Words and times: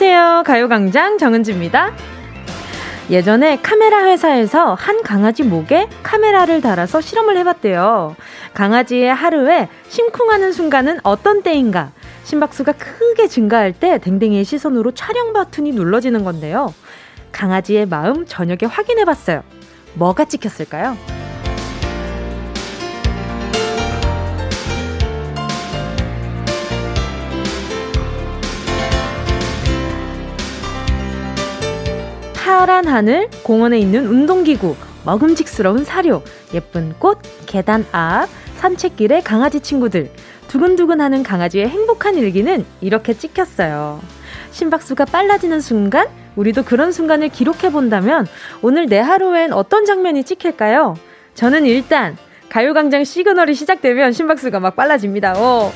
안녕하세요. 0.00 0.44
가요광장 0.46 1.18
정은지입니다. 1.18 1.90
예전에 3.10 3.58
카메라 3.60 4.04
회사에서 4.04 4.74
한 4.74 5.02
강아지 5.02 5.42
목에 5.42 5.88
카메라를 6.04 6.60
달아서 6.60 7.00
실험을 7.00 7.36
해봤대요. 7.38 8.14
강아지의 8.54 9.12
하루에 9.12 9.68
심쿵하는 9.88 10.52
순간은 10.52 11.00
어떤 11.02 11.42
때인가? 11.42 11.90
심박수가 12.22 12.74
크게 12.74 13.26
증가할 13.26 13.72
때 13.72 13.98
댕댕이의 13.98 14.44
시선으로 14.44 14.92
촬영 14.92 15.32
버튼이 15.32 15.72
눌러지는 15.72 16.22
건데요. 16.22 16.72
강아지의 17.32 17.86
마음 17.86 18.24
저녁에 18.24 18.66
확인해봤어요. 18.70 19.42
뭐가 19.94 20.26
찍혔을까요? 20.26 20.96
파란 32.58 32.88
하늘, 32.88 33.28
공원에 33.44 33.78
있는 33.78 34.08
운동기구, 34.08 34.74
먹음직스러운 35.04 35.84
사료, 35.84 36.24
예쁜 36.52 36.92
꽃, 36.98 37.18
계단 37.46 37.86
앞, 37.92 38.28
산책길의 38.56 39.22
강아지 39.22 39.60
친구들, 39.60 40.10
두근두근 40.48 41.00
하는 41.00 41.22
강아지의 41.22 41.68
행복한 41.68 42.16
일기는 42.16 42.66
이렇게 42.80 43.14
찍혔어요. 43.14 44.00
심박수가 44.50 45.04
빨라지는 45.04 45.60
순간, 45.60 46.08
우리도 46.34 46.64
그런 46.64 46.90
순간을 46.90 47.28
기록해 47.28 47.70
본다면 47.70 48.26
오늘 48.60 48.86
내 48.86 48.98
하루엔 48.98 49.52
어떤 49.52 49.84
장면이 49.84 50.24
찍힐까요? 50.24 50.96
저는 51.34 51.64
일단 51.64 52.16
가요광장 52.48 53.04
시그널이 53.04 53.54
시작되면 53.54 54.10
심박수가 54.10 54.58
막 54.58 54.74
빨라집니다. 54.74 55.34
어, 55.36 55.72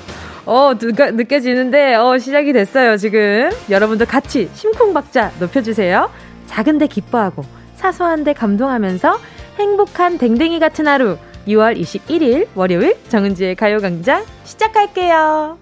어, 0.47 0.73
느껴, 0.77 1.13
느껴지는데, 1.13 1.95
어, 1.95 2.19
시작이 2.19 2.53
됐어요, 2.53 2.97
지금. 2.97 3.51
여러분도 3.71 4.05
같이 4.05 4.51
심쿵박자 4.53 5.35
높여주세요. 5.39 6.11
작은데 6.53 6.87
기뻐하고 6.87 7.45
사소한데 7.77 8.35
감동하면서 8.35 9.19
행복한 9.59 10.19
댕댕이 10.19 10.61
같은 10.61 10.87
하루 10.87 11.17
6월 11.49 11.81
21일 11.81 12.47
월요일 12.55 12.95
정은지의 13.09 13.55
가요광장 13.57 14.23
시작할게요. 14.45 15.59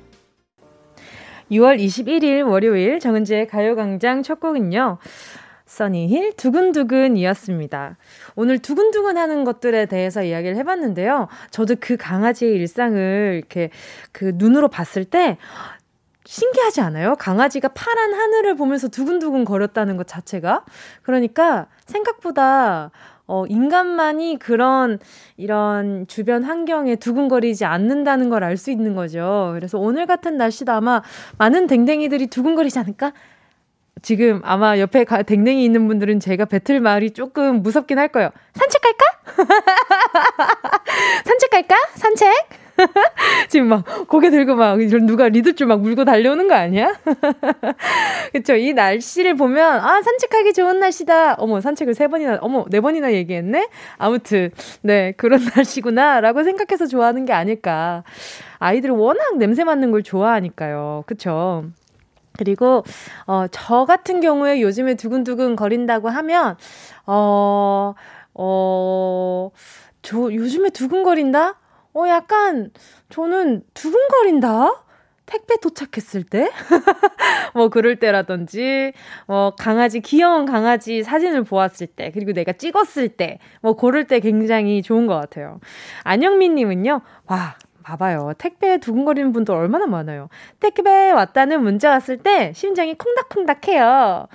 6월 1.53 1.79
21일 1.79 2.45
월요일 2.45 2.99
정은지의 2.99 3.47
가요광장 3.47 4.25
첫 4.25 4.41
곡은요. 4.41 4.99
써니힐 5.67 6.33
두근두근이었습니다. 6.37 7.97
오늘 8.35 8.59
두근두근 8.59 9.17
하는 9.17 9.45
것들에 9.45 9.87
대해서 9.87 10.25
이야기를 10.25 10.57
해봤는데요. 10.57 11.29
저도 11.53 11.77
그 11.79 11.97
강아지의 11.97 12.55
일상을 12.57 13.35
이렇게 13.37 13.71
그 14.11 14.33
눈으로 14.35 14.67
봤을 14.67 15.05
때 15.05 15.39
신기하지 16.35 16.81
않아요? 16.83 17.17
강아지가 17.17 17.69
파란 17.69 18.15
하늘을 18.15 18.55
보면서 18.55 18.87
두근두근 18.87 19.45
거렸다는 19.45 19.97
것 19.97 20.07
자체가. 20.07 20.65
그러니까 21.03 21.67
생각보다 21.87 22.93
어, 23.27 23.47
인간만이 23.47 24.39
그런, 24.39 25.01
이런 25.37 26.07
주변 26.07 26.45
환경에 26.45 26.95
두근거리지 26.97 27.65
않는다는 27.65 28.31
걸 28.31 28.45
알 28.45 28.57
수 28.57 28.71
있는 28.71 28.95
거죠. 28.95 29.51
그래서 29.55 29.79
오늘 29.79 30.07
같은 30.07 30.37
날씨도 30.37 30.71
아마 30.71 31.03
많은 31.39 31.67
댕댕이들이 31.67 32.29
두근거리지 32.29 32.79
않을까? 32.79 33.13
지금 34.03 34.41
아마 34.45 34.79
옆에 34.79 35.03
가, 35.05 35.23
댕댕이 35.23 35.65
있는 35.65 35.89
분들은 35.89 36.21
제가 36.21 36.45
배틀 36.45 36.79
말이 36.81 37.11
조금 37.11 37.61
무섭긴 37.63 37.99
할 37.99 38.07
거예요. 38.09 38.31
산책 38.55 38.81
갈까? 38.83 39.10
산책 41.25 41.51
갈까? 41.51 41.77
산책? 41.95 42.31
지금 43.49 43.69
막 43.69 43.85
고개 44.09 44.31
들고 44.31 44.55
막 44.55 44.79
누가 44.79 45.29
리드줄 45.29 45.67
막 45.67 45.81
물고 45.81 46.05
달려오는 46.05 46.49
거 46.49 46.55
아니야? 46.55 46.95
그쵸. 48.33 48.55
이 48.55 48.73
날씨를 48.73 49.35
보면, 49.35 49.81
아, 49.81 50.01
산책하기 50.01 50.55
좋은 50.55 50.79
날씨다. 50.81 51.35
어머, 51.35 51.61
산책을 51.61 51.95
세 51.95 52.09
번이나, 52.09 52.39
어머, 52.41 52.65
네 52.71 52.81
번이나 52.81 53.13
얘기했네? 53.13 53.69
아무튼, 53.99 54.51
네, 54.83 55.13
그런 55.19 55.41
날씨구나. 55.55 56.21
라고 56.21 56.43
생각해서 56.43 56.87
좋아하는 56.87 57.25
게 57.27 57.33
아닐까. 57.33 58.03
아이들은 58.59 58.95
워낙 58.95 59.37
냄새 59.37 59.65
맡는 59.65 59.91
걸 59.91 60.03
좋아하니까요. 60.03 61.05
그쵸. 61.07 61.65
그리고, 62.39 62.85
어, 63.27 63.47
저 63.51 63.85
같은 63.85 64.21
경우에 64.21 64.63
요즘에 64.63 64.95
두근두근 64.95 65.57
거린다고 65.57 66.09
하면, 66.09 66.57
어, 67.07 67.95
어, 68.43 69.51
저 70.01 70.33
요즘에 70.33 70.71
두근거린다? 70.71 71.59
어, 71.93 72.09
약간, 72.09 72.71
저는 73.11 73.63
두근거린다? 73.75 74.83
택배 75.27 75.57
도착했을 75.59 76.23
때? 76.25 76.51
뭐, 77.55 77.69
그럴 77.69 77.97
때라든지, 77.97 78.95
뭐, 79.27 79.55
강아지, 79.59 80.01
귀여운 80.01 80.47
강아지 80.47 81.03
사진을 81.03 81.45
보았을 81.45 81.89
때, 81.89 82.11
그리고 82.13 82.33
내가 82.33 82.53
찍었을 82.53 83.11
때, 83.11 83.41
뭐, 83.61 83.75
고를 83.75 84.07
때 84.07 84.21
굉장히 84.21 84.81
좋은 84.81 85.07
것 85.07 85.15
같아요. 85.17 85.61
안영민 86.05 86.55
님은요, 86.55 87.03
와, 87.27 87.57
봐봐요. 87.83 88.33
택배에 88.39 88.79
두근거리는 88.79 89.33
분들 89.33 89.55
얼마나 89.55 89.87
많아요. 89.87 90.31
택배 90.61 91.11
왔다는 91.11 91.63
문자 91.63 91.91
왔을 91.91 92.17
때 92.19 92.53
심장이 92.55 92.97
콩닥콩닥 92.97 93.69
해요. 93.69 94.29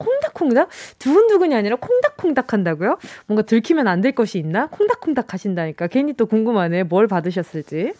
콩닥콩닥? 0.00 0.68
두근두근이 0.98 1.54
아니라 1.54 1.76
콩닥콩닥 1.76 2.52
한다고요? 2.52 2.98
뭔가 3.26 3.42
들키면 3.42 3.86
안 3.86 4.00
될 4.00 4.12
것이 4.12 4.38
있나? 4.38 4.66
콩닥콩닥 4.68 5.32
하신다니까. 5.34 5.86
괜히 5.88 6.14
또 6.14 6.24
궁금하네. 6.26 6.84
뭘 6.84 7.06
받으셨을지. 7.06 7.92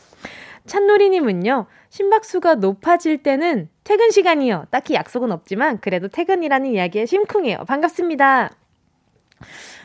찬누리님은요, 0.67 1.67
심박수가 1.91 2.57
높아질 2.57 3.23
때는 3.23 3.69
퇴근 3.85 4.11
시간이요. 4.11 4.67
딱히 4.71 4.95
약속은 4.95 5.31
없지만, 5.33 5.79
그래도 5.81 6.09
퇴근이라는 6.09 6.71
이야기에 6.73 7.07
심쿵해요. 7.07 7.65
반갑습니다. 7.67 8.51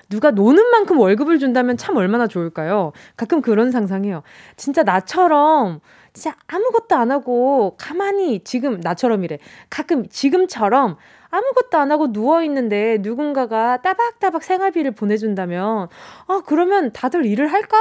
누가 0.09 0.31
노는 0.31 0.69
만큼 0.69 0.99
월급을 0.99 1.39
준다면 1.39 1.77
참 1.77 1.97
얼마나 1.97 2.27
좋을까요? 2.27 2.91
가끔 3.17 3.41
그런 3.41 3.71
상상해요. 3.71 4.21
진짜 4.55 4.83
나처럼 4.83 5.79
진짜 6.13 6.35
아무것도 6.47 6.95
안 6.95 7.11
하고 7.11 7.75
가만히 7.77 8.43
지금 8.43 8.79
나처럼이래. 8.81 9.39
가끔 9.69 10.07
지금처럼 10.07 10.97
아무것도 11.35 11.77
안 11.77 11.91
하고 11.91 12.11
누워 12.11 12.41
있는데 12.43 12.97
누군가가 13.01 13.81
따박따박 13.81 14.43
생활비를 14.43 14.91
보내준다면 14.91 15.89
아 16.27 16.41
그러면 16.45 16.91
다들 16.93 17.25
일을 17.25 17.47
할까? 17.47 17.77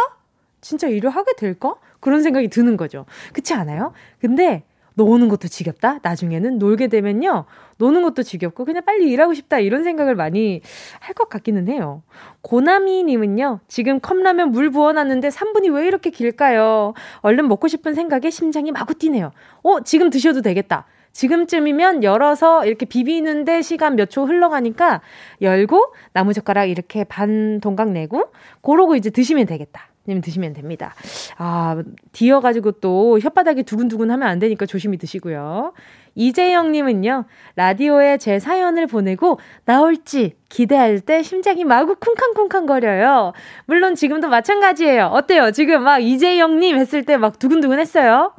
진짜 0.61 0.89
일을 0.89 1.11
하게 1.11 1.33
될까? 1.37 1.75
그런 2.01 2.23
생각이 2.23 2.49
드는 2.49 2.77
거죠. 2.77 3.07
그렇지 3.33 3.55
않아요? 3.55 3.93
근데 4.21 4.65
노는 4.97 5.29
것도 5.29 5.49
지겹다? 5.49 5.99
나중에는 6.03 6.59
놀게 6.59 6.87
되면요. 6.89 7.47
노는 7.79 8.03
것도 8.03 8.23
지겹고 8.23 8.65
그냥 8.65 8.85
빨리 8.85 9.11
일하고 9.11 9.35
싶다 9.35 9.59
이런 9.59 9.83
생각을 9.83 10.15
많이 10.15 10.61
할 11.01 11.15
것 11.15 11.29
같기는 11.29 11.69
해요. 11.69 12.03
고나미님은요. 12.43 13.61
지금 13.69 14.01
컵라면 14.01 14.51
물 14.53 14.71
부어놨는데 14.71 15.29
3분이 15.29 15.75
왜 15.75 15.87
이렇게 15.87 16.11
길까요? 16.11 16.95
얼른 17.21 17.49
먹고 17.49 17.69
싶은 17.69 17.95
생각에 17.95 18.31
심장이 18.31 18.71
마구 18.73 18.95
뛰네요. 18.95 19.33
어 19.63 19.81
지금 19.83 20.11
드셔도 20.11 20.43
되겠다. 20.43 20.87
지금쯤이면 21.15 22.03
열어서 22.05 22.67
이렇게 22.67 22.85
비비는데 22.87 23.63
시간 23.63 23.97
몇 23.97 24.11
초 24.11 24.27
흘러가니까 24.27 25.01
열고 25.41 25.95
나무젓가락 26.13 26.69
이렇게 26.69 27.05
반 27.05 27.59
동강 27.61 27.93
내고 27.95 28.25
그러고 28.61 28.95
이제 28.97 29.09
드시면 29.11 29.47
되겠다. 29.47 29.89
님 30.07 30.21
드시면 30.21 30.53
됩니다. 30.53 30.95
아, 31.39 31.83
디어가지고 32.13 32.73
또 32.73 33.19
혓바닥이 33.23 33.65
두근두근 33.65 34.11
하면 34.11 34.29
안 34.29 34.39
되니까 34.39 34.67
조심히 34.67 34.99
드시고요. 34.99 35.73
이재영님은요, 36.15 37.25
라디오에 37.57 38.19
제 38.19 38.39
사연을 38.39 38.87
보내고 38.87 39.39
나올지 39.65 40.37
기대할 40.51 41.01
때 41.01 41.23
심장이 41.23 41.65
마구 41.65 41.97
쿵쾅쿵쾅 41.97 42.67
거려요. 42.67 43.33
물론 43.65 43.95
지금도 43.95 44.29
마찬가지예요. 44.29 45.07
어때요? 45.07 45.51
지금 45.53 45.83
막 45.83 46.01
이재영님 46.01 46.77
했을 46.77 47.05
때 47.05 47.17
막 47.17 47.39
두근두근 47.39 47.79
했어요? 47.79 48.33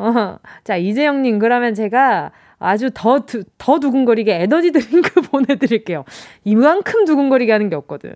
어, 0.00 0.38
자, 0.64 0.76
이재영님, 0.76 1.38
그러면 1.38 1.74
제가 1.74 2.32
아주 2.58 2.90
더, 2.92 3.24
더 3.58 3.78
두근거리게 3.80 4.34
에너지 4.34 4.70
드링크 4.70 5.20
보내드릴게요. 5.30 6.04
이만큼 6.44 7.04
두근거리게 7.04 7.52
하는 7.52 7.70
게 7.70 7.76
없거든. 7.76 8.14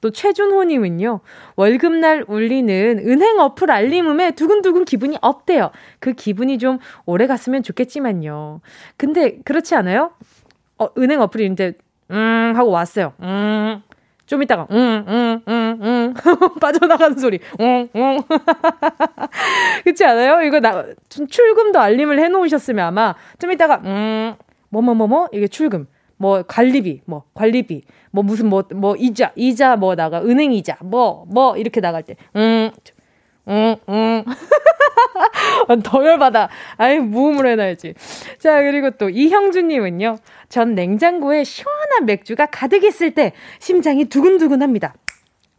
또 0.00 0.10
최준호님은요, 0.10 1.20
월급날 1.56 2.24
울리는 2.26 2.98
은행 3.06 3.38
어플 3.38 3.70
알림음에 3.70 4.32
두근두근 4.32 4.84
기분이 4.84 5.16
없대요. 5.20 5.70
그 6.00 6.12
기분이 6.12 6.58
좀 6.58 6.78
오래 7.06 7.26
갔으면 7.26 7.62
좋겠지만요. 7.62 8.60
근데 8.96 9.38
그렇지 9.44 9.74
않아요? 9.76 10.10
어, 10.78 10.88
은행 10.98 11.20
어플이 11.20 11.46
이제, 11.52 11.74
음, 12.10 12.52
하고 12.56 12.70
왔어요. 12.70 13.12
음, 13.20 13.80
좀 14.26 14.42
이따가 14.42 14.66
응, 14.70 15.04
응, 15.06 15.42
응, 15.48 15.78
응 15.82 16.14
빠져나가는 16.60 17.16
소리. 17.18 17.40
응, 17.60 17.88
응. 17.94 18.18
그렇지 19.84 20.04
않아요? 20.04 20.42
이거 20.42 20.60
나 20.60 20.84
출금도 21.08 21.78
알림을 21.78 22.18
해 22.18 22.28
놓으셨으면 22.28 22.86
아마 22.86 23.14
좀 23.38 23.52
이따가 23.52 23.80
음, 23.84 24.34
뭐뭐뭐뭐 24.70 25.28
이게 25.32 25.46
출금. 25.48 25.86
뭐 26.16 26.42
관리비, 26.42 27.02
뭐 27.06 27.24
관리비, 27.34 27.82
뭐 28.12 28.22
무슨 28.22 28.48
뭐뭐 28.48 28.64
뭐 28.74 28.96
이자, 28.96 29.32
이자 29.34 29.76
뭐 29.76 29.94
나가 29.96 30.22
은행 30.22 30.52
이자, 30.52 30.76
뭐뭐 30.80 31.26
뭐 31.28 31.56
이렇게 31.56 31.80
나갈 31.80 32.02
때 32.04 32.16
음. 32.36 32.70
응, 33.48 33.76
응. 33.88 34.24
더 35.82 36.04
열받아. 36.04 36.48
아이, 36.76 36.98
무음으로 36.98 37.48
해놔야지. 37.50 37.94
자, 38.38 38.60
그리고 38.62 38.90
또 38.90 39.08
이형주님은요. 39.10 40.16
전 40.48 40.74
냉장고에 40.74 41.44
시원한 41.44 42.06
맥주가 42.06 42.46
가득 42.46 42.84
있을 42.84 43.14
때 43.14 43.32
심장이 43.58 44.04
두근두근 44.06 44.62
합니다. 44.62 44.94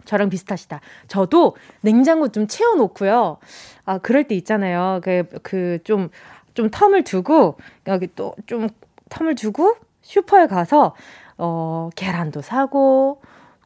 저랑 0.05 0.29
비슷하시다. 0.29 0.81
저도 1.07 1.55
냉장고 1.81 2.29
좀 2.29 2.47
채워놓고요. 2.47 3.37
아, 3.85 3.97
그럴 3.99 4.25
때 4.25 4.35
있잖아요. 4.35 4.99
그, 5.03 5.23
그, 5.43 5.79
좀, 5.83 6.09
좀 6.53 6.69
텀을 6.69 7.03
두고, 7.05 7.57
여기 7.87 8.07
또 8.15 8.35
좀 8.45 8.69
텀을 9.09 9.37
두고, 9.37 9.75
슈퍼에 10.01 10.47
가서, 10.47 10.95
어, 11.37 11.89
계란도 11.95 12.41
사고, 12.41 13.21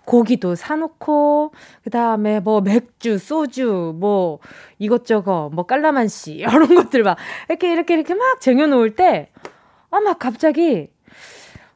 고기도 0.09 0.55
사놓고, 0.55 1.51
그 1.83 1.91
다음에 1.91 2.39
뭐 2.39 2.61
맥주, 2.61 3.19
소주, 3.19 3.93
뭐 3.95 4.39
이것저것, 4.79 5.51
뭐 5.53 5.67
깔라만시, 5.67 6.33
이런 6.41 6.73
것들 6.73 7.03
막 7.03 7.17
이렇게, 7.47 7.71
이렇게, 7.71 7.93
이렇게 7.93 8.15
막 8.15 8.41
쟁여놓을 8.41 8.95
때, 8.95 9.29
아, 9.91 9.99
막 9.99 10.17
갑자기 10.17 10.89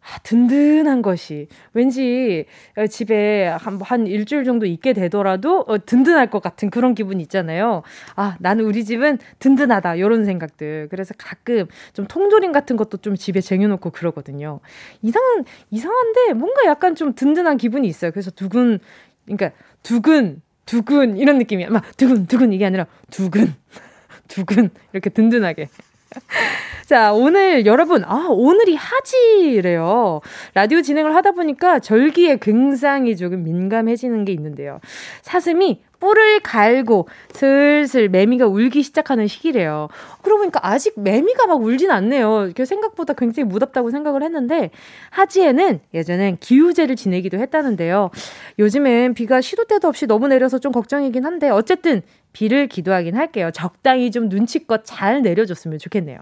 아, 0.03 0.19
든든한 0.23 1.01
것이 1.01 1.47
왠지 1.73 2.45
어, 2.77 2.87
집에 2.87 3.47
한, 3.47 3.79
한 3.81 4.05
일주일 4.05 4.43
정도 4.43 4.65
있게 4.65 4.91
되더라도 4.93 5.63
어, 5.67 5.77
든든할 5.83 6.29
것 6.29 6.41
같은 6.41 6.69
그런 6.69 6.93
기분 6.93 7.21
있잖아요. 7.21 7.83
아, 8.15 8.35
나는 8.39 8.65
우리 8.65 8.83
집은 8.83 9.17
든든하다. 9.39 9.99
요런 9.99 10.25
생각들. 10.25 10.87
그래서 10.89 11.13
가끔 11.17 11.67
좀 11.93 12.05
통조림 12.05 12.51
같은 12.51 12.75
것도 12.75 12.97
좀 12.97 13.15
집에 13.15 13.39
쟁여놓고 13.39 13.91
그러거든요. 13.91 14.59
이상한, 15.01 15.45
이상한데 15.71 16.33
뭔가 16.33 16.65
약간 16.65 16.95
좀 16.95 17.15
든든한 17.15 17.57
기분이 17.57 17.87
있어요. 17.87 18.11
그래서 18.11 18.29
두근, 18.29 18.79
그러니까 19.25 19.51
두근, 19.83 20.41
두근 20.65 21.17
이런 21.17 21.37
느낌이야. 21.37 21.69
막 21.69 21.95
두근, 21.95 22.27
두근 22.27 22.51
이게 22.51 22.65
아니라 22.65 22.87
두근, 23.09 23.53
두근 24.27 24.69
이렇게 24.91 25.09
든든하게. 25.09 25.69
자, 26.85 27.13
오늘 27.13 27.65
여러분, 27.65 28.03
아, 28.03 28.27
오늘이 28.29 28.75
하지래요. 28.75 30.21
라디오 30.53 30.81
진행을 30.81 31.15
하다 31.15 31.31
보니까 31.31 31.79
절기에 31.79 32.37
굉장히 32.41 33.15
조금 33.15 33.43
민감해지는 33.43 34.25
게 34.25 34.33
있는데요. 34.33 34.79
사슴이 35.21 35.81
뿔을 36.03 36.41
갈고 36.41 37.07
슬슬 37.31 38.09
매미가 38.09 38.47
울기 38.47 38.83
시작하는 38.83 39.25
시기래요. 39.25 39.87
그러고 40.21 40.39
보니까 40.39 40.59
아직 40.61 40.99
매미가 40.99 41.47
막 41.47 41.61
울진 41.61 41.91
않네요. 41.91 42.51
생각보다 42.65 43.13
굉장히 43.13 43.47
무덥다고 43.47 43.89
생각을 43.89 44.21
했는데 44.21 44.71
하지에는 45.11 45.79
예전엔 45.93 46.37
기우제를 46.41 46.97
지내기도 46.97 47.37
했다는데요. 47.37 48.11
요즘엔 48.59 49.13
비가 49.13 49.39
시도 49.39 49.63
때도 49.63 49.87
없이 49.87 50.05
너무 50.05 50.27
내려서 50.27 50.59
좀 50.59 50.73
걱정이긴 50.73 51.23
한데 51.25 51.49
어쨌든 51.49 52.01
비를 52.33 52.67
기도하긴 52.67 53.15
할게요. 53.15 53.51
적당히 53.53 54.11
좀 54.11 54.27
눈치껏 54.27 54.81
잘 54.83 55.21
내려줬으면 55.21 55.79
좋겠네요. 55.79 56.17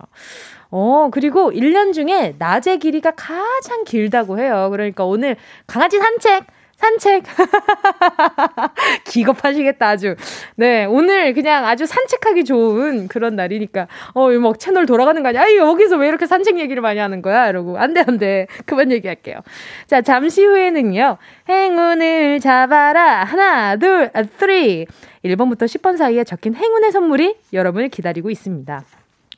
어, 0.69 1.10
그리고 1.12 1.51
1년 1.51 1.94
중에 1.94 2.36
낮의 2.38 2.78
길이가 2.80 3.12
가장 3.12 3.83
길다고 3.86 4.38
해요. 4.38 4.68
그러니까 4.72 5.06
오늘 5.06 5.38
강아지 5.66 5.98
산책! 5.98 6.61
산책. 6.81 7.24
기겁하시겠다, 9.06 9.88
아주. 9.88 10.16
네, 10.56 10.86
오늘 10.86 11.33
그냥 11.33 11.66
아주 11.66 11.86
산책하기 11.86 12.44
좋은 12.45 13.07
그런 13.07 13.36
날이니까, 13.36 13.88
어, 14.13 14.30
뭐 14.31 14.54
채널 14.56 14.86
돌아가는 14.86 15.22
거 15.22 15.30
아니야? 15.30 15.44
아이, 15.44 15.57
여기서 15.57 15.98
왜 15.98 16.07
이렇게 16.07 16.25
산책 16.25 16.60
얘기를 16.60 16.81
많이 16.81 17.00
하는 17.00 17.22
거야? 17.22 17.48
이러고, 17.50 17.78
안 17.78 17.94
돼, 17.94 18.04
안 18.06 18.18
돼. 18.18 18.48
그만 18.66 18.92
얘기할게요. 18.92 19.39
자, 19.88 20.01
잠시 20.01 20.44
후에는요, 20.44 21.18
행운을 21.48 22.39
잡아라. 22.39 23.24
하나, 23.24 23.75
둘, 23.78 24.10
three. 24.39 24.88
1번부터 25.24 25.66
10번 25.66 25.98
사이에 25.98 26.24
적힌 26.24 26.56
행운의 26.56 26.92
선물이 26.92 27.36
여러분을 27.54 27.89
기다리고 27.89 28.31
있습니다. 28.31 28.83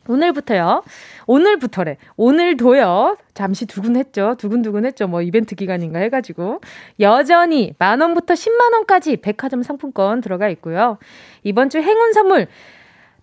오늘부터요. 0.08 0.84
오늘부터래. 1.28 1.98
오늘도요. 2.16 3.18
잠시 3.34 3.66
두근했죠. 3.66 4.36
두근두근했죠. 4.38 5.08
뭐 5.08 5.22
이벤트 5.22 5.56
기간인가 5.56 6.00
해가지고 6.00 6.62
여전히 7.00 7.74
만 7.80 8.02
원부터 8.02 8.34
10만 8.34 8.74
원까지 8.74 9.18
백화점 9.18 9.64
상품권 9.64 10.22
들어가 10.22 10.50
있고요. 10.50 10.98
이번 11.44 11.70
주 11.70 11.80
행운 11.80 12.14
선물 12.14 12.48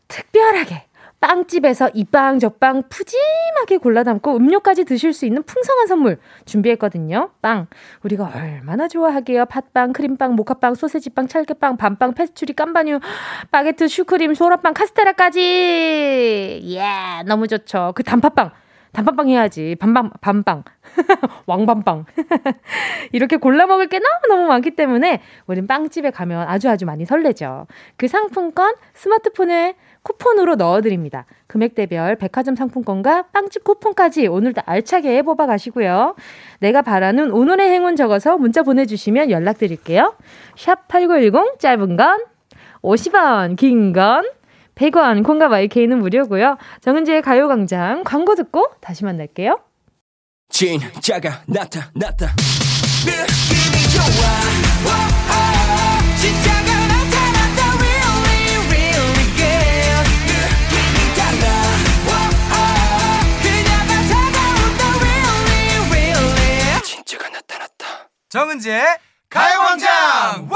특별하게 0.08 0.84
빵집에서 1.20 1.90
이빵 1.92 2.38
저빵 2.38 2.84
푸짐하게 2.88 3.76
골라 3.76 4.02
담고 4.04 4.36
음료까지 4.36 4.84
드실 4.84 5.12
수 5.12 5.26
있는 5.26 5.42
풍성한 5.42 5.86
선물 5.86 6.18
준비했거든요. 6.46 7.30
빵. 7.42 7.66
우리가 8.02 8.32
얼마나 8.34 8.88
좋아하게요. 8.88 9.44
팥빵, 9.46 9.92
크림빵, 9.92 10.34
모카빵, 10.34 10.74
소세지빵, 10.74 11.28
찰깨빵, 11.28 11.76
밤빵, 11.76 12.14
페스츄리, 12.14 12.54
깜빠뉴, 12.54 13.00
바게트, 13.50 13.88
슈크림, 13.88 14.34
소라빵, 14.34 14.72
카스테라까지. 14.72 16.62
예, 16.64 17.22
너무 17.26 17.46
좋죠. 17.48 17.92
그 17.94 18.02
단팥빵. 18.02 18.52
단팥빵 18.92 19.28
해야지. 19.28 19.76
밤빵, 19.78 20.10
밤빵. 20.20 20.64
왕밤빵. 21.46 22.06
이렇게 23.12 23.36
골라 23.36 23.66
먹을 23.66 23.86
게 23.88 24.00
너무너무 24.00 24.48
많기 24.48 24.72
때문에 24.72 25.20
우린 25.46 25.66
빵집에 25.66 26.10
가면 26.10 26.48
아주 26.48 26.68
아주 26.68 26.86
많이 26.86 27.04
설레죠. 27.04 27.66
그 27.96 28.08
상품권 28.08 28.74
스마트폰에 28.94 29.76
쿠폰으로 30.02 30.56
넣어드립니다. 30.56 31.26
금액대별 31.46 32.16
백화점 32.16 32.56
상품권과 32.56 33.26
빵집 33.32 33.64
쿠폰까지 33.64 34.26
오늘도 34.26 34.62
알차게 34.64 35.16
해보아 35.18 35.46
가시고요. 35.46 36.14
내가 36.60 36.82
바라는 36.82 37.30
오늘의 37.32 37.68
행운 37.70 37.96
적어서 37.96 38.36
문자 38.38 38.62
보내주시면 38.62 39.30
연락드릴게요. 39.30 40.14
샵 40.56 40.88
8910 40.88 41.58
짧은 41.58 41.96
건 41.96 42.24
50원, 42.82 43.56
긴 43.56 43.92
건 43.92 44.24
100원, 44.74 45.22
콩과 45.24 45.48
마이케이는 45.48 45.98
무료고요. 45.98 46.56
정은지의 46.80 47.20
가요광장 47.20 48.02
광고 48.04 48.34
듣고 48.34 48.70
다시 48.80 49.04
만날게요. 49.04 49.60
진짜가 50.48 51.42
나타났다. 51.46 52.26
느낌이 53.04 53.88
좋아. 53.92 54.49
정은지의 68.40 68.82
가요광장 69.28 70.48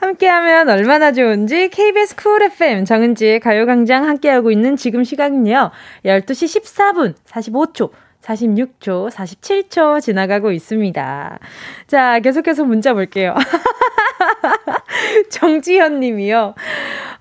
함께하면 0.00 0.68
얼마나 0.68 1.12
좋은지 1.12 1.68
KBS 1.68 2.16
쿨 2.16 2.42
FM 2.42 2.84
정은지의 2.84 3.38
가요광장 3.38 4.08
함께하고 4.08 4.50
있는 4.50 4.74
지금 4.74 5.04
시간은요 5.04 5.70
12시 6.04 6.62
14분 6.62 7.14
45초 7.28 7.92
46초, 8.22 9.08
47초 9.08 10.00
지나가고 10.00 10.50
있습니다. 10.50 11.38
자, 11.86 12.18
계속해서 12.18 12.64
문자 12.64 12.92
볼게요. 12.92 13.36
정지현 15.30 16.00
님이요. 16.00 16.54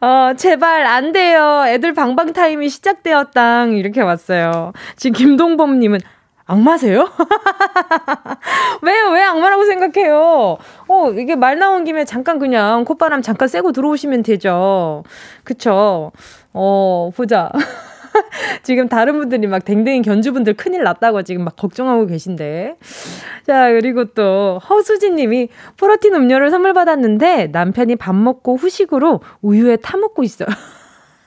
어, 0.01 0.33
제발 0.35 0.87
안 0.87 1.11
돼요. 1.11 1.65
애들 1.67 1.93
방방 1.93 2.33
타임이 2.33 2.69
시작되었당. 2.69 3.73
이렇게 3.73 4.01
왔어요. 4.01 4.73
지금 4.95 5.13
김동범 5.15 5.77
님은 5.77 5.99
악마세요? 6.47 7.09
왜요? 8.83 9.09
왜 9.11 9.23
악마라고 9.23 9.65
생각해요? 9.65 10.57
어, 10.87 11.11
이게 11.11 11.35
말 11.35 11.57
나온 11.57 11.83
김에 11.85 12.05
잠깐 12.05 12.37
그냥 12.37 12.85
콧바람 12.85 13.21
잠깐 13.23 13.47
쐬고 13.47 13.71
들어오시면 13.71 14.21
되죠. 14.23 15.03
그쵸? 15.43 16.11
어, 16.53 17.09
보자. 17.15 17.51
지금 18.63 18.87
다른 18.87 19.17
분들이 19.17 19.47
막 19.47 19.65
댕댕이 19.65 20.03
견주분들 20.03 20.53
큰일 20.53 20.83
났다고 20.83 21.23
지금 21.23 21.43
막 21.43 21.55
걱정하고 21.55 22.05
계신데. 22.05 22.77
자, 23.45 23.69
그리고 23.71 24.05
또 24.05 24.59
허수진 24.69 25.15
님이 25.15 25.49
프로틴 25.77 26.13
음료를 26.13 26.51
선물 26.51 26.73
받았는데 26.73 27.47
남편이 27.47 27.95
밥 27.95 28.15
먹고 28.15 28.55
후식으로 28.55 29.21
우유에 29.41 29.77
타먹고 29.77 30.23
있어요. 30.23 30.47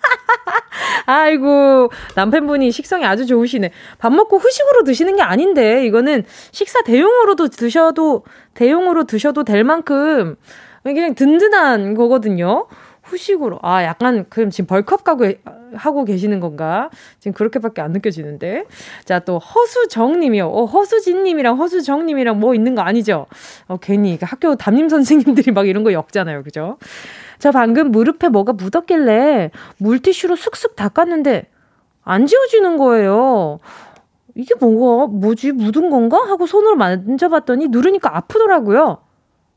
아이고, 1.06 1.90
남편분이 2.14 2.70
식성이 2.70 3.04
아주 3.04 3.26
좋으시네. 3.26 3.70
밥 3.98 4.12
먹고 4.12 4.38
후식으로 4.38 4.84
드시는 4.84 5.16
게 5.16 5.22
아닌데, 5.22 5.84
이거는 5.86 6.24
식사 6.50 6.82
대용으로도 6.82 7.48
드셔도, 7.48 8.24
대용으로 8.54 9.04
드셔도 9.04 9.44
될 9.44 9.64
만큼 9.64 10.36
그냥 10.82 11.14
든든한 11.14 11.94
거거든요. 11.94 12.66
후식으로. 13.08 13.58
아, 13.62 13.82
약간, 13.84 14.26
그럼 14.28 14.50
지금 14.50 14.66
벌컵 14.66 15.02
가고, 15.02 15.32
하고 15.74 16.04
계시는 16.04 16.40
건가? 16.40 16.90
지금 17.18 17.32
그렇게밖에 17.32 17.80
안 17.80 17.92
느껴지는데. 17.92 18.64
자, 19.04 19.18
또 19.20 19.38
허수정님이요. 19.38 20.46
어, 20.46 20.64
허수진님이랑 20.66 21.58
허수정님이랑 21.58 22.38
뭐 22.38 22.54
있는 22.54 22.74
거 22.74 22.82
아니죠? 22.82 23.26
어, 23.66 23.78
괜히 23.78 24.18
학교 24.20 24.56
담임 24.56 24.88
선생님들이 24.88 25.52
막 25.52 25.66
이런 25.66 25.84
거 25.84 25.92
엮잖아요. 25.92 26.42
그죠? 26.42 26.76
저 27.38 27.52
방금 27.52 27.90
무릎에 27.90 28.28
뭐가 28.28 28.52
묻었길래 28.52 29.50
물티슈로 29.78 30.36
슥슥 30.36 30.76
닦았는데 30.76 31.46
안 32.04 32.26
지워지는 32.26 32.78
거예요. 32.78 33.58
이게 34.34 34.54
뭐가, 34.54 35.12
뭐지, 35.12 35.52
묻은 35.52 35.90
건가? 35.90 36.18
하고 36.18 36.46
손으로 36.46 36.76
만져봤더니 36.76 37.68
누르니까 37.68 38.16
아프더라고요. 38.16 38.98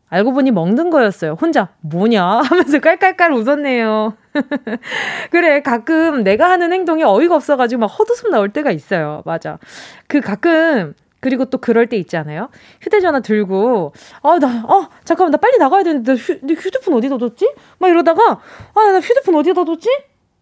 알고 0.09 0.33
보니 0.33 0.51
먹는 0.51 0.89
거였어요. 0.89 1.37
혼자, 1.39 1.69
뭐냐? 1.81 2.41
하면서 2.43 2.79
깔깔깔 2.79 3.31
웃었네요. 3.31 4.17
그래, 5.31 5.61
가끔 5.61 6.23
내가 6.23 6.49
하는 6.49 6.73
행동이 6.73 7.03
어이가 7.03 7.35
없어가지고 7.35 7.81
막 7.81 7.85
헛웃음 7.87 8.31
나올 8.31 8.49
때가 8.49 8.71
있어요. 8.71 9.21
맞아. 9.23 9.59
그 10.07 10.19
가끔, 10.19 10.95
그리고 11.21 11.45
또 11.45 11.59
그럴 11.59 11.87
때 11.87 11.95
있잖아요. 11.97 12.49
휴대전화 12.81 13.21
들고, 13.21 13.93
아, 14.23 14.39
나, 14.39 14.65
어, 14.67 14.89
잠깐만, 15.05 15.31
나 15.31 15.37
빨리 15.37 15.57
나가야 15.57 15.83
되는데, 15.83 16.13
휴, 16.15 16.33
휴대폰 16.33 16.95
어디다 16.95 17.17
뒀지? 17.17 17.53
막 17.79 17.87
이러다가, 17.89 18.41
아, 18.73 18.91
나 18.91 18.99
휴대폰 18.99 19.35
어디다 19.35 19.63
뒀지? 19.63 19.87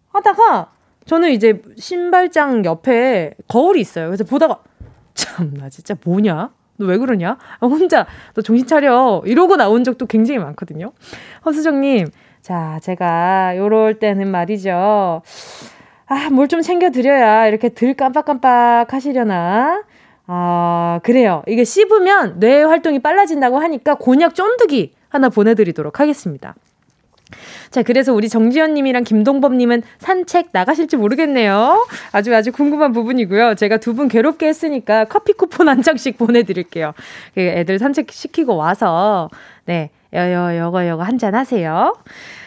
하다가, 0.08 0.70
저는 1.06 1.30
이제 1.30 1.62
신발장 1.76 2.64
옆에 2.64 3.34
거울이 3.46 3.80
있어요. 3.80 4.06
그래서 4.06 4.24
보다가, 4.24 4.60
참, 5.14 5.54
나 5.54 5.68
진짜 5.68 5.94
뭐냐? 6.04 6.50
너 6.78 6.86
왜 6.86 6.96
그러냐? 6.96 7.36
아, 7.60 7.66
혼자, 7.66 8.06
너 8.34 8.40
정신 8.40 8.66
차려. 8.66 9.22
이러고 9.26 9.56
나온 9.56 9.84
적도 9.84 10.06
굉장히 10.06 10.38
많거든요. 10.38 10.92
허수정님, 11.44 12.06
자, 12.40 12.78
제가 12.82 13.54
요럴 13.58 13.98
때는 13.98 14.30
말이죠. 14.30 15.20
아, 16.06 16.30
뭘 16.30 16.48
좀 16.48 16.62
챙겨드려야 16.62 17.46
이렇게 17.48 17.68
들 17.68 17.92
깜빡깜빡 17.94 18.92
하시려나? 18.94 19.82
아, 20.32 21.00
그래요. 21.02 21.42
이게 21.48 21.64
씹으면 21.64 22.38
뇌 22.38 22.62
활동이 22.62 23.00
빨라진다고 23.00 23.58
하니까 23.58 23.96
곤약 23.96 24.36
쫀득이 24.36 24.92
하나 25.08 25.28
보내드리도록 25.28 25.98
하겠습니다. 25.98 26.54
자, 27.70 27.82
그래서 27.82 28.12
우리 28.14 28.28
정지현님이랑 28.28 29.02
김동범님은 29.02 29.82
산책 29.98 30.50
나가실지 30.52 30.96
모르겠네요. 30.96 31.84
아주 32.12 32.32
아주 32.34 32.52
궁금한 32.52 32.92
부분이고요. 32.92 33.56
제가 33.56 33.78
두 33.78 33.94
분 33.94 34.06
괴롭게 34.06 34.46
했으니까 34.46 35.04
커피 35.06 35.32
쿠폰 35.32 35.68
한 35.68 35.82
장씩 35.82 36.16
보내드릴게요. 36.16 36.92
그 37.34 37.40
애들 37.40 37.80
산책 37.80 38.12
시키고 38.12 38.54
와서, 38.54 39.30
네, 39.64 39.90
여 40.14 40.32
여, 40.32 40.56
여거, 40.58 40.86
여거 40.86 41.02
한잔 41.02 41.34
하세요. 41.34 41.92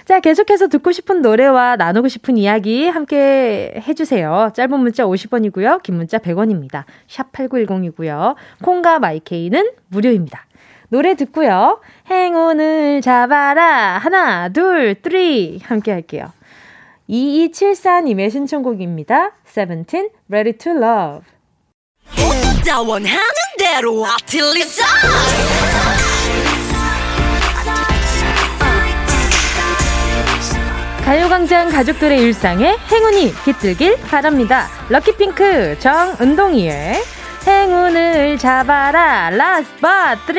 자, 0.06 0.20
계속해서 0.20 0.68
듣고 0.68 0.92
싶은 0.92 1.22
노래와 1.22 1.78
나누고 1.78 2.10
싶은 2.10 2.38
이야기 2.38 2.88
함께 2.88 3.74
해주세요. 3.88 4.52
짧은 4.54 4.80
문자 4.80 5.06
50원이고요. 5.06 5.82
긴 5.82 5.96
문자 5.96 6.18
100원입니다. 6.18 6.84
샵 7.08 7.32
8910이고요. 7.32 8.36
콩과 8.62 9.00
마이케이는 9.00 9.72
무료입니다. 9.88 10.46
노래 10.90 11.16
듣고요. 11.16 11.80
행운을 12.10 13.02
잡아라. 13.02 13.98
하나, 13.98 14.50
둘, 14.50 14.96
three. 15.02 15.60
함께 15.64 15.92
할게요. 15.92 16.32
2274님의 17.10 18.30
신청곡입니다. 18.30 19.32
세븐틴, 19.46 20.10
Ready 20.30 20.58
to 20.58 20.72
Love. 20.74 21.22
가요광장 31.06 31.70
가족들의 31.70 32.22
일상에 32.22 32.78
행운이 32.90 33.34
깃들길 33.44 34.00
바랍니다. 34.00 34.68
lucky 34.90 35.39
pink 35.39 35.78
정은동이의 35.80 36.96
행운을 37.46 38.38
잡아라 38.38 39.30
last 39.30 39.82
바 39.82 40.16
3. 40.16 40.34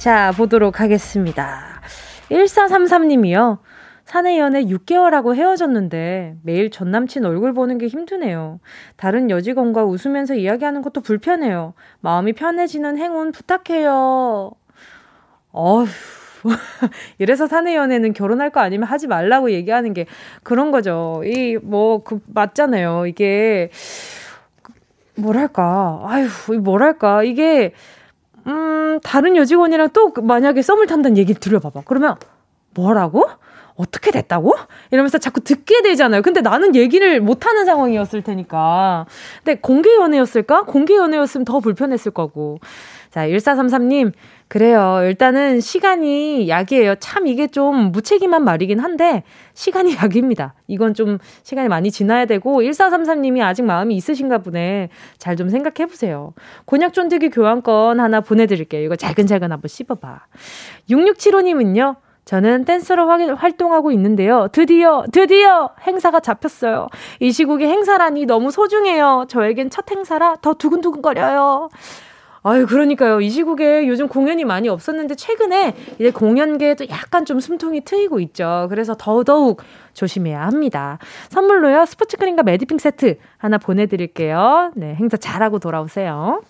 자, 0.00 0.32
보도록 0.36 0.80
하겠습니다. 0.80 1.80
1433님이요. 2.28 3.58
사내 4.04 4.40
연애 4.40 4.64
6개월하고 4.64 5.36
헤어졌는데 5.36 6.38
매일 6.42 6.72
전 6.72 6.90
남친 6.90 7.24
얼굴 7.24 7.54
보는 7.54 7.78
게 7.78 7.86
힘드네요. 7.86 8.58
다른 8.96 9.30
여직원과 9.30 9.84
웃으면서 9.84 10.34
이야기하는 10.34 10.82
것도 10.82 11.02
불편해요. 11.02 11.74
마음이 12.00 12.32
편해지는 12.32 12.98
행운 12.98 13.30
부탁해요. 13.30 14.50
어휴. 15.52 16.21
이래서 17.18 17.46
사내 17.46 17.76
연애는 17.76 18.12
결혼할 18.12 18.50
거 18.50 18.60
아니면 18.60 18.88
하지 18.88 19.06
말라고 19.06 19.50
얘기하는 19.50 19.94
게 19.94 20.06
그런 20.42 20.70
거죠. 20.70 21.22
이, 21.24 21.58
뭐, 21.62 22.02
그, 22.02 22.20
맞잖아요. 22.26 23.06
이게, 23.06 23.70
뭐랄까, 25.16 26.02
아유, 26.04 26.28
뭐랄까, 26.60 27.22
이게, 27.22 27.72
음, 28.46 28.98
다른 29.02 29.36
여직원이랑 29.36 29.90
또그 29.90 30.20
만약에 30.20 30.62
썸을 30.62 30.86
탄다는 30.86 31.16
얘기 31.16 31.34
들려봐봐. 31.34 31.82
그러면, 31.84 32.16
뭐라고? 32.74 33.26
어떻게 33.76 34.10
됐다고? 34.10 34.54
이러면서 34.90 35.18
자꾸 35.18 35.40
듣게 35.40 35.82
되잖아요. 35.82 36.22
근데 36.22 36.40
나는 36.40 36.74
얘기를 36.74 37.20
못하는 37.20 37.64
상황이었을 37.64 38.22
테니까. 38.22 39.06
근데 39.44 39.58
공개 39.60 39.94
연애였을까? 39.94 40.62
공개 40.62 40.94
연애였으면 40.94 41.44
더 41.44 41.60
불편했을 41.60 42.12
거고. 42.12 42.58
자, 43.10 43.26
1433님, 43.26 44.12
그래요. 44.52 45.00
일단은 45.04 45.60
시간이 45.60 46.46
약이에요. 46.46 46.96
참 46.96 47.26
이게 47.26 47.46
좀 47.46 47.90
무책임한 47.90 48.44
말이긴 48.44 48.80
한데 48.80 49.22
시간이 49.54 49.96
약입니다. 49.96 50.52
이건 50.66 50.92
좀 50.92 51.16
시간이 51.42 51.68
많이 51.68 51.90
지나야 51.90 52.26
되고 52.26 52.60
1433님이 52.60 53.42
아직 53.42 53.62
마음이 53.62 53.96
있으신가 53.96 54.38
보네. 54.38 54.90
잘 55.16 55.36
좀 55.36 55.48
생각해 55.48 55.88
보세요. 55.88 56.34
곤약 56.66 56.92
쫀득이 56.92 57.30
교환권 57.30 57.98
하나 57.98 58.20
보내 58.20 58.44
드릴게요. 58.44 58.82
이거 58.84 58.94
잘근잘근 58.94 59.50
한번 59.50 59.68
씹어 59.68 59.94
봐. 59.94 60.26
6675님은요. 60.90 61.96
저는 62.26 62.66
댄서로 62.66 63.08
활동하고 63.08 63.90
있는데요. 63.92 64.48
드디어, 64.52 65.04
드디어 65.10 65.70
행사가 65.86 66.20
잡혔어요. 66.20 66.88
이 67.20 67.32
시국에 67.32 67.66
행사라니 67.66 68.26
너무 68.26 68.50
소중해요. 68.50 69.24
저에겐 69.30 69.70
첫 69.70 69.90
행사라 69.90 70.36
더 70.42 70.52
두근두근거려요. 70.52 71.70
아유, 72.44 72.66
그러니까요. 72.66 73.20
이 73.20 73.30
시국에 73.30 73.86
요즘 73.86 74.08
공연이 74.08 74.44
많이 74.44 74.68
없었는데 74.68 75.14
최근에 75.14 75.76
이제 75.94 76.10
공연계에도 76.10 76.88
약간 76.88 77.24
좀 77.24 77.38
숨통이 77.38 77.82
트이고 77.82 78.18
있죠. 78.20 78.66
그래서 78.68 78.96
더더욱 78.98 79.62
조심해야 79.94 80.42
합니다. 80.42 80.98
선물로요. 81.28 81.86
스포츠 81.86 82.16
크림과 82.16 82.42
매디핑 82.42 82.78
세트 82.78 83.18
하나 83.38 83.58
보내드릴게요. 83.58 84.72
네, 84.74 84.94
행사 84.96 85.16
잘하고 85.16 85.60
돌아오세요. 85.60 86.42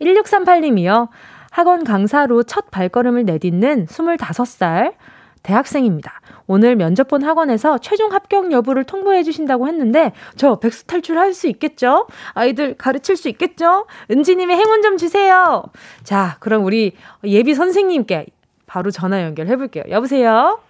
1638님이요. 0.00 1.08
학원 1.50 1.84
강사로 1.84 2.44
첫 2.44 2.70
발걸음을 2.70 3.26
내딛는 3.26 3.86
25살 3.86 4.94
대학생입니다. 5.42 6.21
오늘 6.46 6.76
면접 6.76 7.08
본 7.08 7.22
학원에서 7.22 7.78
최종 7.78 8.12
합격 8.12 8.52
여부를 8.52 8.84
통보해 8.84 9.22
주신다고 9.22 9.68
했는데 9.68 10.12
저 10.36 10.56
백수 10.58 10.86
탈출할 10.86 11.32
수 11.32 11.48
있겠죠? 11.48 12.06
아이들 12.34 12.74
가르칠 12.76 13.16
수 13.16 13.28
있겠죠? 13.28 13.86
은지님의 14.10 14.56
행운 14.56 14.82
좀 14.82 14.96
주세요. 14.96 15.64
자, 16.02 16.36
그럼 16.40 16.64
우리 16.64 16.92
예비 17.24 17.54
선생님께 17.54 18.26
바로 18.66 18.90
전화 18.90 19.22
연결해 19.22 19.56
볼게요. 19.56 19.84
여보세요? 19.90 20.60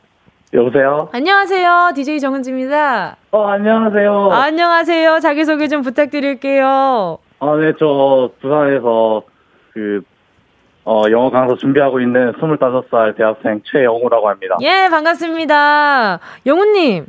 여보세요? 0.55 1.09
안녕하세요. 1.13 1.93
DJ 1.95 2.21
정은지입니다. 2.21 3.17
어, 3.31 3.47
안녕하세요. 3.47 4.31
안녕하세요. 4.33 5.21
자기소개 5.21 5.69
좀 5.69 5.81
부탁드릴게요. 5.83 7.19
아, 7.41 7.57
네, 7.57 7.73
저 7.79 8.31
부산에서 8.41 9.23
그 9.73 10.03
어, 10.85 11.05
영어 11.11 11.31
강사 11.31 11.55
준비하고 11.55 12.01
있는 12.01 12.33
25살 12.33 13.17
대학생 13.17 13.61
최영우라고 13.65 14.29
합니다. 14.29 14.57
예, 14.63 14.89
반갑습니다. 14.91 16.19
영우님. 16.45 17.07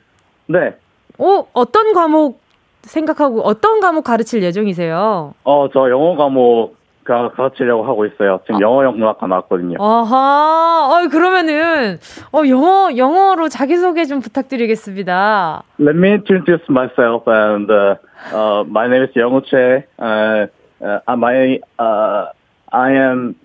네. 0.47 0.75
어, 1.17 1.47
어떤 1.53 1.93
과목 1.93 2.41
생각하고 2.83 3.41
어떤 3.41 3.79
과목 3.79 4.03
가르칠 4.03 4.43
예정이세요? 4.43 5.33
어, 5.43 5.69
저 5.73 5.89
영어 5.89 6.15
과목 6.15 6.75
가, 7.03 7.31
가르치려고 7.31 7.83
하고 7.83 8.05
있어요. 8.05 8.39
지금 8.45 8.57
아. 8.57 8.59
영어 8.61 8.83
영문학과 8.83 9.27
나왔거든요. 9.27 9.77
아하, 9.79 10.87
어, 10.89 11.07
그러면은, 11.09 11.99
어, 12.31 12.41
영어, 12.47 12.95
영어로 12.95 13.49
자기소개 13.49 14.05
좀 14.05 14.21
부탁드리겠습니다. 14.21 15.63
Let 15.79 15.97
me 15.97 16.09
introduce 16.09 16.63
myself 16.69 17.29
and, 17.29 17.71
uh, 17.71 17.95
uh, 18.33 18.63
my 18.69 18.85
name 18.87 19.03
is 19.03 19.13
영우 19.17 19.41
Che. 19.43 19.83
Uh, 19.99 20.47
uh, 20.81 20.99
my, 21.09 21.59
uh, 21.79 22.31
I 22.71 22.91
am 22.93 23.35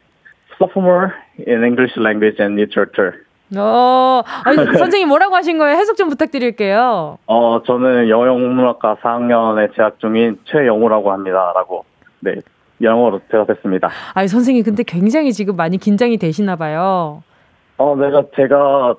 sophomore 0.59 1.13
in 1.47 1.65
English 1.65 1.97
language 1.97 2.41
and 2.41 2.61
literature. 2.61 3.13
어, 3.57 4.23
아니, 4.45 4.57
선생님 4.77 5.09
뭐라고 5.09 5.35
하신 5.37 5.57
거예요? 5.59 5.77
해석 5.77 5.97
좀 5.97 6.09
부탁드릴게요. 6.11 7.19
어, 7.27 7.63
저는 7.67 8.09
영어영문학과 8.09 8.97
4학년에 9.03 9.75
재학 9.75 9.99
중인 10.01 10.39
최영우라고 10.45 11.13
합니다. 11.13 11.53
라고, 11.55 11.85
네, 12.21 12.35
영어로 12.83 13.21
대답했습니다. 13.31 13.89
아니, 14.15 14.29
선생님, 14.29 14.65
근데 14.65 14.83
굉장히 14.83 15.33
지금 15.33 15.57
많이 15.57 15.79
긴장이 15.79 16.19
되시나 16.19 16.57
봐요. 16.57 17.23
어, 17.79 17.97
내가, 17.97 18.25
제가 18.37 18.97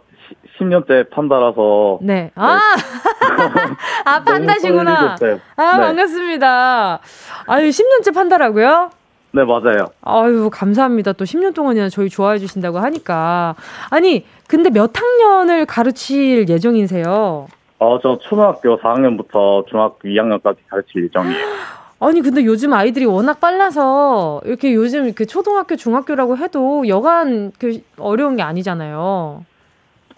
10년째 0.57 1.09
판다라서. 1.11 1.99
네. 2.01 2.31
아! 2.35 2.59
네. 2.75 3.75
아, 4.05 4.23
판다시구나. 4.25 5.11
아, 5.11 5.15
네. 5.21 5.39
반갑습니다. 5.57 6.99
아유, 7.45 7.69
10년째 7.69 8.13
판다라고요? 8.15 8.89
네, 9.31 9.43
맞아요. 9.43 9.87
아유, 10.01 10.49
감사합니다. 10.51 11.13
또 11.13 11.25
10년 11.25 11.53
동안이나 11.53 11.89
저희 11.89 12.09
좋아해 12.09 12.39
주신다고 12.39 12.79
하니까. 12.79 13.55
아니, 13.89 14.25
근데 14.47 14.69
몇 14.69 14.91
학년을 14.95 15.65
가르칠 15.65 16.49
예정이세요? 16.49 17.47
어, 17.77 17.99
저 18.01 18.17
초등학교 18.19 18.79
4학년부터 18.79 19.67
중학교 19.67 20.07
2학년까지 20.07 20.57
가르칠 20.67 21.05
예정이에요. 21.05 21.45
아니, 22.01 22.21
근데 22.21 22.43
요즘 22.45 22.73
아이들이 22.73 23.05
워낙 23.05 23.39
빨라서 23.39 24.41
이렇게 24.45 24.73
요즘 24.73 25.13
그 25.13 25.25
초등학교, 25.25 25.75
중학교라고 25.75 26.37
해도 26.37 26.87
여간 26.87 27.51
그 27.59 27.81
어려운 27.97 28.35
게 28.37 28.41
아니잖아요. 28.41 29.43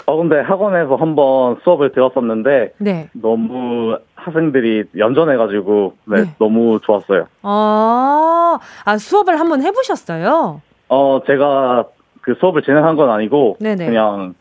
어, 0.06 0.18
근데 0.18 0.40
학원에서 0.40 0.96
한번 0.96 1.58
수업을 1.64 1.92
들었었는데, 1.92 2.74
네. 2.78 3.10
너무 3.14 3.98
학생들이 4.16 4.86
연전해가지고, 4.98 5.94
네, 6.06 6.22
네. 6.24 6.36
너무 6.40 6.80
좋았어요. 6.82 7.28
아, 7.44 8.60
아, 8.86 8.98
수업을 8.98 9.40
한번 9.40 9.62
해보셨어요? 9.62 10.62
어, 10.90 11.22
제가 11.26 11.86
그 12.22 12.36
수업을 12.40 12.64
진행한 12.64 12.96
건 12.96 13.10
아니고, 13.10 13.58
네네. 13.60 13.86
그냥, 13.86 14.34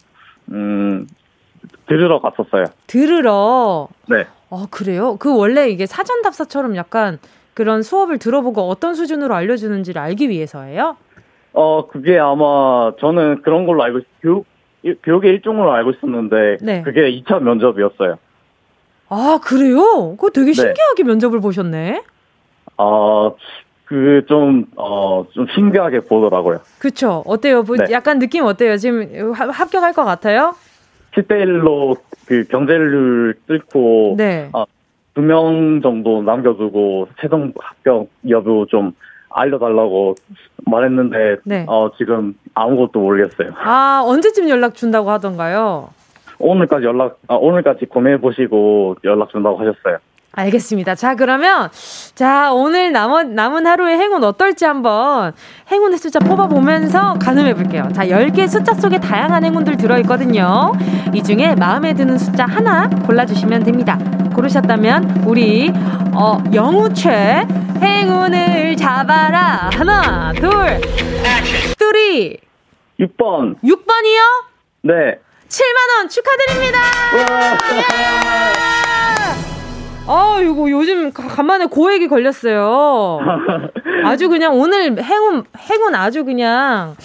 음, 0.51 1.07
들으러 1.87 2.21
갔었어요. 2.21 2.65
들으러? 2.87 3.89
네. 4.09 4.27
어, 4.49 4.65
그래요? 4.71 5.17
그 5.19 5.37
원래 5.37 5.69
이게 5.69 5.87
사전 5.87 6.23
답사처럼 6.23 6.75
약간 6.77 7.19
그런 7.55 7.83
수업을 7.83 8.19
들어보고 8.19 8.63
어떤 8.63 8.95
수준으로 8.95 9.35
알려주는지를 9.35 10.01
알기 10.01 10.29
위해서예요? 10.29 10.97
어, 11.53 11.89
그게 11.89 12.19
아마 12.19 12.93
저는 13.01 13.43
그런 13.43 13.67
걸로 13.67 13.83
알고, 13.83 14.01
교육, 14.23 14.47
교육의 15.03 15.33
일종으로 15.33 15.73
알고 15.73 15.91
있었는데, 15.91 16.59
네. 16.63 16.83
그게 16.83 17.11
2차 17.11 17.41
면접이었어요. 17.43 18.17
아, 19.09 19.41
그래요? 19.43 20.17
그거 20.17 20.31
되게 20.31 20.47
네. 20.47 20.53
신기하게 20.53 21.03
네. 21.03 21.05
면접을 21.05 21.41
보셨네? 21.41 22.03
아, 22.77 23.31
그, 23.85 24.25
좀, 24.29 24.67
어, 24.77 25.27
좀 25.33 25.47
신기하게 25.55 26.01
보더라고요. 26.01 26.61
그쵸. 26.79 27.23
어때요? 27.27 27.63
뭐 27.63 27.77
네. 27.77 27.87
약간 27.91 28.19
느낌 28.19 28.45
어때요? 28.45 28.77
지금 28.77 29.33
합격할 29.33 29.93
것 29.93 30.05
같아요? 30.05 30.55
7대 31.15 31.45
1로 31.45 31.97
그 32.27 32.45
경제를 32.45 33.35
뚫고, 33.49 34.15
네. 34.17 34.49
어, 34.53 34.65
두명 35.15 35.81
정도 35.83 36.23
남겨두고 36.23 37.09
최종 37.21 37.53
합격 37.59 38.09
여부 38.29 38.67
좀 38.71 38.93
알려달라고 39.31 40.15
말했는데 40.67 41.37
네. 41.45 41.65
어, 41.69 41.91
지금 41.97 42.35
아무것도 42.55 43.01
모르겠어요. 43.01 43.51
아 43.63 44.03
언제쯤 44.05 44.49
연락 44.49 44.75
준다고 44.75 45.11
하던가요? 45.11 45.89
오늘까지 46.39 46.85
연락 46.87 47.19
아, 47.29 47.35
오늘까지 47.35 47.87
고민해 47.87 48.21
보시고 48.21 48.97
연락 49.05 49.31
준다고 49.31 49.59
하셨어요. 49.59 49.99
알겠습니다. 50.33 50.95
자, 50.95 51.17
그러면, 51.17 51.69
자, 52.15 52.53
오늘 52.53 52.93
남은, 52.93 53.35
남은 53.35 53.67
하루의 53.67 53.99
행운 53.99 54.23
어떨지 54.23 54.65
한번 54.65 55.33
행운의 55.73 55.99
숫자 55.99 56.21
뽑아 56.21 56.47
보면서 56.47 57.15
가늠해 57.15 57.55
볼게요. 57.55 57.89
자, 57.93 58.07
10개 58.07 58.47
숫자 58.47 58.73
속에 58.75 59.01
다양한 59.01 59.45
행운들 59.45 59.77
들어 59.77 59.99
있거든요. 59.99 60.73
이 61.13 61.21
중에 61.23 61.57
마음에 61.57 61.95
드는 61.95 62.17
숫자 62.17 62.47
하나 62.47 62.89
골라 63.07 63.27
주시면 63.27 63.65
됩니다. 63.65 63.99
고르셨다면, 64.33 65.25
우리, 65.27 65.73
어, 66.23 66.37
영우최 66.53 67.47
행운을 67.81 68.77
잡아라. 68.77 69.71
하나, 69.73 70.35
둘, 70.35 70.51
뚜리. 71.79 72.37
6번. 73.01 73.57
6번이요? 73.63 74.45
네. 74.83 75.19
7만원 75.49 76.11
축하드립니다! 76.11 76.79
아, 80.07 80.41
이거 80.43 80.71
요즘 80.71 81.11
간만에 81.11 81.65
고액이 81.65 82.09
걸렸어요. 82.09 83.21
아주 84.05 84.29
그냥 84.29 84.61
오늘 84.61 85.03
행운, 85.03 85.45
행운 85.57 85.95
아주 85.95 86.27
그냥 86.27 86.97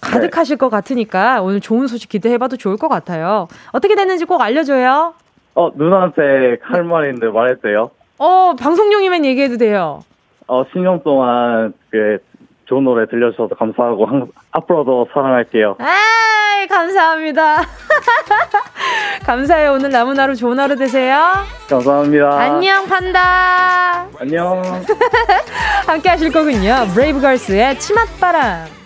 가득하실 0.00 0.56
네. 0.56 0.58
것 0.58 0.70
같으니까 0.70 1.40
오늘 1.40 1.60
좋은 1.60 1.86
소식 1.86 2.08
기대해봐도 2.08 2.56
좋을 2.56 2.78
것 2.78 2.88
같아요. 2.88 3.46
어떻게 3.70 3.94
됐는지 3.94 4.24
꼭 4.24 4.40
알려줘요. 4.40 5.14
어, 5.54 5.70
누나한테 5.76 6.56
할 6.62 6.82
말해도 6.82 7.32
돼요? 7.62 7.90
어, 8.18 8.54
방송용이면 8.58 9.24
얘기해도 9.24 9.56
돼요. 9.58 10.00
어, 10.46 10.64
10년 10.64 11.02
동안 11.04 11.72
그 11.90 12.18
좋은 12.66 12.84
노래 12.84 13.06
들려주셔서 13.06 13.54
감사하고 13.54 14.06
한, 14.06 14.26
앞으로도 14.50 15.08
사랑할게요. 15.12 15.76
아, 15.78 16.66
감사합니다. 16.68 17.62
감사해요. 19.24 19.72
오늘 19.72 19.90
남은 19.90 20.18
하루 20.18 20.34
좋은 20.34 20.58
하루 20.58 20.76
되세요. 20.76 21.20
감사합니다. 21.68 22.28
안녕, 22.40 22.86
판다. 22.86 24.06
안녕. 24.18 24.62
함께 25.86 26.08
하실 26.08 26.32
거군요. 26.32 26.86
브레이브걸스의 26.94 27.78
치맛바람. 27.78 28.85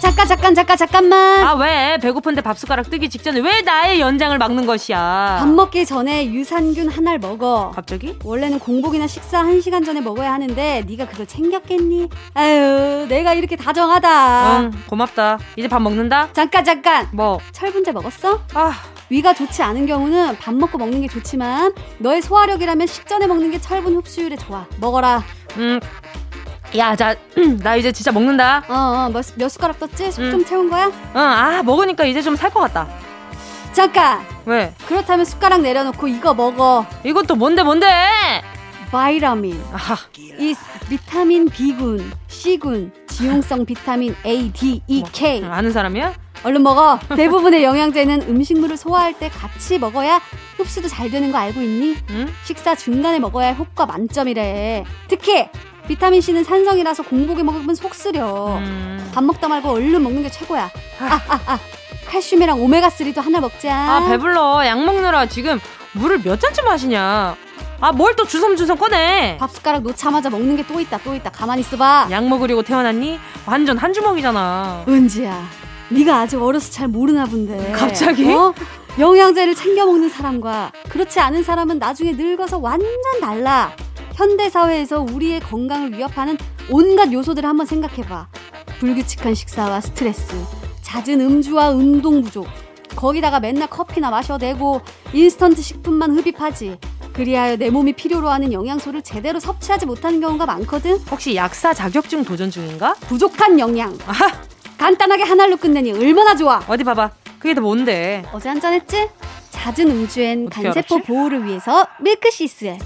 잠깐 0.00 0.26
잠깐 0.26 0.54
잠깐 0.54 0.76
잠깐만. 0.76 1.44
아 1.44 1.54
왜? 1.54 1.98
배고픈데 2.00 2.40
밥 2.42 2.58
숟가락 2.58 2.90
뜨기 2.90 3.08
직전에 3.08 3.40
왜 3.40 3.62
나의 3.62 4.00
연장을 4.00 4.36
막는 4.38 4.66
것이야? 4.66 5.36
밥 5.40 5.48
먹기 5.48 5.84
전에 5.86 6.26
유산균 6.32 6.88
하나를 6.88 7.18
먹어. 7.18 7.72
갑자기? 7.74 8.16
원래는 8.24 8.58
공복이나 8.60 9.06
식사 9.06 9.42
1시간 9.44 9.84
전에 9.84 10.00
먹어야 10.00 10.32
하는데 10.32 10.84
네가 10.86 11.06
그걸 11.08 11.26
챙겼겠니? 11.26 12.08
아유, 12.34 13.06
내가 13.08 13.34
이렇게 13.34 13.56
다정하다. 13.56 14.60
응, 14.60 14.70
고맙다. 14.88 15.38
이제 15.56 15.68
밥 15.68 15.80
먹는다. 15.82 16.28
잠깐 16.32 16.64
잠깐. 16.64 17.08
뭐? 17.12 17.38
철분제 17.52 17.92
먹었어? 17.92 18.40
아, 18.54 18.72
위가 19.10 19.34
좋지 19.34 19.62
않은 19.62 19.86
경우는 19.86 20.36
밥 20.38 20.54
먹고 20.54 20.78
먹는 20.78 21.00
게 21.00 21.08
좋지만 21.08 21.72
너의 21.98 22.22
소화력이라면 22.22 22.86
식전에 22.86 23.26
먹는 23.26 23.50
게 23.50 23.60
철분 23.60 23.96
흡수율에 23.96 24.36
좋아. 24.36 24.66
먹어라. 24.80 25.22
음, 25.56 25.80
야, 26.76 26.94
자, 26.94 27.14
나 27.62 27.76
이제 27.76 27.90
진짜 27.92 28.12
먹는다. 28.12 28.62
어, 28.68 28.74
어 28.74 29.10
몇, 29.12 29.24
몇 29.36 29.48
숟가락 29.48 29.78
떴지? 29.78 30.12
속좀 30.12 30.40
음. 30.40 30.44
채운 30.44 30.70
거야? 30.70 30.86
응, 30.86 31.20
아, 31.20 31.62
먹으니까 31.62 32.04
이제 32.04 32.20
좀 32.22 32.34
살 32.36 32.50
것 32.50 32.60
같다. 32.60 32.86
잠깐! 33.72 34.20
왜? 34.44 34.74
그렇다면 34.86 35.24
숟가락 35.24 35.60
내려놓고 35.62 36.08
이거 36.08 36.34
먹어. 36.34 36.84
이것도 37.04 37.36
뭔데, 37.36 37.62
뭔데? 37.62 37.86
바이라민. 38.90 39.62
아하. 39.72 39.96
이 40.16 40.54
비타민 40.88 41.48
B군, 41.48 42.10
C군, 42.28 42.92
지용성 43.06 43.66
비타민 43.66 44.14
A, 44.24 44.50
D, 44.52 44.82
E, 44.86 45.00
뭐, 45.00 45.08
K. 45.12 45.44
아는 45.44 45.72
사람이야? 45.72 46.14
얼른 46.44 46.62
먹어. 46.62 46.98
대부분의 47.16 47.64
영양제는 47.64 48.22
음식물을 48.28 48.76
소화할 48.76 49.12
때 49.18 49.28
같이 49.28 49.78
먹어야 49.78 50.20
흡수도 50.56 50.86
잘 50.88 51.10
되는 51.10 51.32
거 51.32 51.38
알고 51.38 51.60
있니? 51.60 51.96
응? 52.10 52.28
식사 52.44 52.74
중간에 52.76 53.18
먹어야 53.18 53.52
효과 53.54 53.86
만점이래. 53.86 54.84
특히 55.08 55.48
비타민 55.88 56.20
C는 56.20 56.44
산성이라서 56.44 57.02
공복에 57.04 57.42
먹으면 57.42 57.74
속 57.74 57.94
쓰려. 57.94 58.58
음. 58.58 59.10
밥 59.14 59.24
먹다 59.24 59.48
말고 59.48 59.70
얼른 59.70 60.02
먹는 60.02 60.22
게 60.22 60.30
최고야. 60.30 60.70
아, 61.00 61.20
아, 61.28 61.40
아. 61.46 61.58
칼슘이랑 62.06 62.58
오메가3도 62.58 63.20
하나 63.22 63.40
먹자. 63.40 63.74
아, 63.74 64.06
배불러. 64.08 64.66
약 64.66 64.84
먹느라 64.84 65.26
지금 65.26 65.58
물을 65.92 66.20
몇 66.22 66.38
잔쯤 66.40 66.64
마시냐. 66.66 67.36
아, 67.80 67.92
뭘 67.92 68.14
또 68.16 68.24
주섬주섬 68.26 68.76
꺼내. 68.78 69.36
밥 69.38 69.50
숟가락 69.50 69.82
놓자마자 69.82 70.28
먹는 70.30 70.56
게 70.56 70.64
또 70.66 70.80
있다, 70.80 70.98
또 71.04 71.14
있다. 71.14 71.30
가만히 71.30 71.60
있어봐. 71.60 72.08
약 72.10 72.26
먹으려고 72.28 72.62
태어났니? 72.62 73.18
완전 73.46 73.78
한 73.78 73.92
주먹이잖아. 73.92 74.84
은지야, 74.88 75.46
네가 75.90 76.16
아직 76.20 76.42
어려서 76.42 76.70
잘 76.70 76.88
모르나 76.88 77.24
본데. 77.24 77.72
갑자기? 77.72 78.30
어? 78.32 78.52
영양제를 78.98 79.54
챙겨 79.54 79.86
먹는 79.86 80.08
사람과 80.08 80.72
그렇지 80.88 81.20
않은 81.20 81.44
사람은 81.44 81.78
나중에 81.78 82.12
늙어서 82.12 82.58
완전 82.58 82.88
달라. 83.20 83.72
현대 84.18 84.50
사회에서 84.50 85.00
우리의 85.00 85.38
건강을 85.38 85.92
위협하는 85.92 86.36
온갖 86.68 87.12
요소들을 87.12 87.48
한번 87.48 87.66
생각해봐. 87.66 88.26
불규칙한 88.80 89.32
식사와 89.32 89.80
스트레스, 89.80 90.34
잦은 90.82 91.20
음주와 91.20 91.70
운동 91.70 92.22
부족, 92.22 92.48
거기다가 92.96 93.38
맨날 93.38 93.68
커피나 93.70 94.10
마셔대고 94.10 94.80
인스턴트 95.12 95.62
식품만 95.62 96.18
흡입하지. 96.18 96.78
그리하여 97.12 97.54
내 97.56 97.70
몸이 97.70 97.92
필요로 97.92 98.28
하는 98.28 98.52
영양소를 98.52 99.02
제대로 99.02 99.38
섭취하지 99.38 99.86
못하는 99.86 100.20
경우가 100.20 100.46
많거든. 100.46 100.96
혹시 101.12 101.36
약사 101.36 101.72
자격증 101.72 102.24
도전 102.24 102.50
중인가? 102.50 102.94
부족한 102.94 103.60
영양. 103.60 103.96
아하. 104.08 104.32
간단하게 104.78 105.22
하나로 105.22 105.56
끝내니 105.58 105.92
얼마나 105.92 106.34
좋아. 106.34 106.60
어디 106.66 106.82
봐봐. 106.82 107.10
그게 107.38 107.54
더 107.54 107.60
뭔데? 107.60 108.24
어제 108.32 108.48
한 108.48 108.60
잔 108.60 108.72
했지? 108.72 109.08
잦은 109.50 109.88
음주엔 109.88 110.48
간세포 110.50 110.96
알았지? 110.96 111.06
보호를 111.06 111.44
위해서 111.44 111.86
밀크시스에 112.00 112.78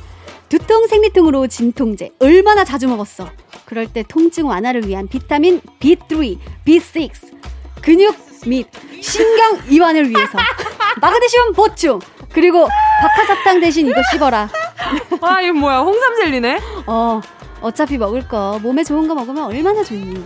두통 0.53 0.87
생리통으로 0.87 1.47
진통제 1.47 2.11
얼마나 2.19 2.63
자주 2.63 2.87
먹었어? 2.87 3.27
그럴 3.65 3.91
때 3.91 4.05
통증 4.07 4.49
완화를 4.49 4.87
위한 4.87 5.09
비타민 5.09 5.63
B3, 5.81 6.37
B6, 6.67 7.11
근육 7.81 8.15
및 8.47 8.67
신경 9.01 9.59
이완을 9.71 10.11
위해서 10.11 10.37
마그네슘 11.01 11.55
보충 11.55 12.01
그리고 12.35 12.69
박하사탕 13.01 13.61
대신 13.61 13.87
이거 13.87 13.99
씹어라. 14.13 14.51
아 15.23 15.41
이거 15.41 15.55
뭐야 15.55 15.79
홍삼 15.79 16.17
젤리네? 16.17 16.61
어 16.87 17.23
어차피 17.63 17.97
먹을 17.97 18.29
거 18.29 18.59
몸에 18.63 18.85
좋은 18.85 19.09
거 19.09 19.15
먹으면 19.15 19.45
얼마나 19.45 19.83
좋니? 19.83 20.23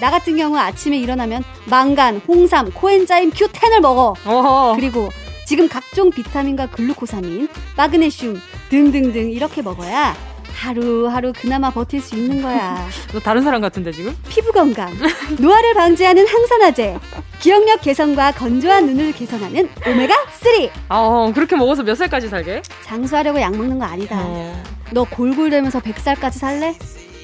나 0.00 0.10
같은 0.10 0.38
경우 0.38 0.56
아침에 0.56 0.96
일어나면 0.96 1.44
망간, 1.66 2.22
홍삼, 2.26 2.70
코엔자임 2.72 3.30
Q10을 3.30 3.80
먹어. 3.80 4.14
어허. 4.24 4.76
그리고 4.76 5.10
지금 5.44 5.68
각종 5.68 6.10
비타민과 6.10 6.68
글루코사민, 6.68 7.48
마그네슘 7.76 8.40
등등등 8.70 9.30
이렇게 9.30 9.62
먹어야 9.62 10.14
하루하루 10.52 11.32
그나마 11.38 11.70
버틸 11.70 12.00
수 12.00 12.16
있는 12.16 12.40
거야. 12.40 12.88
너 13.12 13.20
다른 13.20 13.42
사람 13.42 13.60
같은데 13.60 13.92
지금? 13.92 14.16
피부 14.28 14.50
건강, 14.52 14.90
노화를 15.38 15.74
방지하는 15.74 16.26
항산화제, 16.26 16.98
기억력 17.40 17.82
개선과 17.82 18.32
건조한 18.32 18.86
눈을 18.86 19.12
개선하는 19.12 19.68
오메가 19.86 20.14
3. 20.32 20.68
어, 20.88 21.30
그렇게 21.34 21.56
먹어서 21.56 21.82
몇 21.82 21.94
살까지 21.94 22.28
살게? 22.28 22.62
장수하려고 22.84 23.38
약 23.40 23.54
먹는 23.54 23.78
거 23.78 23.84
아니다. 23.84 24.16
어. 24.18 24.62
너 24.92 25.04
골골대면서 25.04 25.80
100살까지 25.80 26.32
살래? 26.32 26.74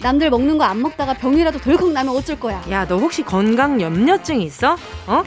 남들 0.03 0.29
먹는 0.29 0.59
거 0.59 0.65
안 0.65 0.83
먹다가 0.83 1.15
병이라도 1.15 1.59
덜컥 1.61 1.91
나면 1.93 2.15
어쩔 2.15 2.39
거야. 2.39 2.63
야, 2.71 2.87
너 2.87 2.99
혹시 2.99 3.23
건강 3.23 3.81
염려증 3.81 4.43
있어? 4.43 4.77
어? 5.07 5.23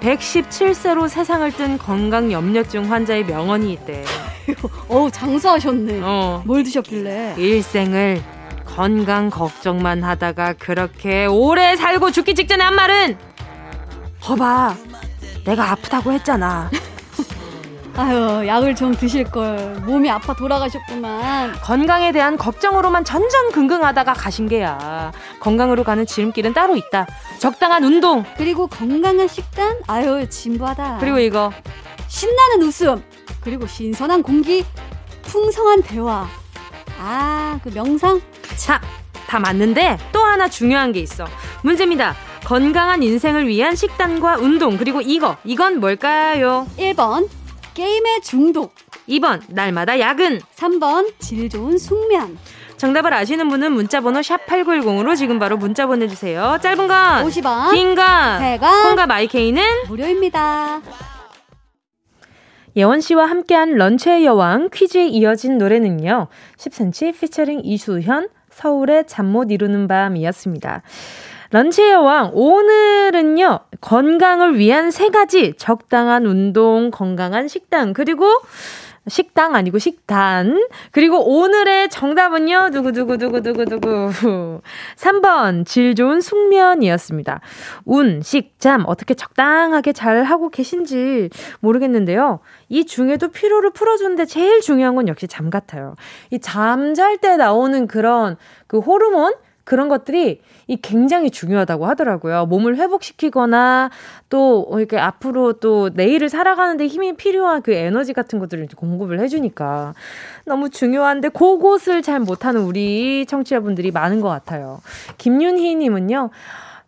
117세로 0.00 1.08
세상을 1.08 1.50
뜬 1.52 1.78
건강 1.78 2.30
염려증 2.30 2.90
환자의 2.90 3.24
명언이 3.24 3.72
있대. 3.74 4.04
어 4.88 5.08
장수하셨네. 5.10 6.00
어. 6.02 6.42
뭘 6.44 6.62
드셨길래? 6.62 7.34
일생을 7.38 8.22
건강 8.66 9.30
걱정만 9.30 10.02
하다가 10.02 10.54
그렇게 10.54 11.26
오래 11.26 11.76
살고 11.76 12.10
죽기 12.10 12.34
직전에 12.34 12.62
한 12.64 12.74
말은 12.74 13.16
거봐 14.20 14.74
내가 15.44 15.70
아프다고 15.72 16.12
했잖아. 16.12 16.70
아유, 17.96 18.44
약을 18.46 18.74
좀 18.74 18.92
드실 18.92 19.22
걸. 19.24 19.76
몸이 19.86 20.10
아파 20.10 20.34
돌아가셨구만. 20.34 21.52
건강에 21.62 22.10
대한 22.10 22.36
걱정으로만 22.36 23.04
전전긍긍하다가 23.04 24.14
가신 24.14 24.48
게야. 24.48 25.12
건강으로 25.38 25.84
가는 25.84 26.04
지름길은 26.04 26.54
따로 26.54 26.76
있다. 26.76 27.06
적당한 27.38 27.84
운동. 27.84 28.24
그리고 28.36 28.66
건강한 28.66 29.28
식단? 29.28 29.78
아유, 29.86 30.28
진부하다. 30.28 30.98
그리고 30.98 31.20
이거. 31.20 31.52
신나는 32.08 32.62
웃음. 32.62 33.02
그리고 33.40 33.66
신선한 33.66 34.24
공기. 34.24 34.64
풍성한 35.22 35.82
대화. 35.82 36.26
아, 36.98 37.60
그 37.62 37.68
명상? 37.68 38.20
자, 38.56 38.80
다 39.28 39.38
맞는데 39.38 39.98
또 40.10 40.20
하나 40.24 40.48
중요한 40.48 40.90
게 40.90 40.98
있어. 40.98 41.26
문제입니다. 41.62 42.14
건강한 42.44 43.02
인생을 43.04 43.46
위한 43.46 43.76
식단과 43.76 44.36
운동 44.36 44.76
그리고 44.76 45.00
이거 45.00 45.36
이건 45.44 45.80
뭘까요? 45.80 46.66
1번 46.76 47.28
게임의 47.74 48.22
중독. 48.22 48.74
2번, 49.08 49.40
날마다 49.48 49.98
야근. 50.00 50.40
3번, 50.56 51.12
질 51.18 51.48
좋은 51.48 51.76
숙면. 51.76 52.38
정답을 52.76 53.12
아시는 53.14 53.48
분은 53.48 53.72
문자번호 53.72 54.20
샵8910으로 54.20 55.16
지금 55.16 55.38
바로 55.38 55.56
문자 55.56 55.86
보내주세요. 55.86 56.58
짧은 56.62 56.88
건 56.88 57.24
50원, 57.24 57.72
긴 57.72 57.94
건 57.94 58.04
100원, 58.40 58.82
콩과 58.82 59.06
마이케이는 59.06 59.62
무료입니다. 59.88 60.80
예원 62.76 63.00
씨와 63.00 63.26
함께한 63.26 63.76
런치의 63.76 64.24
여왕 64.26 64.68
퀴즈에 64.72 65.06
이어진 65.06 65.58
노래는요. 65.58 66.26
10cm 66.58 67.20
피처링 67.20 67.60
이수현, 67.62 68.28
서울의 68.50 69.04
잠 69.06 69.26
못 69.26 69.50
이루는 69.52 69.86
밤이었습니다. 69.86 70.82
런치의 71.54 71.92
여왕, 71.92 72.32
오늘은요, 72.34 73.60
건강을 73.80 74.58
위한 74.58 74.90
세 74.90 75.08
가지, 75.10 75.54
적당한 75.56 76.26
운동, 76.26 76.90
건강한 76.90 77.46
식단, 77.46 77.92
그리고 77.92 78.26
식당 79.06 79.54
아니고 79.54 79.78
식단. 79.78 80.66
그리고 80.90 81.22
오늘의 81.24 81.90
정답은요, 81.90 82.70
두구두구두구두구두구. 82.72 84.62
3번, 84.96 85.64
질 85.64 85.94
좋은 85.94 86.20
숙면이었습니다. 86.20 87.40
운, 87.84 88.20
식, 88.20 88.58
잠, 88.58 88.82
어떻게 88.88 89.14
적당하게 89.14 89.92
잘 89.92 90.24
하고 90.24 90.48
계신지 90.48 91.30
모르겠는데요. 91.60 92.40
이 92.68 92.84
중에도 92.84 93.28
피로를 93.28 93.70
풀어주는데 93.70 94.24
제일 94.24 94.60
중요한 94.60 94.96
건 94.96 95.06
역시 95.06 95.28
잠 95.28 95.50
같아요. 95.50 95.94
이 96.32 96.38
잠 96.40 96.94
잘 96.94 97.18
때 97.18 97.36
나오는 97.36 97.86
그런 97.86 98.36
그 98.66 98.80
호르몬? 98.80 99.34
그런 99.64 99.88
것들이 99.88 100.40
이 100.66 100.76
굉장히 100.76 101.30
중요하다고 101.30 101.86
하더라고요. 101.86 102.46
몸을 102.46 102.76
회복시키거나 102.76 103.90
또 104.28 104.68
이렇게 104.76 104.98
앞으로 104.98 105.54
또 105.54 105.90
내일을 105.92 106.28
살아가는데 106.28 106.86
힘이 106.86 107.14
필요한 107.14 107.62
그 107.62 107.72
에너지 107.72 108.12
같은 108.12 108.38
것들을 108.38 108.68
공급을 108.76 109.20
해주니까 109.20 109.94
너무 110.44 110.70
중요한데 110.70 111.30
그곳을 111.30 112.02
잘 112.02 112.20
못하는 112.20 112.62
우리 112.62 113.24
청취자분들이 113.26 113.90
많은 113.90 114.20
것 114.20 114.28
같아요. 114.28 114.80
김윤희 115.18 115.76
님은요. 115.76 116.30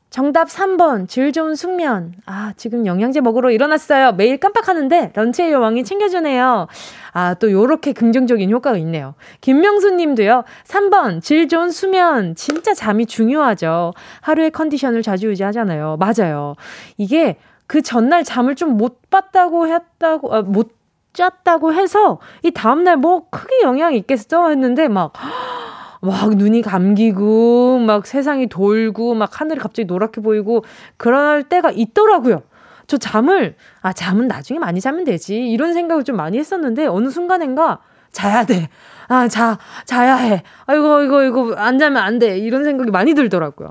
정답 0.09 0.49
3번, 0.49 1.09
질 1.09 1.31
좋은 1.31 1.55
숙면. 1.57 2.15
아, 2.25 2.55
지금 2.57 2.87
영양제 2.87 3.21
먹으러 3.21 3.51
일어났어요. 3.51 4.13
매일 4.13 4.39
깜빡하는데 4.39 5.13
런치의 5.15 5.53
여왕이 5.53 5.85
챙겨주네요. 5.85 6.69
아, 7.17 7.33
또 7.33 7.51
요렇게 7.51 7.95
긍정적인 7.95 8.51
효과가 8.51 8.77
있네요. 8.77 9.15
김명수 9.41 9.93
님도요. 9.93 10.45
3번, 10.67 11.23
질 11.23 11.49
좋은 11.49 11.71
수면. 11.71 12.35
진짜 12.35 12.75
잠이 12.75 13.07
중요하죠. 13.07 13.95
하루의 14.21 14.51
컨디션을 14.51 15.01
자주 15.01 15.29
유지하잖아요. 15.29 15.97
맞아요. 15.99 16.57
이게 16.99 17.39
그 17.67 17.81
전날 17.81 18.23
잠을 18.23 18.55
좀 18.55 18.77
못 18.77 19.09
봤다고 19.09 19.67
했다고, 19.67 20.35
아, 20.35 20.43
못 20.43 20.77
잤다고 21.15 21.73
해서 21.73 22.19
이 22.43 22.51
다음날 22.51 22.99
뭐 22.99 23.31
크게 23.31 23.63
영향이 23.63 23.97
있겠어? 23.97 24.51
했는데 24.51 24.87
막, 24.89 25.15
막 26.03 26.35
눈이 26.35 26.61
감기고 26.61 27.79
막 27.79 28.07
세상이 28.07 28.49
돌고 28.49 29.15
막 29.15 29.41
하늘이 29.41 29.59
갑자기 29.59 29.87
노랗게 29.87 30.21
보이고 30.21 30.65
그럴 30.99 31.45
때가 31.45 31.71
있더라고요. 31.71 32.43
저 32.87 32.97
잠을 32.97 33.57
아 33.81 33.93
잠은 33.93 34.29
나중에 34.29 34.59
많이 34.59 34.81
자면 34.81 35.05
되지 35.05 35.49
이런 35.49 35.73
생각을 35.75 36.05
좀 36.05 36.17
많이 36.17 36.39
했었는데 36.39 36.87
어느 36.87 37.11
순간엔가 37.11 37.81
자야 38.13 38.45
돼. 38.47 38.69
아, 39.09 39.29
자, 39.29 39.59
자야 39.85 40.17
해. 40.17 40.43
아이고, 40.65 41.03
이거, 41.03 41.23
이거, 41.25 41.55
안 41.55 41.79
자면 41.79 42.03
안 42.03 42.19
돼. 42.19 42.39
이런 42.39 42.65
생각이 42.65 42.91
많이 42.91 43.15
들더라고요. 43.15 43.71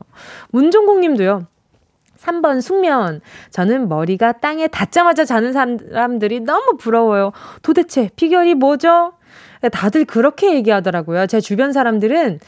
문종국 0.51 0.99
님도요. 0.99 1.47
3번 2.19 2.61
숙면. 2.61 3.21
저는 3.49 3.89
머리가 3.89 4.33
땅에 4.33 4.67
닿자마자 4.67 5.25
자는 5.25 5.51
사람들이 5.51 6.41
너무 6.41 6.77
부러워요. 6.77 7.31
도대체 7.61 8.09
비결이 8.15 8.55
뭐죠? 8.55 9.13
다들 9.71 10.05
그렇게 10.05 10.53
얘기하더라고요. 10.55 11.27
제 11.27 11.41
주변 11.41 11.71
사람들은 11.71 12.39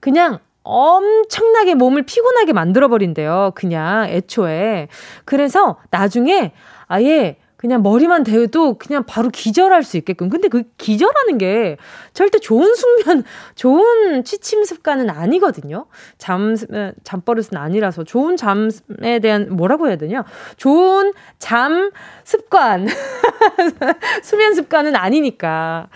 그냥 0.00 0.38
엄청나게 0.64 1.74
몸을 1.74 2.02
피곤하게 2.02 2.52
만들어버린대요. 2.52 3.52
그냥 3.54 4.08
애초에. 4.08 4.88
그래서 5.24 5.78
나중에 5.90 6.52
아예 6.86 7.36
그냥 7.62 7.80
머리만 7.80 8.24
대도 8.24 8.74
그냥 8.74 9.04
바로 9.06 9.28
기절할 9.28 9.84
수 9.84 9.96
있게끔. 9.96 10.28
근데 10.28 10.48
그 10.48 10.64
기절하는 10.78 11.38
게 11.38 11.76
절대 12.12 12.40
좋은 12.40 12.74
숙면, 12.74 13.22
좋은 13.54 14.24
취침 14.24 14.64
습관은 14.64 15.08
아니거든요. 15.08 15.86
잠, 16.18 16.56
잠버릇은 17.04 17.56
아니라서 17.56 18.02
좋은 18.02 18.36
잠에 18.36 19.20
대한 19.22 19.54
뭐라고 19.54 19.86
해야 19.86 19.94
되냐? 19.94 20.24
좋은 20.56 21.12
잠 21.38 21.92
습관. 22.24 22.88
수면 24.24 24.54
습관은 24.54 24.96
아니니까. 24.96 25.86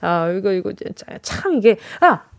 아, 0.00 0.30
이거, 0.30 0.50
이거, 0.50 0.72
참 1.22 1.54
이게, 1.54 1.78
아! 2.00 2.33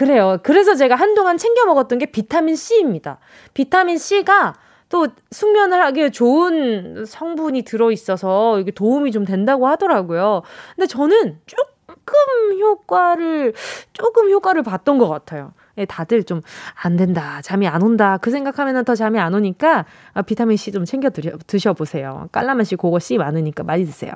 그래요. 0.00 0.38
그래서 0.42 0.74
제가 0.76 0.94
한동안 0.94 1.36
챙겨 1.36 1.66
먹었던 1.66 1.98
게 1.98 2.06
비타민 2.06 2.56
C입니다. 2.56 3.18
비타민 3.52 3.98
C가 3.98 4.54
또 4.88 5.08
숙면을 5.30 5.78
하기에 5.78 6.10
좋은 6.10 7.04
성분이 7.04 7.64
들어 7.64 7.92
있어서 7.92 8.58
이게 8.60 8.70
도움이 8.70 9.12
좀 9.12 9.26
된다고 9.26 9.66
하더라고요. 9.66 10.40
근데 10.74 10.86
저는 10.86 11.38
조금 11.44 12.60
효과를, 12.62 13.52
조금 13.92 14.30
효과를 14.30 14.62
봤던 14.62 14.96
것 14.96 15.06
같아요. 15.06 15.52
예, 15.80 15.84
다들 15.86 16.24
좀 16.24 16.40
안 16.82 16.96
된다, 16.96 17.40
잠이 17.42 17.66
안 17.66 17.82
온다 17.82 18.18
그 18.20 18.30
생각하면은 18.30 18.84
더 18.84 18.94
잠이 18.94 19.18
안 19.18 19.34
오니까 19.34 19.84
아, 20.14 20.22
비타민 20.22 20.56
C 20.56 20.72
좀 20.72 20.84
챙겨 20.84 21.10
드려, 21.10 21.36
드셔보세요. 21.46 22.28
깔라맛이 22.32 22.76
그거 22.76 22.98
C 22.98 23.18
많으니까 23.18 23.62
많이 23.64 23.84
드세요. 23.84 24.12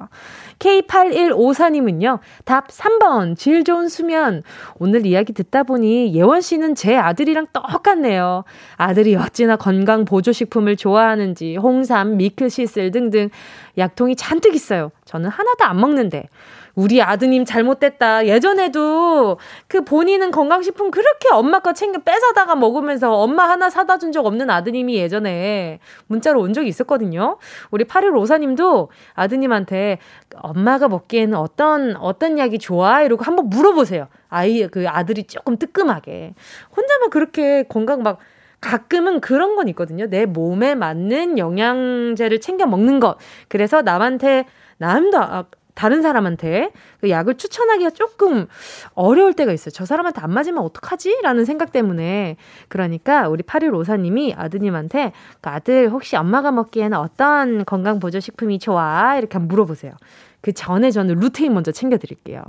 K8154님은요, 0.59 2.21
답 2.45 2.69
3번, 2.69 3.37
질 3.37 3.65
좋은 3.65 3.89
수면. 3.89 4.43
오늘 4.79 5.07
이야기 5.07 5.33
듣다 5.33 5.63
보니 5.63 6.15
예원 6.15 6.41
씨는 6.41 6.75
제 6.75 6.97
아들이랑 6.97 7.49
똑같네요. 7.53 8.45
아들이 8.77 9.17
어찌나 9.17 9.57
건강 9.57 10.05
보조식품을 10.05 10.77
좋아하는지 10.77 11.57
홍삼, 11.57 12.17
미크시슬 12.17 12.91
등등 12.91 13.31
약통이 13.77 14.17
잔뜩 14.17 14.55
있어요. 14.55 14.91
저는 15.05 15.29
하나도 15.31 15.65
안 15.65 15.81
먹는데. 15.81 16.29
우리 16.75 17.03
아드님 17.03 17.45
잘못됐다. 17.45 18.27
예전에도 18.27 19.39
그 19.69 19.85
본인은 19.85 20.31
건강식품 20.31 20.91
그렇게 20.91 21.29
엄마 21.33 21.61
거 21.61 21.73
챙겨 21.73 22.01
뺏어다가 22.01 22.55
먹으면서 22.57 23.13
엄마 23.15 23.49
하나 23.49 23.69
사다 23.71 23.99
준 23.99 24.15
적 24.15 24.27
없는 24.27 24.49
아드님이 24.49 24.95
예전에 24.95 25.81
문자로 26.07 26.41
온 26.41 26.53
적이 26.53 26.69
있었거든요. 26.69 27.39
우리 27.73 27.85
8154님도 27.85 28.89
아드님한테 29.15 29.99
엄마가 30.37 30.89
먹기에는 30.89 31.37
어떤, 31.37 31.97
어떤 31.97 32.39
약이 32.39 32.59
좋아? 32.61 33.03
이러고 33.03 33.25
한번 33.25 33.49
물어보세요. 33.49 34.07
아이, 34.29 34.69
그 34.69 34.89
아들이 34.89 35.25
조금 35.25 35.59
뜨끔하게. 35.59 36.35
혼자만 36.77 37.11
그렇게 37.11 37.65
건강 37.65 38.03
막 38.03 38.19
가끔은 38.61 39.21
그런 39.21 39.57
건 39.57 39.69
있거든요. 39.69 40.07
내 40.07 40.27
몸에 40.27 40.75
맞는 40.75 41.39
영양제를 41.39 42.41
챙겨 42.41 42.67
먹는 42.67 43.01
것. 43.01 43.17
그래서 43.49 43.83
남한테, 43.83 44.47
남도, 44.79 45.19
아, 45.19 45.45
다른 45.75 46.03
사람한테 46.03 46.71
그 47.01 47.11
약을 47.11 47.37
추천하기가 47.37 47.91
조금 47.91 48.47
어려울 48.95 49.35
때가 49.35 49.53
있어요. 49.53 49.71
저 49.71 49.85
사람한테 49.85 50.21
안 50.21 50.33
맞으면 50.33 50.63
어떡하지? 50.63 51.21
라는 51.23 51.45
생각 51.45 51.73
때문에. 51.73 52.37
그러니까 52.69 53.29
우리 53.29 53.43
8154님이 53.43 54.35
아드님한테 54.37 55.13
그 55.41 55.51
아들 55.51 55.91
혹시 55.91 56.17
엄마가 56.17 56.53
먹기에는 56.53 56.97
어떤 56.97 57.65
건강보조식품이 57.65 58.59
좋아? 58.61 59.17
이렇게 59.17 59.35
한번 59.35 59.49
물어보세요. 59.49 59.93
그 60.41 60.53
전에 60.53 60.91
저는 60.91 61.15
루테인 61.17 61.55
먼저 61.55 61.73
챙겨드릴게요. 61.73 62.43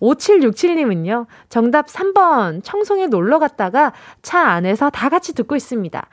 5767님은요, 0.00 1.26
정답 1.48 1.88
3번, 1.88 2.62
청송에 2.62 3.08
놀러 3.08 3.40
갔다가 3.40 3.92
차 4.22 4.40
안에서 4.40 4.88
다 4.88 5.08
같이 5.08 5.34
듣고 5.34 5.56
있습니다. 5.56 6.06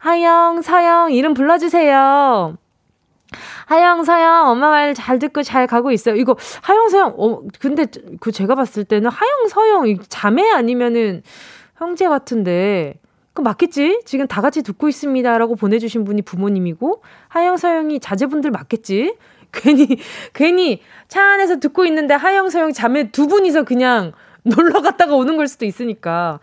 하영, 0.00 0.62
서영, 0.62 1.12
이름 1.12 1.34
불러주세요. 1.34 2.56
하영, 3.66 4.04
서영, 4.04 4.48
엄마 4.48 4.70
말 4.70 4.94
잘 4.94 5.18
듣고 5.18 5.42
잘 5.42 5.66
가고 5.66 5.92
있어요. 5.92 6.16
이거, 6.16 6.36
하영, 6.62 6.88
서영, 6.88 7.14
어, 7.18 7.42
근데 7.60 7.86
그 8.20 8.32
제가 8.32 8.54
봤을 8.54 8.84
때는 8.84 9.10
하영, 9.10 9.48
서영, 9.48 9.98
자매 10.08 10.50
아니면은 10.50 11.22
형제 11.76 12.08
같은데, 12.08 12.94
그 13.34 13.42
맞겠지? 13.42 14.00
지금 14.04 14.26
다 14.26 14.40
같이 14.40 14.62
듣고 14.62 14.88
있습니다. 14.88 15.38
라고 15.38 15.54
보내주신 15.54 16.04
분이 16.04 16.22
부모님이고, 16.22 17.02
하영, 17.28 17.56
서영이 17.56 18.00
자제분들 18.00 18.50
맞겠지? 18.50 19.14
괜히, 19.52 19.98
괜히 20.34 20.80
차 21.08 21.22
안에서 21.22 21.58
듣고 21.58 21.86
있는데 21.86 22.14
하영, 22.14 22.50
서영 22.50 22.72
자매 22.72 23.10
두 23.10 23.28
분이서 23.28 23.62
그냥 23.62 24.12
놀러 24.42 24.82
갔다가 24.82 25.14
오는 25.14 25.36
걸 25.36 25.46
수도 25.46 25.64
있으니까. 25.64 26.40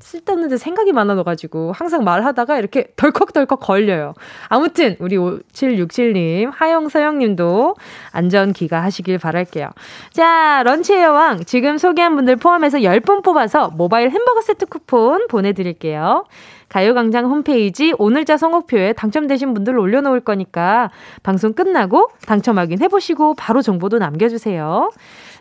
쓸데없는 0.00 0.48
데 0.48 0.56
생각이 0.56 0.92
많아져가지고 0.92 1.72
항상 1.72 2.04
말하다가 2.04 2.58
이렇게 2.58 2.88
덜컥덜컥 2.96 3.60
걸려요. 3.60 4.14
아무튼 4.48 4.96
우리 4.98 5.16
5767님, 5.16 6.50
하영서영님도 6.52 7.76
안전 8.12 8.52
귀가하시길 8.52 9.18
바랄게요. 9.18 9.68
자, 10.10 10.62
런치의 10.64 11.02
여왕 11.02 11.44
지금 11.44 11.76
소개한 11.76 12.16
분들 12.16 12.36
포함해서 12.36 12.78
10분 12.78 13.22
뽑아서 13.22 13.70
모바일 13.70 14.10
햄버거 14.10 14.40
세트 14.40 14.66
쿠폰 14.66 15.26
보내드릴게요. 15.28 16.24
가요광장 16.70 17.26
홈페이지 17.26 17.92
오늘자 17.98 18.38
선곡표에 18.38 18.94
당첨되신 18.94 19.52
분들 19.52 19.78
올려놓을 19.78 20.20
거니까 20.20 20.90
방송 21.22 21.52
끝나고 21.52 22.08
당첨 22.26 22.58
확인해보시고 22.58 23.34
바로 23.34 23.60
정보도 23.60 23.98
남겨주세요. 23.98 24.90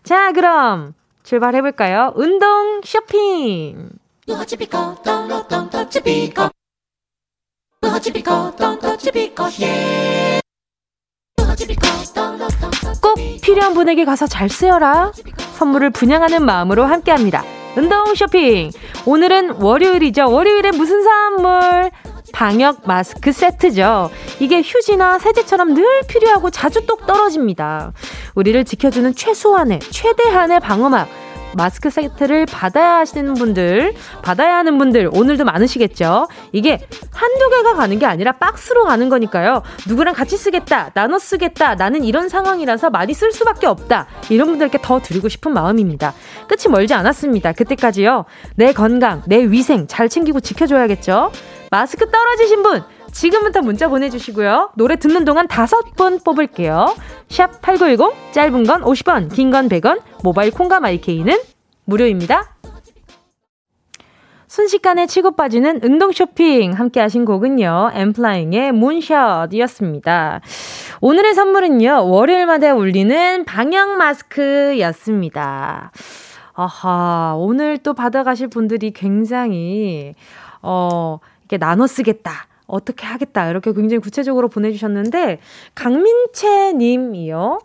자, 0.04 0.34
그럼 0.34 0.94
출발해볼까요? 1.24 2.12
운동 2.16 2.82
쇼핑! 2.84 4.03
꼭 13.02 13.16
필요한 13.42 13.74
분에게 13.74 14.06
가서 14.06 14.26
잘 14.26 14.50
쓰여라. 14.50 15.12
선물을 15.56 15.90
분양하는 15.90 16.46
마음으로 16.46 16.86
함께 16.86 17.12
합니다. 17.12 17.44
운동 17.76 18.16
쇼핑. 18.16 18.72
오늘은 19.06 19.62
월요일이죠. 19.62 20.32
월요일에 20.32 20.72
무슨 20.72 21.04
선물? 21.04 21.92
방역 22.32 22.88
마스크 22.88 23.34
세트죠. 23.34 24.10
이게 24.40 24.62
휴지나 24.62 25.20
세제처럼 25.20 25.74
늘 25.74 26.02
필요하고 26.08 26.50
자주 26.50 26.86
똑 26.86 27.06
떨어집니다. 27.06 27.92
우리를 28.36 28.64
지켜주는 28.64 29.14
최소한의, 29.16 29.80
최대한의 29.82 30.62
방어막. 30.62 31.24
마스크 31.56 31.90
세트를 31.90 32.46
받아야 32.46 32.98
하시는 32.98 33.34
분들, 33.34 33.94
받아야 34.22 34.58
하는 34.58 34.78
분들 34.78 35.10
오늘도 35.14 35.46
많으시겠죠? 35.46 36.28
이게 36.52 36.80
한두 37.12 37.50
개가 37.50 37.76
가는 37.76 38.00
게 38.00 38.06
아니라 38.06 38.34
박스로 38.34 38.86
가는 38.86 39.10
거니까요. 39.10 39.64
누구랑 39.88 40.14
같이 40.14 40.38
쓰겠다, 40.38 40.92
나눠 40.94 41.20
쓰겠다, 41.20 41.76
나는 41.76 42.04
이런 42.04 42.30
상황이라서 42.30 42.90
많이 42.90 43.14
쓸 43.14 43.32
수밖에 43.32 43.68
없다. 43.68 44.08
이런 44.30 44.48
분들께 44.48 44.80
더 44.82 45.00
드리고 45.00 45.30
싶은 45.30 45.54
마음입니다. 45.54 46.14
끝이 46.48 46.72
멀지 46.72 46.94
않았습니다. 46.94 47.54
그때까지요. 47.54 48.26
내 48.56 48.74
건강, 48.74 49.24
내 49.26 49.44
위생 49.44 49.88
잘 49.88 50.10
챙기고 50.10 50.40
지켜줘야겠죠? 50.40 51.32
마스크 51.72 52.10
떨어지신 52.10 52.62
분, 52.64 52.84
지금부터 53.12 53.62
문자 53.62 53.88
보내주시고요. 53.88 54.72
노래 54.76 54.96
듣는 54.96 55.24
동안 55.24 55.48
다섯 55.48 55.96
분 55.96 56.20
뽑을게요. 56.20 56.96
샵 57.34 57.62
8910, 57.64 58.14
짧은 58.32 58.64
건 58.64 58.82
50원, 58.84 59.34
긴 59.34 59.50
건 59.50 59.68
100원, 59.68 60.02
모바일 60.24 60.52
콩과 60.52 60.80
마이케이는 60.80 61.36
무료입니다. 61.86 62.54
순식간에 64.48 65.08
치고 65.08 65.32
빠지는 65.32 65.80
운동 65.84 66.12
쇼핑 66.12 66.74
함께 66.74 67.00
하신 67.00 67.26
곡은요. 67.26 67.90
엠플라잉의 67.96 68.72
문샷이었습니다. 68.74 70.42
오늘의 71.02 71.34
선물은요. 71.34 72.08
월요일마다 72.08 72.76
울리는 72.76 73.46
방역 73.46 73.98
마스크였습니다. 73.98 75.92
아하, 76.54 77.34
오늘 77.36 77.80
또 77.80 77.96
받아가실 77.96 78.48
분들이 78.50 78.92
굉장히, 78.92 80.14
어, 80.62 81.18
이렇게 81.42 81.58
나눠 81.58 81.88
쓰겠다. 81.88 82.46
어떻게 82.68 83.06
하겠다. 83.06 83.50
이렇게 83.50 83.74
굉장히 83.74 84.00
구체적으로 84.00 84.48
보내주셨는데, 84.50 85.40
강민채 85.76 86.74
님이요. 86.74 87.60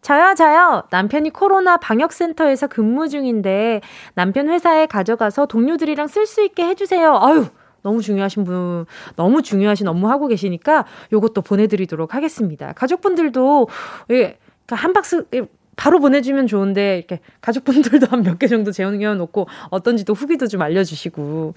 저요, 0.00 0.34
저요. 0.36 0.84
남편이 0.90 1.30
코로나 1.30 1.76
방역센터에서 1.76 2.66
근무 2.68 3.08
중인데, 3.08 3.80
남편 4.14 4.48
회사에 4.48 4.86
가져가서 4.86 5.46
동료들이랑 5.46 6.08
쓸 6.08 6.26
수 6.26 6.42
있게 6.42 6.64
해주세요. 6.66 7.18
아유, 7.20 7.46
너무 7.82 8.00
중요하신 8.00 8.44
분, 8.44 8.86
너무 9.16 9.42
중요하신 9.42 9.88
업무 9.88 10.08
하고 10.08 10.26
계시니까 10.28 10.84
요것도 11.12 11.42
보내드리도록 11.42 12.14
하겠습니다. 12.14 12.72
가족분들도, 12.74 13.68
예, 14.10 14.38
그한 14.66 14.92
박스, 14.92 15.26
예, 15.34 15.42
바로 15.78 16.00
보내주면 16.00 16.46
좋은데 16.48 16.98
이렇게 16.98 17.20
가족분들도 17.40 18.08
한 18.10 18.22
몇 18.22 18.38
개 18.38 18.48
정도 18.48 18.72
재워놓고 18.72 19.46
어떤지도 19.70 20.12
후기도 20.12 20.46
좀 20.48 20.60
알려주시고 20.60 21.54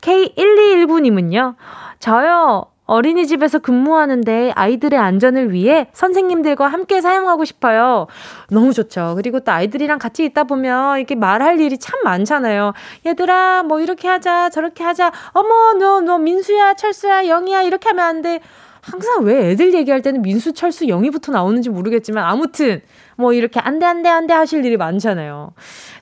K1219님은요 0.00 1.56
저요 1.98 2.66
어린이집에서 2.86 3.60
근무하는데 3.60 4.52
아이들의 4.54 4.98
안전을 4.98 5.52
위해 5.52 5.88
선생님들과 5.94 6.66
함께 6.68 7.00
사용하고 7.00 7.46
싶어요. 7.46 8.06
너무 8.50 8.74
좋죠. 8.74 9.14
그리고 9.16 9.40
또 9.40 9.52
아이들이랑 9.52 9.98
같이 9.98 10.22
있다 10.26 10.44
보면 10.44 10.98
이렇게 10.98 11.14
말할 11.14 11.58
일이 11.60 11.78
참 11.78 11.98
많잖아요. 12.04 12.74
얘들아, 13.06 13.62
뭐 13.62 13.80
이렇게 13.80 14.06
하자, 14.06 14.50
저렇게 14.50 14.84
하자. 14.84 15.12
어머, 15.32 15.72
너, 15.78 16.02
너 16.02 16.18
민수야, 16.18 16.74
철수야, 16.74 17.22
영이야, 17.26 17.62
이렇게 17.62 17.88
하면 17.88 18.04
안 18.04 18.20
돼. 18.20 18.40
항상 18.84 19.24
왜 19.24 19.50
애들 19.50 19.74
얘기할 19.74 20.02
때는 20.02 20.22
민수, 20.22 20.52
철수, 20.52 20.86
영이부터 20.86 21.32
나오는지 21.32 21.70
모르겠지만 21.70 22.24
아무튼 22.24 22.82
뭐 23.16 23.32
이렇게 23.32 23.60
안 23.60 23.78
돼, 23.78 23.86
안 23.86 24.02
돼, 24.02 24.08
안 24.08 24.26
돼 24.26 24.34
하실 24.34 24.64
일이 24.64 24.76
많잖아요. 24.76 25.52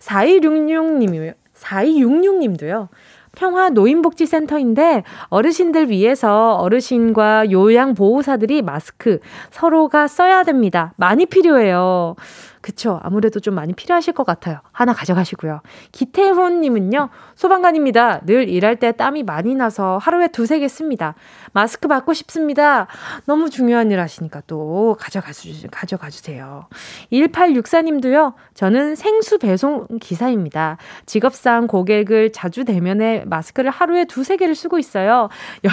4266님이요. 0.00 1.34
4266님도요. 1.54 2.88
평화 3.34 3.70
노인복지센터인데 3.70 5.04
어르신들 5.28 5.88
위해서 5.88 6.54
어르신과 6.56 7.50
요양보호사들이 7.50 8.62
마스크 8.62 9.20
서로가 9.50 10.06
써야 10.06 10.42
됩니다. 10.42 10.92
많이 10.96 11.24
필요해요. 11.26 12.16
그쵸. 12.62 13.01
아무래도 13.03 13.40
좀 13.40 13.55
많이 13.55 13.72
필요하실 13.72 14.14
것 14.14 14.25
같아요. 14.25 14.61
하나 14.70 14.92
가져가시고요. 14.94 15.61
기태훈님은요, 15.90 17.09
소방관입니다. 17.35 18.20
늘 18.25 18.48
일할 18.48 18.77
때 18.77 18.92
땀이 18.92 19.25
많이 19.25 19.57
나서 19.57 19.98
하루에 19.98 20.29
두세 20.29 20.61
개 20.61 20.68
씁니다. 20.68 21.14
마스크 21.53 21.88
받고 21.88 22.14
싶습니다. 22.14 22.87
너무 23.27 23.51
중요한 23.51 23.90
일 23.90 23.98
하시니까 23.98 24.42
또 24.46 24.96
가져가, 24.98 25.33
주, 25.33 25.51
가져가 25.72 26.09
주세요. 26.09 26.66
1864님도요, 27.12 28.35
저는 28.55 28.94
생수 28.94 29.38
배송 29.38 29.88
기사입니다. 30.01 30.79
직업상 31.05 31.66
고객을 31.66 32.31
자주 32.31 32.64
대면해 32.64 33.25
마스크를 33.27 33.72
하루에 33.72 34.05
두세 34.05 34.37
개를 34.37 34.55
쓰고 34.55 34.79
있어요. 34.79 35.29
여, 35.66 35.70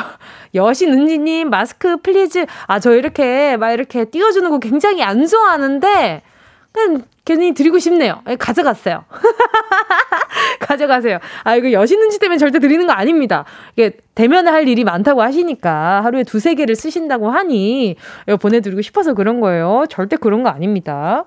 여신 0.55 0.91
은지님, 0.91 1.51
마스크 1.51 1.97
please. 1.97 2.47
아, 2.65 2.79
저 2.79 2.95
이렇게 2.95 3.57
막 3.57 3.71
이렇게 3.73 4.05
띄워주는 4.05 4.49
거 4.49 4.57
굉장히 4.57 5.03
안 5.03 5.27
좋아하는데, 5.27 6.23
그냥 6.71 7.03
괜히 7.25 7.53
드리고 7.53 7.79
싶네요. 7.79 8.21
예, 8.27 8.35
가져갔어요. 8.35 9.05
가져가세요. 10.61 11.19
아, 11.43 11.55
이거 11.55 11.71
여신은지 11.71 12.19
때문에 12.19 12.37
절대 12.37 12.59
드리는 12.59 12.85
거 12.85 12.93
아닙니다. 12.93 13.45
이게 13.75 13.97
대면을 14.15 14.51
할 14.51 14.67
일이 14.67 14.83
많다고 14.83 15.21
하시니까 15.21 16.03
하루에 16.03 16.23
두세 16.23 16.55
개를 16.55 16.75
쓰신다고 16.75 17.29
하니 17.29 17.95
보내드리고 18.41 18.81
싶어서 18.81 19.13
그런 19.13 19.39
거예요. 19.41 19.85
절대 19.89 20.15
그런 20.15 20.43
거 20.43 20.49
아닙니다. 20.49 21.25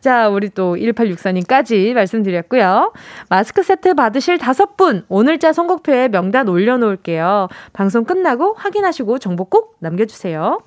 자, 0.00 0.28
우리 0.28 0.50
또 0.50 0.74
1864님까지 0.74 1.94
말씀드렸고요. 1.94 2.92
마스크 3.28 3.62
세트 3.62 3.94
받으실 3.94 4.36
다섯 4.36 4.76
분, 4.76 5.04
오늘자 5.08 5.52
선곡표에 5.52 6.08
명단 6.08 6.48
올려놓을게요. 6.48 7.48
방송 7.72 8.04
끝나고 8.04 8.54
확인하시고 8.54 9.20
정보 9.20 9.44
꼭 9.44 9.76
남겨주세요. 9.78 10.60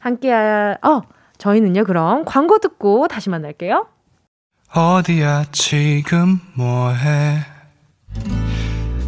함께, 0.00 0.32
어, 0.32 1.02
저희는요, 1.44 1.84
그럼 1.84 2.24
광고 2.24 2.58
듣고 2.58 3.06
다시 3.06 3.28
만날게요. 3.28 3.86
어디야, 4.74 5.44
지금 5.52 6.40
뭐해? 6.54 7.40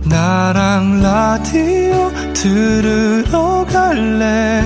나랑 0.04 1.00
라디오 1.02 2.10
들으러 2.34 3.64
갈래? 3.64 4.60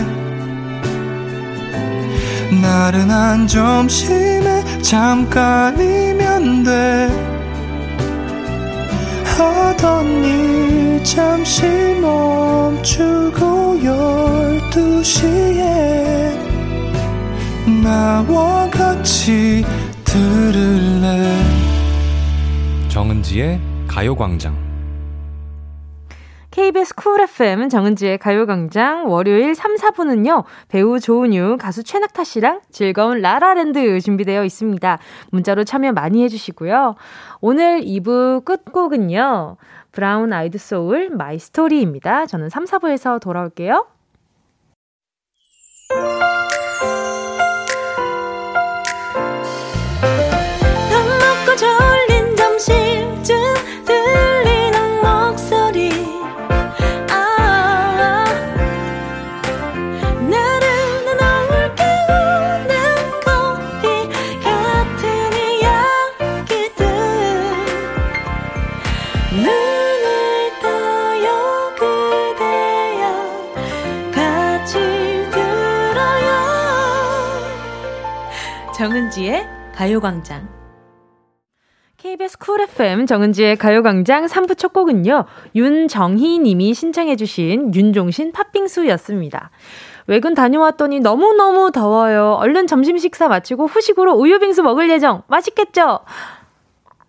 나른한 2.60 3.46
점심에 3.46 4.64
잠깐이면 4.82 6.64
돼 6.64 7.08
하던 9.38 10.06
일 10.24 11.04
잠시 11.04 11.62
멈추고 12.02 13.78
열두 13.84 15.04
시에 15.04 16.49
나와 17.66 18.68
같이 18.70 19.62
들을래 20.04 21.34
정은지의 22.88 23.60
가요광장 23.86 24.70
KBS 26.50 26.94
쿨 26.96 27.20
FM 27.20 27.68
정은지의 27.68 28.18
가요광장 28.18 29.08
월요일 29.08 29.54
3, 29.54 29.76
4부는요, 29.76 30.44
배우 30.66 30.98
조은유, 30.98 31.58
가수 31.60 31.84
최낙타 31.84 32.24
씨랑 32.24 32.60
즐거운 32.72 33.20
라라랜드 33.20 34.00
준비되어 34.00 34.44
있습니다. 34.44 34.98
문자로 35.30 35.62
참여 35.62 35.92
많이 35.92 36.24
해주시고요. 36.24 36.96
오늘 37.40 37.82
2부 37.82 38.44
끝곡은요, 38.44 39.58
브라운 39.92 40.32
아이드 40.32 40.58
소울 40.58 41.10
My 41.10 41.38
Story입니다. 41.38 42.26
저는 42.26 42.48
3, 42.48 42.64
4부에서 42.64 43.20
돌아올게요. 43.20 43.86
정은지의 78.80 79.46
가요광장. 79.74 80.48
KBS 81.98 82.38
쿨 82.38 82.62
FM 82.62 83.04
정은지의 83.04 83.56
가요광장 83.56 84.24
3부 84.24 84.56
첫 84.56 84.72
곡은요, 84.72 85.26
윤정희 85.54 86.38
님이 86.38 86.72
신청해주신 86.72 87.74
윤종신 87.74 88.32
팥빙수였습니다. 88.32 89.50
외근 90.06 90.32
다녀왔더니 90.32 91.00
너무너무 91.00 91.70
더워요. 91.72 92.38
얼른 92.40 92.66
점심 92.66 92.96
식사 92.96 93.28
마치고 93.28 93.66
후식으로 93.66 94.14
우유빙수 94.14 94.62
먹을 94.62 94.88
예정. 94.88 95.24
맛있겠죠? 95.26 96.00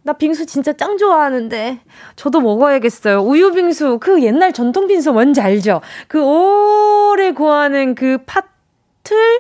나 0.04 0.12
빙수 0.12 0.48
진짜 0.48 0.74
짱 0.74 0.98
좋아하는데 0.98 1.80
저도 2.18 2.42
먹어야겠어요. 2.42 3.22
우유 3.22 3.54
빙수 3.54 4.00
그 4.02 4.22
옛날 4.24 4.52
전통 4.52 4.88
빙수 4.88 5.14
뭔지 5.14 5.40
알죠? 5.40 5.80
그 6.10 6.22
오래 6.22 7.32
구하는 7.32 7.96
그 7.96 8.18
팥을 8.26 9.40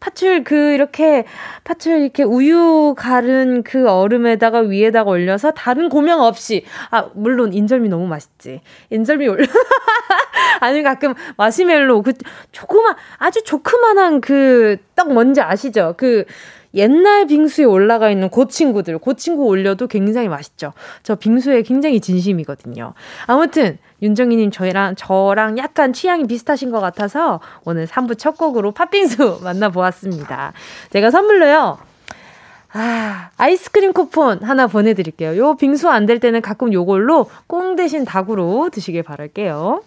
팥을 0.00 0.44
그 0.44 0.72
이렇게 0.72 1.24
팥을 1.64 2.00
이렇게 2.00 2.22
우유 2.22 2.94
가른 2.96 3.62
그 3.62 3.88
얼음에다가 3.88 4.60
위에다가 4.60 5.10
올려서 5.10 5.52
다른 5.52 5.88
고명 5.88 6.20
없이 6.22 6.64
아 6.90 7.08
물론 7.14 7.52
인절미 7.52 7.88
너무 7.88 8.06
맛있지. 8.06 8.60
인절미 8.90 9.28
올려 9.28 9.44
아니 10.60 10.82
가끔 10.82 11.14
마시멜로 11.36 12.02
그 12.02 12.12
조그만 12.52 12.96
아주 13.18 13.42
조그만한 13.44 14.20
그 14.20 14.76
떡 15.00 15.12
뭔지 15.14 15.40
아시죠? 15.40 15.94
그 15.96 16.24
옛날 16.74 17.26
빙수에 17.26 17.64
올라가 17.64 18.10
있는 18.10 18.28
고 18.28 18.46
친구들, 18.46 18.98
고 18.98 19.14
친구 19.14 19.44
올려도 19.46 19.86
굉장히 19.88 20.28
맛있죠. 20.28 20.72
저 21.02 21.14
빙수에 21.16 21.62
굉장히 21.62 22.00
진심이거든요. 22.00 22.94
아무튼, 23.26 23.78
윤정희님 24.02 24.50
저희랑, 24.50 24.94
저랑 24.96 25.58
약간 25.58 25.92
취향이 25.92 26.26
비슷하신 26.26 26.70
것 26.70 26.80
같아서 26.80 27.40
오늘 27.64 27.86
3부 27.86 28.18
첫 28.18 28.38
곡으로 28.38 28.72
팥빙수 28.72 29.40
만나보았습니다. 29.44 30.52
제가 30.90 31.10
선물로요. 31.10 31.78
아, 32.72 33.30
아이스크림 33.36 33.92
쿠폰 33.92 34.42
하나 34.44 34.68
보내드릴게요. 34.68 35.36
요 35.38 35.56
빙수 35.56 35.88
안 35.90 36.06
될 36.06 36.20
때는 36.20 36.40
가끔 36.40 36.72
요걸로 36.72 37.26
꽁 37.48 37.74
대신 37.74 38.04
닭으로 38.04 38.70
드시길 38.72 39.02
바랄게요. 39.02 39.82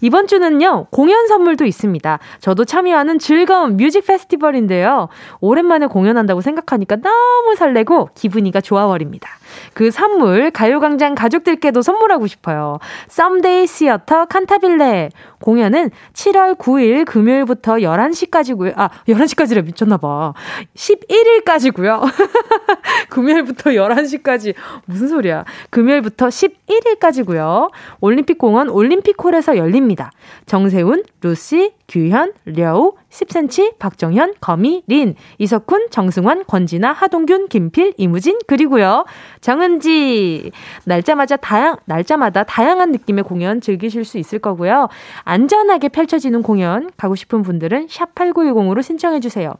이번 0.00 0.26
주는요, 0.26 0.86
공연 0.90 1.26
선물도 1.26 1.64
있습니다. 1.64 2.18
저도 2.40 2.64
참여하는 2.64 3.18
즐거운 3.18 3.76
뮤직 3.76 4.06
페스티벌인데요. 4.06 5.08
오랜만에 5.40 5.86
공연한다고 5.86 6.40
생각하니까 6.40 6.96
너무 6.96 7.54
설레고 7.56 8.10
기분이가 8.14 8.60
좋아버립니다. 8.60 9.28
그 9.72 9.90
선물 9.90 10.50
가요광장 10.50 11.14
가족들께도 11.14 11.82
선물하고 11.82 12.26
싶어요. 12.26 12.78
썸데이 13.08 13.66
시어터 13.66 14.26
칸타빌레 14.26 15.10
공연은 15.40 15.90
7월 16.14 16.56
9일 16.56 17.04
금요일부터 17.04 17.74
11시까지고요. 17.74 18.72
아, 18.76 18.88
11시까지래 19.06 19.62
미쳤나 19.64 19.98
봐. 19.98 20.32
11일까지고요. 20.74 22.00
금요일부터 23.10 23.70
11시까지. 23.70 24.54
무슨 24.86 25.08
소리야. 25.08 25.44
금요일부터 25.68 26.28
11일까지고요. 26.28 27.70
올림픽 28.00 28.38
공원 28.38 28.70
올림픽홀에서 28.70 29.58
열립니다. 29.58 30.10
정세훈, 30.46 31.02
루시, 31.20 31.72
규현, 31.88 32.32
려우, 32.44 32.94
10cm, 33.10 33.78
박정현, 33.78 34.34
거미, 34.40 34.82
린, 34.86 35.14
이석훈, 35.38 35.88
정승환, 35.90 36.44
권진아, 36.46 36.92
하동균, 36.92 37.48
김필, 37.48 37.94
이무진, 37.96 38.38
그리고요. 38.46 39.04
정은지. 39.40 40.50
날짜마다 40.84 41.36
다양, 41.36 41.76
날짜마다 41.84 42.44
다양한 42.44 42.92
느낌의 42.92 43.24
공연 43.24 43.60
즐기실 43.60 44.04
수 44.04 44.18
있을 44.18 44.38
거고요. 44.38 44.88
안전하게 45.24 45.88
펼쳐지는 45.88 46.42
공연 46.42 46.90
가고 46.96 47.14
싶은 47.14 47.42
분들은 47.42 47.86
샵8910으로 47.88 48.82
신청해주세요. 48.82 49.54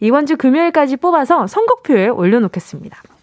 이번 0.00 0.26
주 0.26 0.36
금요일까지 0.36 0.96
뽑아서 0.96 1.46
선곡표에 1.46 2.08
올려놓겠습니다. 2.08 3.13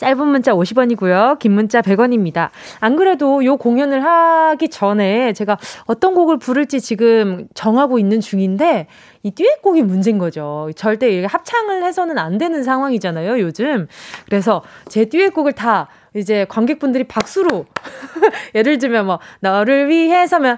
짧은 0.00 0.28
문자 0.28 0.54
50원이고요. 0.54 1.38
긴 1.38 1.52
문자 1.52 1.82
100원입니다. 1.82 2.48
안 2.80 2.96
그래도 2.96 3.44
요 3.44 3.58
공연을 3.58 4.02
하기 4.02 4.70
전에 4.70 5.34
제가 5.34 5.58
어떤 5.84 6.14
곡을 6.14 6.38
부를지 6.38 6.80
지금 6.80 7.46
정하고 7.52 7.98
있는 7.98 8.18
중인데 8.18 8.86
이 9.22 9.30
듀엣곡이 9.32 9.82
문제인 9.82 10.16
거죠. 10.16 10.70
절대 10.74 11.22
합창을 11.26 11.84
해서는 11.84 12.16
안 12.16 12.38
되는 12.38 12.62
상황이잖아요, 12.62 13.40
요즘. 13.40 13.88
그래서 14.24 14.62
제 14.88 15.04
듀엣곡을 15.04 15.52
다 15.52 15.88
이제 16.16 16.46
관객분들이 16.48 17.04
박수로 17.04 17.66
예를 18.56 18.78
들면 18.78 19.04
뭐 19.04 19.18
너를 19.40 19.90
위해서면 19.90 20.56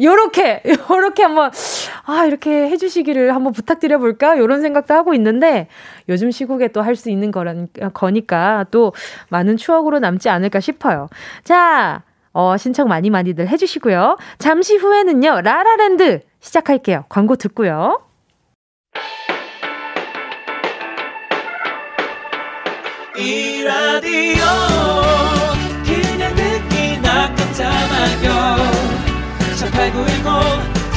요렇게, 0.00 0.62
요렇게 0.90 1.22
한번, 1.24 1.50
아, 2.08 2.24
이렇게 2.24 2.68
해주시기를 2.70 3.34
한번 3.34 3.52
부탁드려 3.52 3.98
볼까? 3.98 4.38
요런 4.38 4.62
생각도 4.62 4.94
하고 4.94 5.12
있는데, 5.14 5.66
요즘 6.08 6.30
시국에 6.30 6.68
또 6.68 6.82
할 6.82 6.94
수 6.96 7.10
있는 7.10 7.30
거란, 7.32 7.68
거니까 7.94 8.64
또 8.70 8.92
많은 9.28 9.56
추억으로 9.56 9.98
남지 9.98 10.28
않을까 10.28 10.60
싶어요. 10.60 11.08
자, 11.42 12.02
어, 12.32 12.56
신청 12.56 12.88
많이 12.88 13.10
많이들 13.10 13.48
해주시고요. 13.48 14.18
잠시 14.38 14.76
후에는요, 14.76 15.40
라라랜드 15.42 16.20
시작할게요. 16.40 17.04
광고 17.08 17.34
듣고요. 17.36 18.00
이 23.18 23.62
라디오 23.64 24.44
그냥 25.84 26.34
듣기나 26.36 27.34
깜짝마요 27.34 28.56
8910 29.72 30.15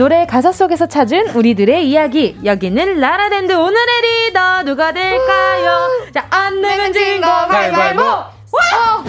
노래 0.00 0.24
가사 0.24 0.50
속에서 0.50 0.86
찾은 0.86 1.28
우리들의 1.34 1.86
이야기. 1.86 2.34
여기는 2.42 3.00
라라랜드 3.00 3.52
오늘의 3.52 3.86
리더 4.00 4.62
누가 4.62 4.94
될까요? 4.94 5.90
자, 6.14 6.26
안 6.30 6.58
내면 6.62 6.90
진거 6.90 7.26
가위바위보. 7.26 8.02
와! 8.02 9.04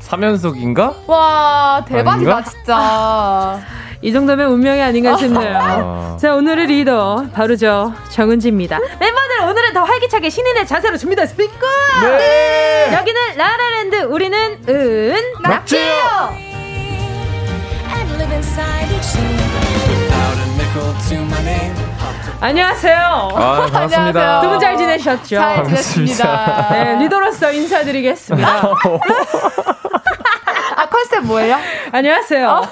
3연속인가? 0.00 0.94
와, 1.06 1.84
대박이다, 1.86 2.12
아닌가? 2.12 2.42
진짜. 2.50 3.60
이 4.00 4.10
정도면 4.10 4.52
운명이 4.52 4.80
아닌가 4.80 5.18
싶네요. 5.18 5.54
아. 5.54 6.16
자, 6.18 6.34
오늘의 6.34 6.66
리더, 6.66 7.26
바로 7.34 7.54
저, 7.54 7.92
정은지입니다. 8.08 8.78
멤버들, 8.78 9.42
오늘은 9.50 9.74
더 9.74 9.82
활기차게 9.82 10.30
신인의 10.30 10.66
자세로 10.66 10.96
준비됐습니까? 10.96 11.66
네! 12.16 12.90
여기는 12.94 13.20
라라랜드, 13.36 13.96
우리는 14.04 14.58
은, 14.66 15.14
낙지요! 15.42 16.52
안녕하세요. 22.40 23.28
아, 23.34 23.66
반갑습니다. 23.70 24.40
두 24.40 24.48
분 24.48 24.58
잘 24.60 24.76
지내셨죠? 24.76 25.36
잘 25.36 25.64
지냈습니다. 25.64 26.68
네, 26.70 26.96
리더로서 27.00 27.52
인사드리겠습니다. 27.52 28.48
아 30.76 30.86
컨셉 30.88 31.24
뭐예요? 31.24 31.58
안녕하세요. 31.94 32.48
어? 32.48 32.62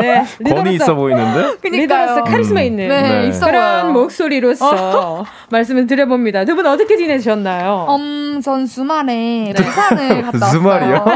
네, 0.00 0.24
권위 0.52 0.74
있어 0.74 0.96
보이는데? 0.96 1.54
리더로서 1.62 2.24
카리스마 2.24 2.62
있는 2.62 2.88
네, 2.88 3.02
네. 3.02 3.28
있어 3.28 3.46
그런 3.46 3.92
목소리로서 3.92 4.70
어. 5.20 5.24
말씀을 5.50 5.86
드려봅니다. 5.86 6.44
두 6.44 6.56
분 6.56 6.66
어떻게 6.66 6.96
지내셨나요? 6.96 7.86
음, 7.96 8.40
전 8.44 8.66
주말에 8.66 9.52
부산을 9.56 10.22
갔다 10.26 10.38
왔어요. 10.46 10.50
주말이요? 10.60 11.06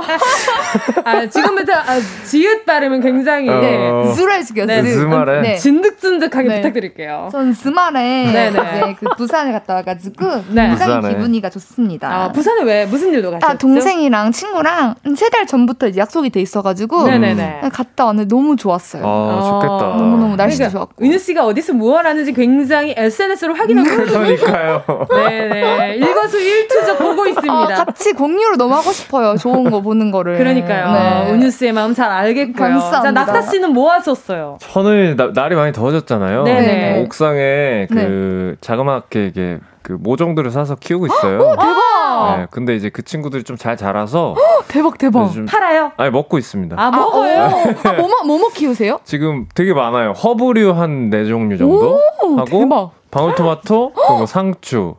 아, 1.05 1.27
지금부터 1.29 1.73
아, 1.73 1.99
지읒 2.25 2.65
발음은 2.67 3.01
굉장히 3.01 3.49
어. 3.49 3.61
네, 3.61 4.15
주말이요. 4.15 4.67
네, 4.67 4.93
주말에 4.93 5.41
네. 5.41 5.57
진득진득하게 5.57 6.49
네. 6.49 6.57
부탁드릴게요. 6.61 7.29
전 7.33 7.53
주말에 7.53 8.01
네, 8.33 8.51
네. 8.53 8.97
그 9.01 9.07
부산을 9.17 9.53
갔다 9.53 9.75
와가지고 9.75 10.27
네. 10.51 10.69
굉장히 10.69 11.09
기분이가 11.09 11.51
좋습니다. 11.51 12.09
아, 12.15 12.33
부산에 12.33 12.63
왜 12.63 12.87
무슨 12.87 13.13
일로 13.13 13.33
가셨어요? 13.33 13.51
아, 13.55 13.59
동생이랑 13.59 14.31
친구랑 14.31 14.95
세 15.17 15.29
달 15.35 15.47
전부터 15.49 15.97
약속이 15.97 16.31
돼 16.31 16.41
있어가지고 16.41 17.05
네네 17.09 17.24
네. 17.33 17.61
갔다 17.73 18.05
왔는데 18.05 18.29
너무 18.29 18.57
좋았어요. 18.57 19.03
아, 19.07 19.41
좋겠다. 19.43 19.97
너무 19.97 20.17
너무 20.19 20.37
날씨도 20.37 20.65
그러니까 20.65 20.79
좋았고. 20.79 21.05
은유 21.05 21.19
씨가 21.19 21.47
어디서 21.47 21.73
무엇 21.73 22.05
하는지 22.05 22.33
굉장히 22.35 22.93
SNS로 22.97 23.55
확인하고 23.55 24.05
그러니까요. 24.05 24.83
네네 25.11 25.97
일거수일투족 25.97 26.99
보고 26.99 27.27
있습니다. 27.27 27.55
어, 27.55 27.67
같이 27.67 28.13
공유를 28.13 28.59
너무 28.59 28.75
하고 28.75 28.93
싶어요. 28.93 29.37
좋은 29.37 29.71
거 29.71 29.81
보는 29.81 30.11
거를. 30.11 30.37
그러니까요. 30.37 30.93
네. 30.93 31.33
은유 31.33 31.51
씨의 31.51 31.73
마음 31.73 31.95
잘 31.95 32.11
알겠고요. 32.11 32.69
감사합니다. 32.69 33.03
자 33.03 33.11
낙타 33.13 33.43
씨는 33.43 33.73
뭐 33.73 33.93
하셨어요? 33.93 34.59
저는 34.61 35.17
나, 35.17 35.31
날이 35.33 35.55
많이 35.55 35.73
더워졌잖아요. 35.73 36.43
네네. 36.45 37.03
옥상에 37.03 37.87
그 37.91 37.95
네. 37.95 38.57
자그맣게 38.61 39.27
이게 39.29 39.59
그 39.85 39.93
모종들을 39.93 40.51
사서 40.51 40.77
키우고 40.77 41.07
있어요. 41.07 41.39
오, 41.41 41.51
대박. 41.57 42.37
네, 42.39 42.47
근데 42.51 42.75
이제 42.75 42.89
그 42.89 43.03
친구들이 43.03 43.45
좀 43.45 43.59
잘 43.59 43.77
자라서 43.77 44.35
대박 44.67 44.97
대박. 44.99 45.31
좀 45.31 45.45
팔아요? 45.47 45.93
아니 45.99 46.11
먹고 46.11 46.39
있습니다. 46.39 46.75
아 46.81 46.91
먹어요? 46.91 47.43
아, 47.85 47.93
뭐뭐 47.93 48.09
뭐, 48.27 48.39
뭐 48.39 48.49
키우세요? 48.51 48.99
지금 49.05 49.47
되게 49.55 49.73
많아요. 49.75 50.13
허브류 50.13 50.71
한 50.73 51.11
네 51.11 51.27
종류 51.27 51.59
정도 51.59 52.01
오, 52.23 52.37
하고 52.39 52.59
대박. 52.61 52.91
방울토마토, 53.11 53.93
그리고 53.95 54.27
상추, 54.27 54.95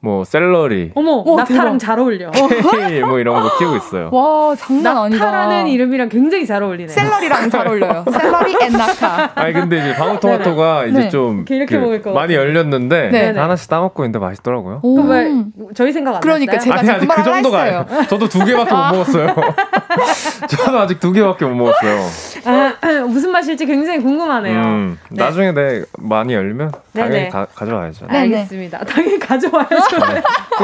뭐 0.00 0.22
셀러리. 0.22 0.92
어머, 0.94 1.22
오, 1.26 1.36
낙타랑 1.36 1.64
대박. 1.64 1.78
잘 1.78 1.98
어울려. 1.98 2.30
케일 2.30 3.04
뭐 3.04 3.18
이런 3.18 3.42
거 3.42 3.58
키우고 3.58 3.76
있어요. 3.76 4.10
와, 4.12 4.54
장난 4.54 4.96
아니다. 4.96 5.24
낙타라는 5.24 5.68
이름이랑 5.68 6.08
굉장히 6.08 6.46
잘 6.46 6.62
어울리네. 6.62 6.88
셀러리랑 6.88 7.50
잘 7.50 7.66
어울려요. 7.66 8.04
셀러리 8.10 8.56
and 8.62 8.72
낙타. 8.72 9.32
아니 9.34 9.52
근데 9.52 9.78
이제 9.78 9.94
방울토마토가 9.96 10.84
네. 10.84 10.90
이제 10.90 10.98
네. 11.00 11.08
좀 11.08 11.44
이렇게 11.48 11.78
그 12.00 12.08
많이 12.10 12.34
열렸는데 12.34 13.08
네. 13.10 13.32
하나씩 13.38 13.68
따먹고 13.68 14.04
있는데 14.04 14.20
맛있더라고요. 14.20 14.82
왜 15.08 15.44
저희 15.74 15.92
생각 15.92 16.14
안 16.14 16.20
그러니까 16.20 16.58
제가 16.58 16.78
아니 16.78 16.90
아직 16.90 17.08
그 17.08 17.24
정도가 17.24 17.60
아니에요. 17.60 17.86
저도 18.08 18.28
두 18.28 18.44
개밖에 18.44 18.72
못 18.72 18.80
먹었어요. 18.92 19.34
저도 20.48 20.78
아직 20.78 21.00
두 21.00 21.12
개밖에 21.12 21.44
못 21.44 21.54
먹었어요. 21.54 22.00
아, 22.44 22.72
무슨 23.08 23.32
맛일지 23.32 23.66
굉장히 23.66 24.00
궁금하네요. 24.00 24.60
음, 24.60 24.98
네. 25.10 25.24
나중에 25.24 25.50
내 25.52 25.82
많이 25.98 26.34
열면 26.34 26.70
당연히 26.94 27.28
가, 27.28 27.46
져와야죠 27.58 28.06
알겠습니다. 28.08 28.84
당연히 28.84 29.18
가져와야죠. 29.18 29.87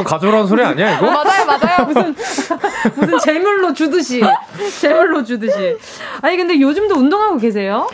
가져오라는 0.03 0.47
소리 0.47 0.63
아니야 0.63 0.97
이거? 0.97 1.05
맞아요, 1.11 1.45
맞아요. 1.45 1.85
무슨 1.87 2.15
무슨 2.95 3.19
재물로 3.19 3.73
주듯이 3.73 4.21
재물로 4.81 5.23
주듯이. 5.23 5.77
아니 6.21 6.37
근데 6.37 6.59
요즘도 6.59 6.95
운동하고 6.95 7.37
계세요? 7.37 7.89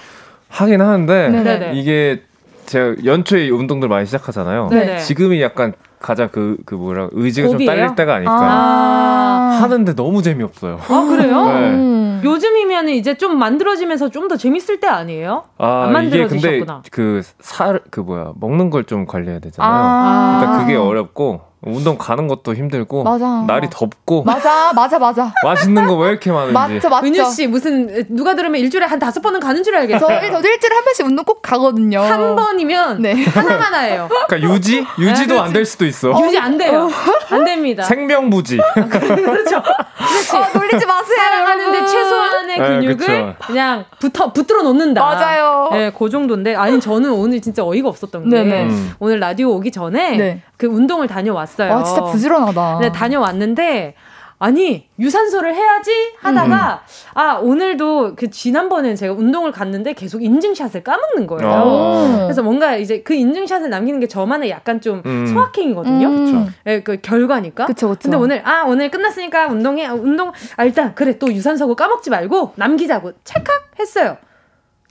하긴 0.49 0.81
하는데 0.81 1.29
네네. 1.29 1.71
이게 1.75 2.23
제가 2.65 2.95
연초에 3.05 3.49
운동들 3.49 3.87
많이 3.89 4.05
시작하잖아요. 4.05 4.69
네네. 4.69 4.99
지금이 4.99 5.41
약간 5.41 5.73
가장 6.01 6.29
그, 6.31 6.57
그 6.65 6.75
뭐라, 6.75 7.09
의지가 7.11 7.47
고비예요? 7.49 7.69
좀 7.71 7.75
딸릴 7.75 7.95
때가 7.95 8.15
아닐까. 8.15 8.33
아~ 8.39 9.59
하는데 9.61 9.93
너무 9.95 10.21
재미없어요. 10.21 10.79
아, 10.89 11.05
그래요? 11.07 11.45
네. 11.45 11.69
음. 11.71 12.21
요즘이면 12.23 12.89
이제 12.89 13.13
좀 13.15 13.37
만들어지면서 13.37 14.09
좀 14.09 14.27
더 14.27 14.37
재밌을 14.37 14.79
때 14.79 14.87
아니에요? 14.87 15.43
아, 15.57 15.83
안 15.87 15.93
만들어지셨구나. 15.93 16.57
이게 16.57 16.65
근데 16.65 16.89
그 16.91 17.21
살, 17.39 17.81
그 17.89 17.99
뭐야, 17.99 18.33
먹는 18.39 18.69
걸 18.69 18.83
좀 18.85 19.05
관리해야 19.05 19.39
되잖아요. 19.39 19.71
아~ 19.73 20.39
일단 20.41 20.59
그게 20.59 20.75
어렵고, 20.75 21.41
운동 21.63 21.97
가는 21.97 22.27
것도 22.27 22.55
힘들고 22.55 23.03
맞아. 23.03 23.43
날이 23.47 23.67
덥고. 23.69 24.23
맞아 24.23 24.73
맞아 24.73 24.97
맞아. 24.97 25.31
맛있는 25.45 25.85
거 25.87 25.95
왜 25.95 26.09
이렇게 26.09 26.31
많은지. 26.31 26.53
맞죠 26.53 26.89
맞죠. 26.89 27.05
은유 27.07 27.25
씨 27.31 27.45
무슨 27.47 28.03
누가 28.09 28.33
들으면 28.35 28.59
일주일에 28.61 28.85
한 28.87 28.97
다섯 28.97 29.21
번은 29.21 29.39
가는 29.39 29.61
줄 29.63 29.75
알겠어요. 29.75 30.19
저, 30.21 30.41
저 30.41 30.47
일주일에 30.49 30.75
한 30.75 30.83
번씩 30.83 31.05
운동 31.05 31.23
꼭 31.23 31.41
가거든요. 31.43 31.99
한 32.01 32.35
번이면 32.35 33.01
네. 33.03 33.23
하나 33.25 33.59
하나예요. 33.59 34.09
그러니까 34.27 34.53
유지? 34.53 34.83
유지도 34.97 35.39
안 35.39 35.53
될 35.53 35.65
수도 35.65 35.85
있어. 35.85 36.11
유지 36.25 36.37
안 36.39 36.57
돼요. 36.57 36.87
어. 36.89 37.35
안 37.35 37.43
됩니다. 37.45 37.83
생명부지. 37.83 38.57
그렇죠. 38.89 39.61
그렇지. 39.61 40.35
어, 40.35 40.45
놀리지 40.53 40.85
마세요 40.85 41.17
하는데 41.45 41.85
최소한의 41.85 42.59
네, 42.59 42.67
근육을 42.67 43.07
네, 43.07 43.35
그냥 43.45 43.85
붙어 43.99 44.31
붙들어 44.33 44.63
놓는다. 44.63 45.01
맞아요. 45.01 45.69
네 45.71 45.91
그 45.91 46.09
정도인데. 46.09 46.55
아니 46.55 46.79
저는 46.79 47.11
오늘 47.11 47.41
진짜 47.41 47.63
어이가 47.63 47.87
없었던 47.89 48.29
게 48.29 48.43
네네. 48.43 48.63
음. 48.63 48.91
오늘 48.99 49.19
라디오 49.19 49.49
오기 49.51 49.71
전에 49.71 50.17
네. 50.17 50.41
그 50.57 50.67
운동을 50.67 51.07
다녀왔어요. 51.07 51.50
와, 51.59 51.83
진짜 51.83 52.03
부지런하다. 52.03 52.79
네, 52.81 52.91
다녀왔는데, 52.91 53.95
아니, 54.43 54.87
유산소를 54.97 55.53
해야지 55.53 55.91
하다가, 56.19 56.81
음. 56.83 57.11
아, 57.13 57.33
오늘도 57.35 58.15
그 58.15 58.31
지난번에 58.31 58.95
제가 58.95 59.13
운동을 59.13 59.51
갔는데 59.51 59.93
계속 59.93 60.23
인증샷을 60.23 60.83
까먹는 60.83 61.27
거예요. 61.27 61.51
아. 61.51 62.19
그래서 62.23 62.41
뭔가 62.41 62.75
이제 62.75 63.03
그 63.03 63.13
인증샷을 63.13 63.69
남기는 63.69 63.99
게 63.99 64.07
저만의 64.07 64.49
약간 64.49 64.81
좀 64.81 65.03
음. 65.05 65.27
소확행이거든요. 65.27 66.07
음. 66.07 66.55
네, 66.63 66.81
그 66.81 66.97
결과니까. 66.99 67.67
그쵸, 67.67 67.89
그쵸. 67.89 67.99
근데 68.01 68.17
오늘, 68.17 68.41
아, 68.43 68.63
오늘 68.65 68.89
끝났으니까 68.89 69.45
운동해, 69.45 69.87
운동, 69.87 70.31
아, 70.57 70.65
일단, 70.65 70.95
그래, 70.95 71.19
또 71.19 71.31
유산소고 71.31 71.75
까먹지 71.75 72.09
말고 72.09 72.53
남기자고 72.55 73.11
찰칵 73.23 73.53
했어요. 73.79 74.17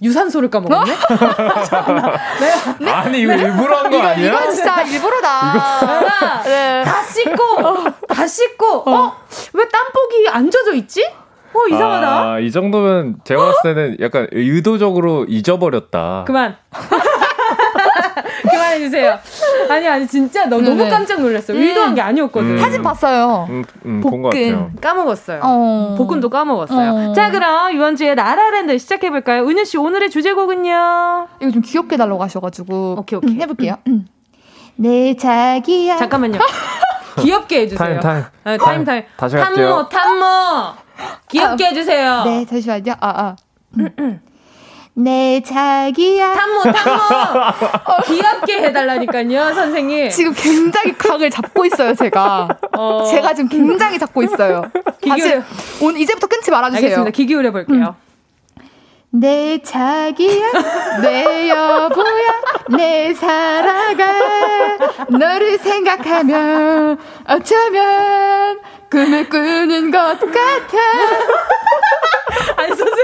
유산소를 0.02 0.50
까먹었네? 0.50 0.92
네. 2.80 2.90
아니, 2.90 3.20
이거 3.20 3.34
네. 3.36 3.42
일부러 3.42 3.76
한 3.78 3.90
거 3.90 3.98
아니야? 4.00 4.28
이거 4.28 4.50
진짜 4.50 4.82
일부러다. 4.82 6.42
네. 6.44 6.82
다 6.84 7.02
씻고, 7.02 8.06
다 8.08 8.26
씻고, 8.26 8.90
어? 8.90 9.16
왜 9.52 9.64
땀복이 9.68 10.28
안 10.30 10.50
젖어 10.50 10.72
있지? 10.74 11.04
어, 11.52 11.66
이상하다. 11.68 12.08
아, 12.32 12.38
이 12.38 12.50
정도면 12.52 13.16
제가 13.24 13.44
봤을 13.46 13.74
때는 13.74 13.96
약간 14.00 14.28
의도적으로 14.30 15.24
잊어버렸다. 15.28 16.22
그만. 16.26 16.56
그만해주세요. 18.80 19.18
아니, 19.68 19.86
아니, 19.88 20.06
진짜 20.06 20.46
너, 20.46 20.60
너무 20.60 20.88
깜짝 20.88 21.20
놀랐어요. 21.20 21.56
음. 21.56 21.62
의도한 21.62 21.94
게 21.94 22.00
아니었거든. 22.00 22.52
음. 22.52 22.58
사진 22.58 22.82
봤어요. 22.82 23.46
음, 23.50 23.64
음, 23.84 24.00
볶음. 24.00 24.74
까먹었어요. 24.80 25.40
어. 25.42 25.94
볶음도 25.98 26.30
까먹었어요. 26.30 27.10
어. 27.10 27.12
자, 27.12 27.30
그럼 27.30 27.74
이번 27.74 27.96
주에 27.96 28.14
나라랜드 28.14 28.76
시작해 28.78 29.10
볼까요? 29.10 29.46
은유 29.46 29.64
씨, 29.64 29.76
오늘의 29.76 30.10
주제곡은요? 30.10 31.28
이거 31.40 31.50
좀 31.50 31.62
귀엽게 31.62 31.96
달라고 31.96 32.22
하셔가지고. 32.22 32.96
오케이, 32.98 33.16
오케이. 33.18 33.30
음, 33.34 33.40
해볼게요. 33.40 33.76
네, 34.76 35.16
자기야. 35.16 35.98
잠깐만요. 35.98 36.38
귀엽게 37.20 37.62
해주세요. 37.62 37.78
타임, 37.78 38.00
타임. 38.00 38.24
아, 38.44 38.56
타임, 38.56 38.84
타임. 38.84 39.02
다시 39.16 39.36
갈게요. 39.36 39.88
탐모, 39.88 39.88
탐모. 39.88 40.74
귀엽게 41.28 41.64
아, 41.64 41.68
해주세요. 41.68 42.22
네, 42.24 42.44
잠시만요. 42.46 42.94
아, 43.00 43.08
아. 43.22 43.36
네, 44.94 45.40
자기야. 45.42 46.34
탐모, 46.34 46.62
탐모! 46.62 47.40
어, 47.84 48.02
귀엽게 48.06 48.58
해달라니까요, 48.64 49.54
선생님. 49.54 50.10
지금 50.10 50.32
굉장히 50.34 50.96
각을 50.98 51.30
잡고 51.30 51.64
있어요, 51.66 51.94
제가. 51.94 52.48
어... 52.76 53.04
제가 53.10 53.32
지금 53.34 53.48
굉장히 53.48 53.98
잡고 53.98 54.22
있어요. 54.24 54.70
기기울... 55.00 55.42
오늘 55.80 56.00
이제부터 56.00 56.26
끊지 56.26 56.50
말아주세요. 56.50 56.84
알겠습니다. 56.84 57.10
귀 57.12 57.26
기울여 57.26 57.52
볼게요. 57.52 57.94
음. 57.96 58.10
내 59.12 59.60
자기야, 59.60 60.52
내 61.02 61.48
여보야, 61.48 62.40
내 62.76 63.12
사랑아, 63.12 64.04
너를 65.08 65.58
생각하면 65.58 66.96
어쩌면 67.26 68.60
꿈을 68.88 69.28
꾸는 69.28 69.90
것 69.90 69.98
같아. 70.20 70.78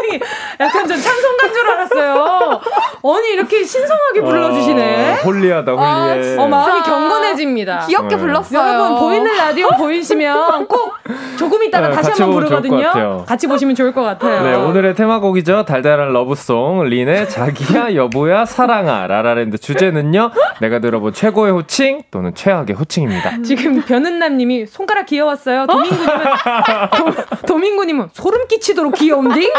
아니 0.07 0.21
약간 0.61 0.87
전 0.87 1.01
찬송가인 1.01 1.53
줄 1.53 1.69
알았어요. 1.69 2.61
아니 3.05 3.33
이렇게 3.33 3.65
신성하게 3.65 4.21
불러주시네. 4.23 5.13
어, 5.13 5.15
holy하다 5.25 5.73
holy해. 5.73 6.37
아, 6.39 6.43
어, 6.43 6.49
마음이 6.49 6.83
경건해집니다. 6.83 7.87
귀엽게 7.87 8.15
네. 8.15 8.21
불렀어요. 8.21 8.59
여러분 8.59 8.99
보이는 9.01 9.37
라디오 9.37 9.69
보이시면 9.77 10.67
꼭 10.67 10.95
조금 11.37 11.63
있다가 11.65 11.89
네, 11.89 11.95
다시 11.95 12.11
한번 12.11 12.41
부르거든요. 12.41 13.25
같이 13.27 13.47
보시면 13.47 13.75
좋을 13.75 13.93
것 13.93 14.03
같아요. 14.03 14.43
네 14.43 14.55
오늘의 14.55 14.95
테마곡이죠. 14.95 15.65
달달한 15.65 16.13
love 16.13 16.49
song 16.49 16.85
린의 16.85 17.29
자기야 17.29 17.95
여보야 17.97 18.45
사랑아 18.45 19.07
라라랜드 19.07 19.59
주제는요. 19.59 20.31
내가 20.61 20.79
들어본 20.81 21.13
최고의 21.13 21.53
호칭 21.53 22.03
또는 22.11 22.35
최악의 22.35 22.77
호칭입니다. 22.77 23.43
지금 23.43 23.83
변은남님이 23.83 24.67
손가락 24.67 25.07
귀여웠어요. 25.07 25.67
도민구님은 25.67 26.25
도, 26.97 27.47
도민구님은 27.47 28.09
소름 28.13 28.47
끼치도록 28.49 28.95
귀여운디? 28.95 29.53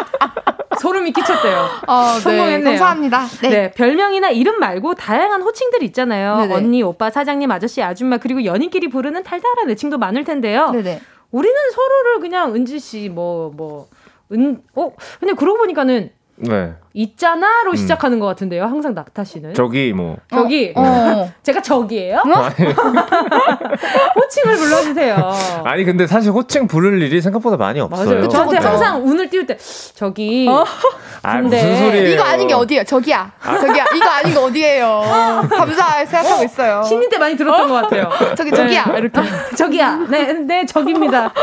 소름이 0.80 1.12
끼쳤대요. 1.12 1.66
어, 1.88 2.14
네, 2.16 2.20
성공했네요. 2.20 2.60
네, 2.60 2.70
감사합니다. 2.78 3.26
네. 3.42 3.50
네. 3.50 3.72
별명이나 3.72 4.30
이름 4.30 4.60
말고 4.60 4.94
다양한 4.96 5.42
호칭들이 5.42 5.86
있잖아요. 5.88 6.38
네네. 6.38 6.54
언니, 6.54 6.84
오빠, 6.84 7.10
사장님, 7.10 7.50
아저씨, 7.52 7.82
아줌마 7.82 8.18
그리고 8.18 8.46
연인끼리 8.46 8.90
부르는 8.90 9.24
달달한 9.24 9.70
애칭도 9.70 9.98
많을 9.98 10.24
텐데요. 10.24 10.70
네네. 10.72 11.02
우리는 11.32 11.56
서로를 11.72 12.20
그냥 12.20 12.56
은지 12.56 12.80
씨, 12.80 13.10
뭐, 13.10 13.50
뭐, 13.50 13.90
은, 14.32 14.64
어? 14.76 14.92
근데 15.20 15.34
그러고 15.34 15.58
보니까는 15.60 16.12
네. 16.38 16.74
있잖아로 16.94 17.72
음. 17.72 17.76
시작하는 17.76 18.20
것 18.20 18.28
같은데요. 18.28 18.64
항상 18.66 18.94
낙타 18.94 19.24
씨는. 19.24 19.54
저기 19.54 19.94
뭐. 19.94 20.18
저기. 20.30 20.72
어. 20.76 20.82
어. 20.82 21.32
제가 21.44 21.62
저기예요? 21.62 22.18
어? 22.18 22.50
호칭을 24.16 24.58
불러주세요. 24.58 25.34
아니 25.64 25.84
근데 25.84 26.06
사실 26.06 26.32
호칭 26.32 26.68
부를 26.68 27.02
일이 27.02 27.22
생각보다 27.22 27.58
많이 27.58 27.80
없어요. 27.80 28.10
맞아요. 28.10 28.28
저한테 28.28 28.58
항상 28.58 29.06
운을 29.06 29.30
띄울 29.30 29.48
때 29.48 29.58
저기. 29.96 30.48
어? 30.48 30.64
아 31.24 31.38
무슨 31.38 31.78
소리예요? 31.78 32.10
이거 32.10 32.24
아닌 32.24 32.48
게 32.48 32.54
어디예요? 32.54 32.84
저기야. 32.84 33.32
아. 33.42 33.58
저기야. 33.60 33.86
이거 33.96 34.10
아닌 34.10 34.34
게 34.34 34.40
어디예요? 34.40 35.02
감사 35.50 36.06
생각하고 36.06 36.44
있어요. 36.44 36.84
신인 36.84 37.10
때 37.10 37.18
많이 37.18 37.36
들었던 37.36 37.68
것 37.68 37.74
같아요. 37.74 38.10
저기 38.38 38.52
저기야. 38.52 38.86
네, 38.86 39.00
이렇게. 39.00 39.22
저기야. 39.56 40.08
네, 40.10 40.34
네 40.34 40.66
저기입니다. 40.66 41.34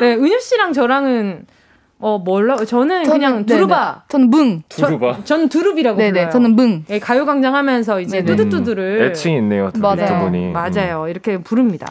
네, 0.00 0.14
은유 0.14 0.40
씨랑 0.40 0.72
저랑은. 0.72 1.46
어, 2.00 2.16
뭘라? 2.16 2.56
저는, 2.56 3.02
저는 3.04 3.06
그냥 3.06 3.44
두루바. 3.46 4.04
저는 4.08 4.30
뭉. 4.30 4.62
두루바. 4.68 5.18
저, 5.24 5.36
는 5.36 5.48
두루비라고 5.48 5.98
네네, 5.98 6.12
불러요. 6.12 6.30
저는 6.30 6.54
뭉. 6.54 6.84
예, 6.90 7.00
가요광장 7.00 7.56
하면서 7.56 8.00
이제 8.00 8.22
네네. 8.22 8.36
뚜두뚜두를. 8.36 9.02
애칭이 9.10 9.36
있네요. 9.38 9.70
두, 9.72 9.80
맞아요. 9.80 10.06
두 10.06 10.18
분이. 10.24 10.52
맞아요. 10.52 11.04
음. 11.04 11.08
이렇게 11.08 11.38
부릅니다. 11.38 11.88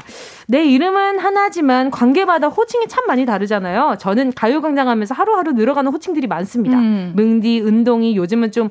내 0.47 0.63
이름은 0.63 1.19
하나지만 1.19 1.91
관계마다 1.91 2.47
호칭이 2.47 2.87
참 2.87 3.05
많이 3.05 3.25
다르잖아요. 3.25 3.95
저는 3.99 4.31
가요광장 4.33 4.87
하면서 4.87 5.13
하루하루 5.13 5.51
늘어가는 5.51 5.91
호칭들이 5.91 6.27
많습니다. 6.27 6.77
음. 6.77 7.11
뭉디, 7.13 7.63
은동이, 7.65 8.15
요즘은 8.15 8.53
좀, 8.53 8.69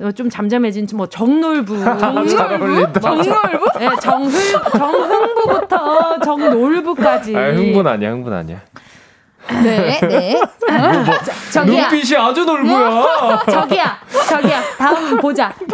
어, 0.00 0.10
좀 0.12 0.30
잠잠해진 0.30 0.86
뭐 0.94 1.06
정놀부. 1.06 1.76
정놀부? 2.00 2.30
정놀부? 2.98 3.66
네, 3.78 3.88
정흥, 4.00 4.30
정흥부부터 4.72 6.20
정놀부까지. 6.24 7.36
아, 7.36 7.50
흥분 7.50 7.86
아니야, 7.86 8.10
흥분 8.10 8.32
아니야. 8.32 8.62
네, 9.62 9.98
네. 10.00 10.40
뭐, 10.68 11.02
뭐, 11.04 11.14
저기야. 11.50 11.88
눈빛이 11.90 12.16
아주 12.16 12.44
넓고요. 12.44 13.40
저기야, 13.50 13.98
저기야. 14.28 14.60
다음 14.76 15.16
보자. 15.18 15.52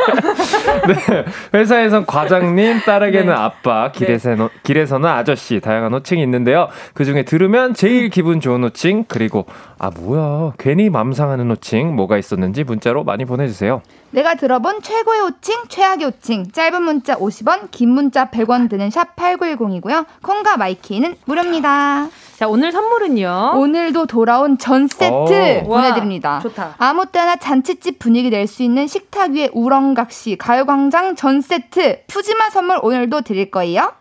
네, 0.87 1.25
회사에선 1.53 2.07
과장님, 2.07 2.81
딸에게는 2.87 3.27
네. 3.27 3.33
아빠, 3.33 3.91
길에서는, 3.91 4.39
네. 4.39 4.49
길에서는 4.63 5.09
아저씨, 5.09 5.61
다양한 5.61 5.93
호칭이 5.93 6.23
있는데요. 6.23 6.69
그 6.95 7.05
중에 7.05 7.25
들으면 7.25 7.75
제일 7.75 8.09
기분 8.11 8.41
좋은 8.41 8.63
호칭, 8.63 9.05
그리고, 9.09 9.47
아, 9.79 9.91
뭐야. 9.91 10.53
괜히 10.59 10.89
맘상하는 10.91 11.51
호칭, 11.51 11.95
뭐가 11.97 12.17
있었는지 12.17 12.65
문자로 12.65 13.05
많이 13.05 13.25
보내주세요. 13.25 13.83
내가 14.15 14.37
들어본 14.37 14.81
최고의 14.83 15.21
호칭, 15.23 15.65
최악의 15.69 16.07
호칭. 16.07 16.53
짧은 16.53 16.83
문자 16.85 17.17
50원, 17.17 17.73
긴 17.73 17.91
문자 17.91 18.27
100원 18.31 18.71
드는 18.71 18.89
샵 18.91 19.17
8910이고요. 19.17 20.07
콩과 20.23 20.57
마이케이는 20.57 21.17
무료입니다. 21.25 22.07
자, 22.37 22.47
오늘 22.47 22.71
선물은요. 22.71 23.55
오늘도 23.57 24.07
돌아온 24.07 24.57
전 24.57 24.87
세트 24.87 25.63
오. 25.65 25.67
보내드립니다. 25.67 26.35
와, 26.35 26.41
좋다. 26.41 26.75
아무 26.79 27.07
때나 27.07 27.35
잔치집 27.37 27.99
분위기 27.99 28.31
낼 28.31 28.47
수 28.47 28.63
있는 28.63 28.87
식탁 28.87 29.33
위에 29.33 29.51
우렁각시 29.53 30.37
가요광장 30.37 31.17
전 31.17 31.41
세트 31.41 32.05
푸짐한 32.07 32.51
선물 32.53 32.79
오늘도 32.83 33.23
드릴 33.23 33.51
거예요. 33.51 33.93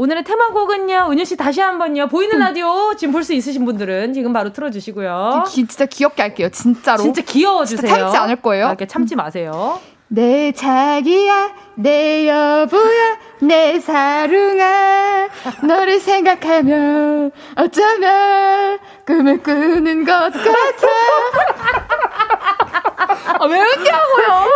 오늘의 0.00 0.24
테마곡은요, 0.24 1.08
은유 1.10 1.26
씨 1.26 1.36
다시 1.36 1.60
한번요. 1.60 2.08
보이는 2.08 2.36
음. 2.36 2.40
라디오 2.40 2.94
지금 2.96 3.12
볼 3.12 3.22
수 3.22 3.34
있으신 3.34 3.66
분들은 3.66 4.14
지금 4.14 4.32
바로 4.32 4.50
틀어주시고요. 4.50 5.44
기, 5.46 5.66
진짜 5.66 5.84
귀엽게 5.84 6.22
할게요, 6.22 6.48
진짜로. 6.48 7.02
진짜 7.02 7.20
귀여워주세요. 7.20 7.86
진짜 7.86 7.98
참지 8.04 8.16
않을 8.16 8.36
거예요. 8.36 8.68
아, 8.68 8.76
참지 8.88 9.14
마세요. 9.14 9.78
내 10.08 10.52
자기야, 10.52 11.52
내 11.74 12.26
여보야, 12.26 13.18
내 13.42 13.78
사랑아, 13.78 15.28
너를 15.64 16.00
생각하면 16.00 17.30
어쩌면 17.56 18.78
꿈을 19.06 19.42
꾸는 19.42 20.06
것 20.06 20.32
같아. 20.32 20.40
아, 23.38 23.44
왜 23.44 23.60
웃냐고요? 23.60 24.48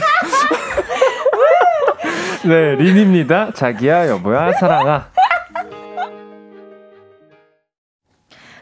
네, 2.44 2.74
린입니다. 2.76 3.52
자기야, 3.52 4.08
여보야, 4.08 4.52
사랑아. 4.52 5.08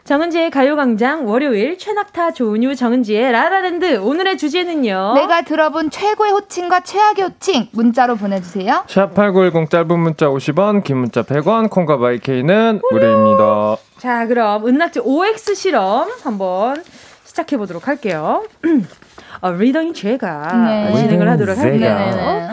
정은지의 0.03 0.49
가요광장 0.49 1.27
월요일 1.29 1.77
최낙타 1.77 2.31
조은유 2.33 2.75
정은지의 2.75 3.31
라라랜드 3.31 3.97
오늘의 3.99 4.39
주제는요. 4.39 5.13
내가 5.13 5.43
들어본 5.43 5.91
최고의 5.91 6.31
호칭과 6.31 6.79
최악의 6.79 7.25
호칭 7.25 7.67
문자로 7.73 8.15
보내주세요. 8.15 8.85
샵8910 8.87 9.69
짧은 9.69 9.99
문자 9.99 10.25
50원 10.25 10.83
긴 10.83 10.97
문자 10.97 11.21
100원 11.21 11.69
콩과 11.69 11.99
바이케이는 11.99 12.81
무료입니다. 12.89 13.77
자 13.99 14.25
그럼 14.25 14.65
은낙지 14.65 15.01
OX 15.03 15.53
실험 15.53 16.09
한번 16.23 16.83
시작해 17.25 17.57
보도록 17.57 17.87
할게요. 17.87 18.43
어, 19.41 19.51
리더인 19.51 19.93
제가 19.93 20.87
네. 20.91 21.01
진행을 21.03 21.29
하도록 21.29 21.55
할게요. 21.55 22.49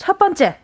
네. 0.00 0.06
첫 0.06 0.18
번째 0.18 0.56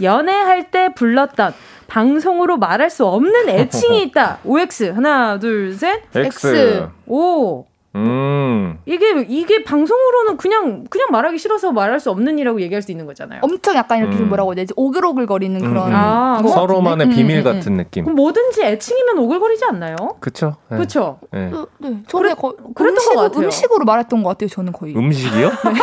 연애할 0.00 0.70
때 0.70 0.92
불렀던 0.94 1.52
방송으로 1.88 2.56
말할 2.56 2.88
수 2.90 3.04
없는 3.06 3.48
애칭이 3.48 4.02
있다. 4.04 4.38
OX 4.46 4.90
하나 4.90 5.38
둘 5.38 5.74
셋. 5.74 6.02
X. 6.14 6.46
X. 6.46 6.88
오. 7.06 7.64
음. 7.94 8.78
이게 8.84 9.24
이게 9.26 9.64
방송으로는 9.64 10.36
그냥 10.36 10.84
그냥 10.90 11.08
말하기 11.10 11.38
싫어서 11.38 11.72
말할 11.72 11.98
수 11.98 12.10
없는 12.10 12.38
이라고 12.38 12.60
얘기할 12.60 12.82
수 12.82 12.90
있는 12.90 13.06
거잖아요. 13.06 13.40
엄청 13.42 13.74
약간 13.74 13.98
이렇게 13.98 14.16
음. 14.18 14.28
뭐라고 14.28 14.50
해야 14.50 14.56
되지? 14.56 14.74
오글오글거리는 14.76 15.64
음, 15.64 15.68
그런 15.68 15.88
음. 15.88 15.94
아, 15.94 16.38
뭐 16.42 16.52
서로만의 16.52 17.06
음, 17.06 17.10
비밀 17.10 17.38
음, 17.38 17.44
같은 17.44 17.76
느낌. 17.78 18.04
그럼 18.04 18.16
뭐든지 18.16 18.62
애칭이면 18.62 19.18
오글거리지 19.18 19.64
않나요? 19.64 19.96
그렇죠. 20.20 20.56
네. 20.68 20.76
그렇죠. 20.76 21.18
네. 21.32 21.50
네. 21.50 21.56
네. 21.78 22.02
저는 22.06 22.34
그래, 22.34 22.52
그랬던 22.74 22.88
음식, 22.88 23.14
것 23.14 23.20
같아요. 23.22 23.44
음식으로 23.44 23.84
말했던 23.86 24.22
것 24.22 24.28
같아요. 24.28 24.48
저는 24.50 24.72
거의. 24.74 24.94
음식이요? 24.94 25.48
네. 25.72 25.80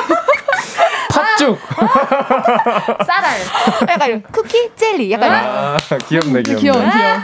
팥죽. 1.37 1.57
쌀알. 3.05 3.39
약간 3.89 4.23
쿠키 4.31 4.69
젤리. 4.75 5.11
약간. 5.11 5.31
아, 5.31 5.77
귀엽네, 6.07 6.43
귀엽네. 6.43 6.61
귀여워, 6.61 6.79
귀여워. 6.79 7.19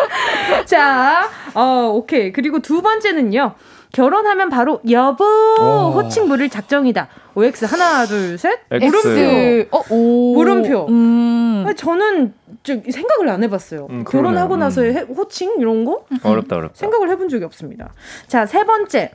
자, 0.66 1.28
어, 1.54 1.90
오케이. 1.94 2.32
그리고 2.32 2.60
두 2.60 2.82
번째는요. 2.82 3.54
결혼하면 3.92 4.50
바로 4.50 4.80
여보 4.90 5.24
오. 5.24 5.92
호칭 5.94 6.28
물을 6.28 6.48
작정이다. 6.50 7.08
OX 7.34 7.64
하나 7.64 8.04
둘 8.04 8.36
셋. 8.36 8.60
물음표. 8.70 9.76
어, 9.76 9.82
오. 9.88 10.34
물음표. 10.34 10.86
음. 10.90 11.66
저는 11.76 12.34
생각을 12.64 13.28
안 13.30 13.42
해봤어요. 13.44 13.86
음, 13.90 14.04
결혼하고 14.04 14.56
나서의 14.58 14.92
음. 15.08 15.14
호칭 15.14 15.54
이런 15.58 15.84
거 15.86 16.04
어렵다 16.22 16.56
어렵다. 16.56 16.74
생각을 16.76 17.08
해본 17.10 17.28
적이 17.30 17.44
없습니다. 17.44 17.92
자 18.26 18.44
세 18.46 18.64
번째 18.64 19.12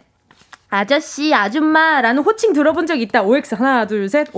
아저씨, 0.73 1.31
아줌마라는 1.31 2.23
호칭 2.23 2.51
들어본 2.51 2.87
적 2.87 2.99
있다. 2.99 3.21
OX 3.21 3.53
하나, 3.53 3.85
둘, 3.85 4.09
셋. 4.09 4.21
X. 4.21 4.33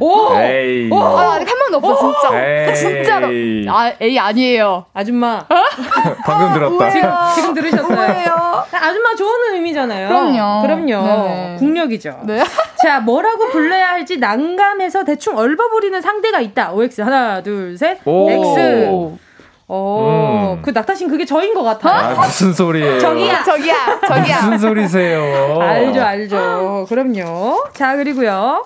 오. 0.00 0.36
에이. 0.36 0.90
오. 0.90 0.98
아, 0.98 1.34
아직 1.34 1.48
한 1.48 1.56
번도 1.56 1.76
없어, 1.76 2.12
진짜. 2.20 2.44
에이. 2.44 2.74
진짜로. 2.74 3.28
아, 3.68 3.92
A 4.02 4.18
아니에요. 4.18 4.86
아줌마. 4.92 5.46
어? 5.48 5.54
방금 6.26 6.52
들었다. 6.52 6.90
지금, 6.90 7.10
지금 7.36 7.54
들으셨어요. 7.54 8.64
아줌마 8.72 9.14
좋은 9.14 9.54
의미잖아요. 9.54 10.08
그럼요. 10.08 10.62
그럼요. 10.62 11.28
네. 11.28 11.56
국력이죠. 11.60 12.22
네. 12.24 12.42
자, 12.82 12.98
뭐라고 12.98 13.50
불러야 13.50 13.90
할지 13.90 14.16
난감해서 14.16 15.04
대충 15.04 15.36
얼버무리는 15.38 16.00
상대가 16.00 16.40
있다. 16.40 16.72
OX 16.72 17.02
하나, 17.02 17.40
둘, 17.40 17.78
셋. 17.78 18.00
오. 18.04 18.28
X. 18.28 19.25
어, 19.68 20.54
음. 20.56 20.62
그 20.62 20.70
낙타신 20.70 21.08
그게 21.08 21.24
저인 21.24 21.52
것 21.52 21.62
같아요. 21.62 22.18
아, 22.20 22.24
무슨 22.24 22.52
소리예요? 22.52 23.00
저기야, 23.00 23.42
저기야, 23.42 24.00
저기야. 24.00 24.36
무슨 24.42 24.58
소리세요? 24.58 25.58
알죠, 25.60 26.02
알죠. 26.02 26.86
그럼요. 26.88 27.64
자, 27.72 27.96
그리고요. 27.96 28.64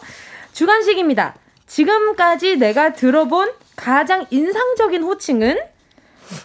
주간식입니다. 0.52 1.34
지금까지 1.66 2.56
내가 2.56 2.92
들어본 2.92 3.50
가장 3.76 4.26
인상적인 4.30 5.02
호칭은? 5.02 5.58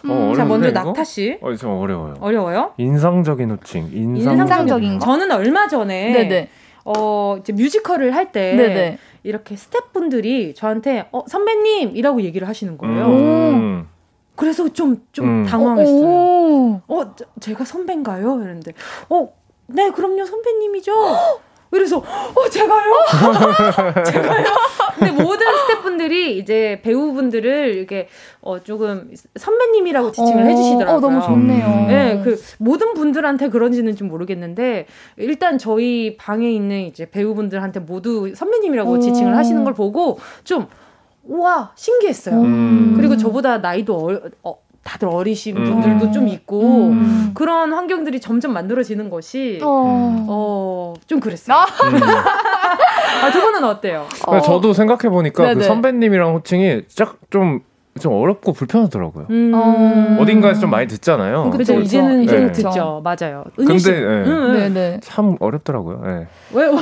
어, 0.08 0.32
자, 0.34 0.44
먼저 0.44 0.70
낙타 0.70 1.04
씨. 1.04 1.38
어, 1.42 1.54
좀 1.54 1.72
어려워요. 1.78 2.14
어려워요? 2.20 2.72
인상적인 2.78 3.50
호칭. 3.50 3.90
인상적인. 3.92 4.40
인상적인 4.40 5.00
저는 5.00 5.30
얼마 5.32 5.68
전에 5.68 6.12
네네. 6.12 6.48
어, 6.84 7.36
이제 7.40 7.52
뮤지컬을 7.52 8.14
할때 8.14 8.98
이렇게 9.22 9.56
스태프분들이 9.56 10.54
저한테 10.54 11.08
어, 11.12 11.24
선배님이라고 11.28 12.22
얘기를 12.22 12.48
하시는 12.48 12.78
거예요. 12.78 13.06
음. 13.06 13.88
그래서 14.36 14.68
좀, 14.68 15.04
좀 15.12 15.42
음. 15.42 15.46
당황했어요. 15.46 16.06
오. 16.06 16.80
어, 16.86 17.14
제가 17.40 17.64
선배인가요? 17.64 18.36
이랬는데, 18.42 18.72
어, 19.08 19.32
네, 19.66 19.90
그럼요, 19.90 20.24
선배님이죠. 20.24 20.92
그래서 21.70 21.98
어 21.98 22.48
제가요? 22.48 22.92
제가요? 24.06 24.44
근데 24.98 25.10
모든 25.22 25.46
스태프분들이 25.58 26.38
이제 26.38 26.80
배우분들을 26.82 27.74
이렇게 27.74 28.08
어 28.40 28.60
조금 28.60 29.10
선배님이라고 29.34 30.12
지칭을 30.12 30.44
어, 30.44 30.46
해주시더라고요. 30.46 30.96
어, 30.96 31.00
너무 31.00 31.20
좋네요. 31.22 31.66
음. 31.66 31.86
네, 31.88 32.22
그 32.24 32.40
모든 32.58 32.94
분들한테 32.94 33.48
그런지는 33.48 33.96
좀 33.96 34.08
모르겠는데 34.08 34.86
일단 35.16 35.58
저희 35.58 36.16
방에 36.16 36.50
있는 36.50 36.82
이제 36.82 37.10
배우분들한테 37.10 37.80
모두 37.80 38.32
선배님이라고 38.34 38.92
오. 38.92 38.98
지칭을 38.98 39.36
하시는 39.36 39.64
걸 39.64 39.74
보고 39.74 40.18
좀 40.44 40.68
우와 41.28 41.72
신기했어요. 41.74 42.40
음. 42.40 42.94
그리고 42.96 43.16
저보다 43.16 43.58
나이도 43.58 43.94
어, 43.94 44.20
어, 44.50 44.58
다들 44.82 45.08
어리신 45.08 45.56
음. 45.56 45.64
분들도 45.64 46.12
좀 46.12 46.28
있고 46.28 46.88
음. 46.90 47.32
그런 47.34 47.72
환경들이 47.72 48.20
점점 48.20 48.52
만들어지는 48.52 49.10
것이 49.10 49.58
어, 49.62 50.94
어좀 51.00 51.20
그랬어요. 51.20 51.56
아. 51.58 51.64
음. 51.64 52.00
아, 53.22 53.30
두 53.30 53.40
분은 53.40 53.64
어때요? 53.64 54.06
어. 54.26 54.40
저도 54.40 54.72
생각해 54.72 55.08
보니까 55.08 55.54
그 55.54 55.62
선배님이랑 55.62 56.34
호칭이 56.34 56.82
쫙좀 56.88 57.60
좀 58.00 58.12
어렵고 58.12 58.52
불편하더라고요. 58.52 59.26
음. 59.30 59.52
어. 59.54 60.18
어딘가에서 60.22 60.60
좀 60.60 60.70
많이 60.70 60.86
듣잖아요. 60.86 61.50
그렇죠. 61.50 61.78
이제는 61.80 62.22
이제 62.24 62.38
네. 62.38 62.52
듣죠. 62.52 63.02
맞아요. 63.04 63.44
근데 63.56 63.90
네. 63.90 64.68
네. 64.68 65.00
참 65.02 65.36
어렵더라고요. 65.40 66.00
네. 66.04 66.26
왜? 66.52 66.66
어? 66.66 66.76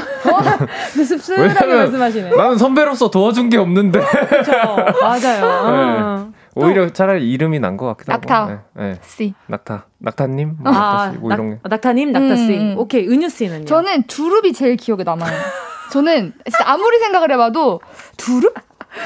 씁쓸하게 0.90 1.74
말씀하시네. 1.74 2.36
나는 2.36 2.58
선배로서 2.58 3.10
도와준 3.10 3.48
게 3.50 3.56
없는데. 3.58 4.00
그렇죠. 4.00 4.52
맞아요. 5.00 5.44
어. 6.30 6.32
오히려 6.56 6.88
차라리 6.90 7.28
이름이 7.32 7.58
난 7.58 7.76
것 7.76 7.86
같기도 7.86 8.12
낙타. 8.12 8.42
하고. 8.42 8.52
네, 8.52 8.58
네. 8.92 8.98
씨. 9.02 9.34
낙타. 9.48 9.86
낙타님? 9.98 10.56
뭐 10.60 10.72
아, 10.72 11.06
낙타 11.06 11.20
뭐 11.20 11.32
이런 11.32 11.50
게. 11.50 11.58
낙타님, 11.68 12.12
낙타 12.12 12.36
씨. 12.36 12.56
음. 12.56 12.74
오케이. 12.78 13.08
은유 13.08 13.28
씨는요? 13.28 13.64
저는 13.64 14.04
두릅이 14.04 14.52
제일 14.52 14.76
기억에 14.76 15.02
남아요. 15.02 15.32
저는 15.90 16.32
진짜 16.44 16.64
아무리 16.66 16.98
생각을 16.98 17.30
해봐도 17.32 17.80
두릅? 18.16 18.54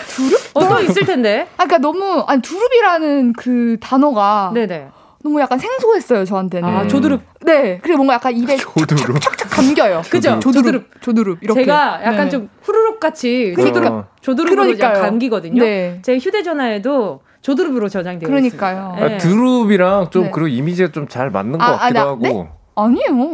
두릅? 0.08 0.38
어, 0.54 0.68
또 0.68 0.80
있을 0.80 1.04
텐데. 1.04 1.42
아, 1.56 1.64
그러니까 1.64 1.78
너무 1.78 2.24
아니 2.26 2.40
두릅이라는 2.42 3.32
그 3.34 3.76
단어가 3.80 4.50
네네. 4.54 4.88
너무 5.24 5.40
약간 5.40 5.58
생소했어요 5.58 6.24
저한테는. 6.24 6.68
아 6.68 6.86
조두릅. 6.86 7.22
네. 7.44 7.78
그리고 7.82 7.98
뭔가 7.98 8.14
약간 8.14 8.36
입에 8.36 8.56
조두릅. 8.58 9.16
촥촥 9.20 9.50
감겨요. 9.50 10.02
그죠? 10.10 10.38
조두릅. 10.40 10.88
조두릅. 11.00 11.38
이렇게. 11.42 11.62
제가 11.64 12.00
약간 12.04 12.24
네. 12.26 12.28
좀 12.30 12.48
후루룩 12.62 13.00
같이 13.00 13.54
조두릅 13.56 14.04
조두릅으로 14.20 14.76
감기거든요. 14.78 15.62
네. 15.62 15.98
제 16.02 16.16
휴대전화에도 16.18 17.20
조드룹으로 17.40 17.88
저장되어 17.88 18.28
그러니까요. 18.28 18.94
있습니다. 18.96 19.14
아, 19.14 19.18
드룹이랑 19.18 20.10
좀 20.10 20.24
네. 20.24 20.30
그리고 20.32 20.48
이미지가 20.48 20.92
좀 20.92 21.08
잘 21.08 21.30
맞는 21.30 21.58
것 21.58 21.64
아, 21.64 21.68
아 21.68 21.76
같기도 21.78 22.00
아, 22.00 22.02
나, 22.04 22.10
하고. 22.10 22.20
네? 22.22 22.48
아니에요. 22.84 23.32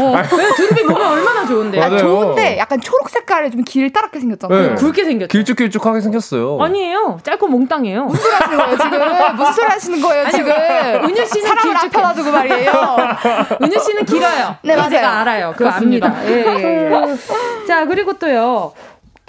어. 0.00 0.22
드룹이 0.56 0.82
보면 0.84 1.06
얼마나 1.12 1.46
좋은데. 1.46 1.80
아, 1.80 1.96
좋은데 1.96 2.58
약간 2.58 2.80
초록 2.80 3.08
색깔에 3.08 3.50
좀 3.50 3.62
길다랗게 3.64 4.18
생겼잖아요. 4.20 4.68
네. 4.70 4.74
굵게 4.74 5.04
생겼죠. 5.04 5.28
길쭉길쭉하게 5.28 6.00
생겼어요. 6.00 6.58
아니에요. 6.60 7.18
짧고 7.22 7.46
몽땅이에요. 7.46 8.04
무슨 8.04 8.22
소리 8.22 8.34
하시는 8.34 8.58
거예요, 8.58 8.76
지금? 8.78 9.36
무슨 9.36 9.52
소리 9.52 9.66
하시는 9.66 10.00
거예요, 10.02 10.22
아니, 10.24 10.32
지금? 10.32 10.50
은유 10.52 11.26
씨는 11.26 11.46
사람을 11.46 11.76
앞에놔두고 11.76 12.30
말이에요. 12.32 12.72
은유 13.62 13.78
씨는 13.78 14.04
길어요. 14.04 14.56
네, 14.62 14.76
맞아요. 14.76 14.90
제가 14.90 15.20
알아요. 15.20 15.54
그거 15.56 15.70
압니다. 15.70 16.14
예, 16.26 16.30
예, 16.32 16.90
예. 16.90 17.16
자, 17.66 17.86
그리고 17.86 18.14
또요. 18.14 18.72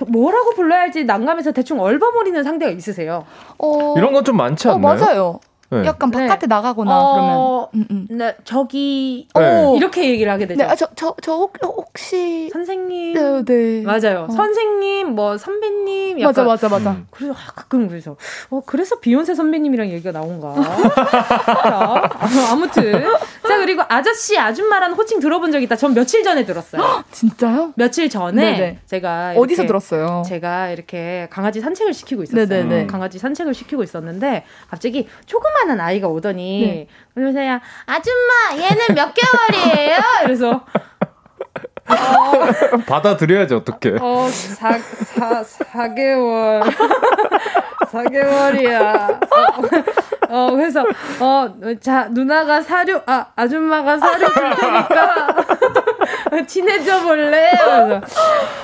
뭐라고 0.08 0.54
불러야 0.56 0.82
할지 0.82 1.04
난감해서 1.06 1.52
대충 1.52 1.80
얼버무리는 1.80 2.44
상대가 2.44 2.72
있으세요? 2.72 3.26
어... 3.60 3.94
이런 3.96 4.12
건 4.12 4.24
좀 4.24 4.36
많지 4.36 4.68
않나요? 4.68 4.78
어, 4.78 4.80
맞아요. 4.80 5.40
네. 5.82 5.88
약간 5.88 6.12
바깥에 6.12 6.42
네. 6.42 6.48
나가거나 6.48 6.92
어, 6.92 7.70
그러면 7.74 7.88
음, 7.92 8.08
음. 8.12 8.18
네, 8.18 8.36
저기 8.44 9.28
네. 9.36 9.74
이렇게 9.78 10.10
얘기를 10.10 10.32
하게 10.32 10.46
되죠. 10.48 10.64
네, 10.64 10.70
아, 10.70 10.76
저, 10.76 10.88
저, 10.96 11.16
저 11.22 11.34
혹시 11.34 12.50
선생님 12.52 13.14
네, 13.14 13.44
네. 13.44 13.82
맞아요. 13.84 14.28
어. 14.30 14.32
선생님 14.32 15.10
뭐 15.16 15.38
선배님 15.38 16.20
약간, 16.20 16.30
맞아 16.30 16.44
맞아 16.44 16.70
맞아. 16.70 16.92
음. 16.92 17.08
그래서 17.12 17.34
아, 17.34 17.52
가끔 17.56 17.88
그래서 17.88 18.16
어 18.50 18.62
그래서 18.66 19.00
비욘세 19.00 19.36
선배님이랑 19.36 19.90
얘기가 19.90 20.12
나온가. 20.12 20.54
자, 20.54 22.12
아무튼 22.52 23.04
자 23.48 23.58
그리고 23.58 23.84
아저씨 23.88 24.38
아줌마라는 24.38 24.96
호칭 24.96 25.20
들어본 25.20 25.52
적 25.52 25.62
있다. 25.62 25.76
전 25.76 25.94
며칠 25.94 26.24
전에 26.24 26.46
들었어요. 26.46 27.04
진짜요? 27.12 27.74
며칠 27.76 28.10
전에 28.10 28.34
네네. 28.54 28.80
제가 28.86 29.34
어디서 29.38 29.66
들었어요? 29.66 30.24
제가 30.28 30.70
이렇게 30.70 31.28
강아지 31.32 31.62
산책을 31.62 31.94
시키고 31.94 32.24
있었어요. 32.24 32.46
네네네. 32.46 32.88
강아지 32.88 33.20
산책을 33.20 33.54
시키고 33.54 33.84
있었는데 33.84 34.44
갑자기 34.70 35.08
조그만 35.26 35.63
조그마한 35.64 35.80
아이가 35.80 36.08
오더니 36.08 36.88
그러면서 37.14 37.40
네. 37.40 37.60
아줌마 37.86 38.64
얘는 38.64 38.96
몇 38.96 39.14
개월이에요? 39.14 39.98
이래서 40.26 40.66
어, 41.86 42.78
받아들여야지 42.88 43.54
어떻게? 43.56 43.96
어, 44.00 44.28
4, 44.30 44.80
4, 44.80 45.44
4개월. 45.44 46.64
4개월이야. 47.92 49.20
어, 50.30 50.30
어, 50.30 50.52
그래서, 50.52 50.86
어, 51.20 51.54
자, 51.82 52.08
누나가 52.10 52.62
사료, 52.62 53.02
아, 53.06 53.28
아줌마가 53.36 53.98
사료 54.00 54.28
줄 54.34 54.56
테니까, 54.56 55.28
친해져 56.48 57.02
볼래? 57.02 57.50
그래서, 57.52 58.02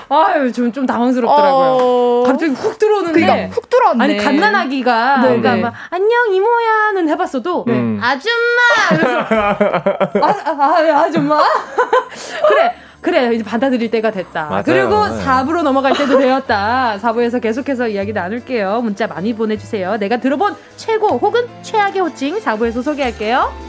아유, 0.09 0.51
좀, 0.51 0.71
좀 0.71 0.85
당황스럽더라고요. 0.85 1.77
어... 1.79 2.23
갑자기 2.25 2.53
훅 2.53 2.77
들어오는데. 2.77 3.19
그러니까 3.19 3.55
훅 3.55 3.69
들어왔네. 3.69 4.03
아니, 4.03 4.17
갓난아기가, 4.17 5.17
네, 5.17 5.27
그러니까 5.27 5.55
네. 5.55 5.61
막, 5.61 5.73
안녕, 5.89 6.33
이모야는 6.33 7.09
해봤어도, 7.09 7.65
네. 7.67 7.97
아줌마! 8.01 8.59
그래서, 8.89 9.19
아, 9.29 10.29
아, 10.45 10.51
아, 10.51 11.01
아 11.03 11.11
줌마? 11.11 11.39
그래. 12.47 12.75
그래 13.01 13.33
이제 13.33 13.45
받아들일 13.45 13.89
때가 13.91 14.11
됐다. 14.11 14.47
맞아요. 14.47 14.63
그리고 14.65 14.95
4부로 15.23 15.63
넘어갈 15.63 15.93
때도 15.93 16.17
되었다. 16.17 16.97
4부에서 17.01 17.41
계속해서 17.41 17.87
이야기 17.87 18.11
나눌게요. 18.11 18.81
문자 18.81 19.07
많이 19.07 19.33
보내주세요. 19.33 19.95
내가 19.97 20.17
들어본 20.17 20.55
최고 20.75 21.17
혹은 21.17 21.47
최악의 21.61 22.01
호칭 22.01 22.39
4부에서 22.39 22.83
소개할게요. 22.83 23.68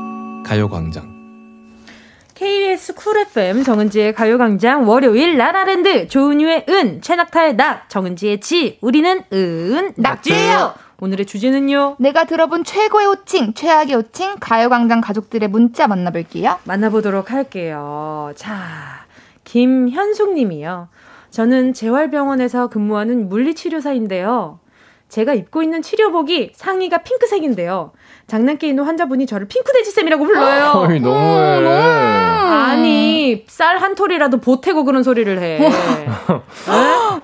가요광장 0.51 1.09
KBS 2.35 2.95
Cool 2.95 3.17
FM 3.19 3.63
정은지의 3.63 4.13
가요광장 4.13 4.85
월요일 4.85 5.37
라라랜드 5.37 6.09
조은유의 6.09 6.65
은 6.67 7.01
최낙타의 7.01 7.55
낙 7.55 7.89
정은지의 7.89 8.41
지 8.41 8.77
우리는 8.81 9.23
은 9.31 9.93
낙지예요. 9.95 10.73
오늘의 10.99 11.25
주제는요. 11.25 11.95
내가 11.99 12.25
들어본 12.25 12.65
최고의 12.65 13.07
호칭, 13.07 13.53
최악의 13.53 13.95
호칭, 13.95 14.35
가요광장 14.41 14.99
가족들의 14.99 15.47
문자 15.47 15.87
만나볼게요. 15.87 16.59
만나보도록 16.65 17.31
할게요. 17.31 18.33
자, 18.35 19.05
김현숙님이요. 19.45 20.89
저는 21.29 21.73
재활병원에서 21.73 22.67
근무하는 22.67 23.29
물리치료사인데요. 23.29 24.59
제가 25.07 25.33
입고 25.33 25.63
있는 25.63 25.81
치료복이 25.81 26.51
상의가 26.55 26.99
핑크색인데요. 26.99 27.91
장난기 28.31 28.65
있는 28.69 28.85
환자분이 28.85 29.25
저를 29.25 29.45
핑크돼지쌤이라고 29.49 30.23
불러요. 30.23 30.71
어이, 30.87 31.01
너무해. 31.01 31.59
음, 31.59 31.67
아니, 31.67 33.43
쌀 33.47 33.81
한 33.81 33.95
톨이라도 33.95 34.37
보태고 34.39 34.85
그런 34.85 35.03
소리를 35.03 35.41
해. 35.41 35.59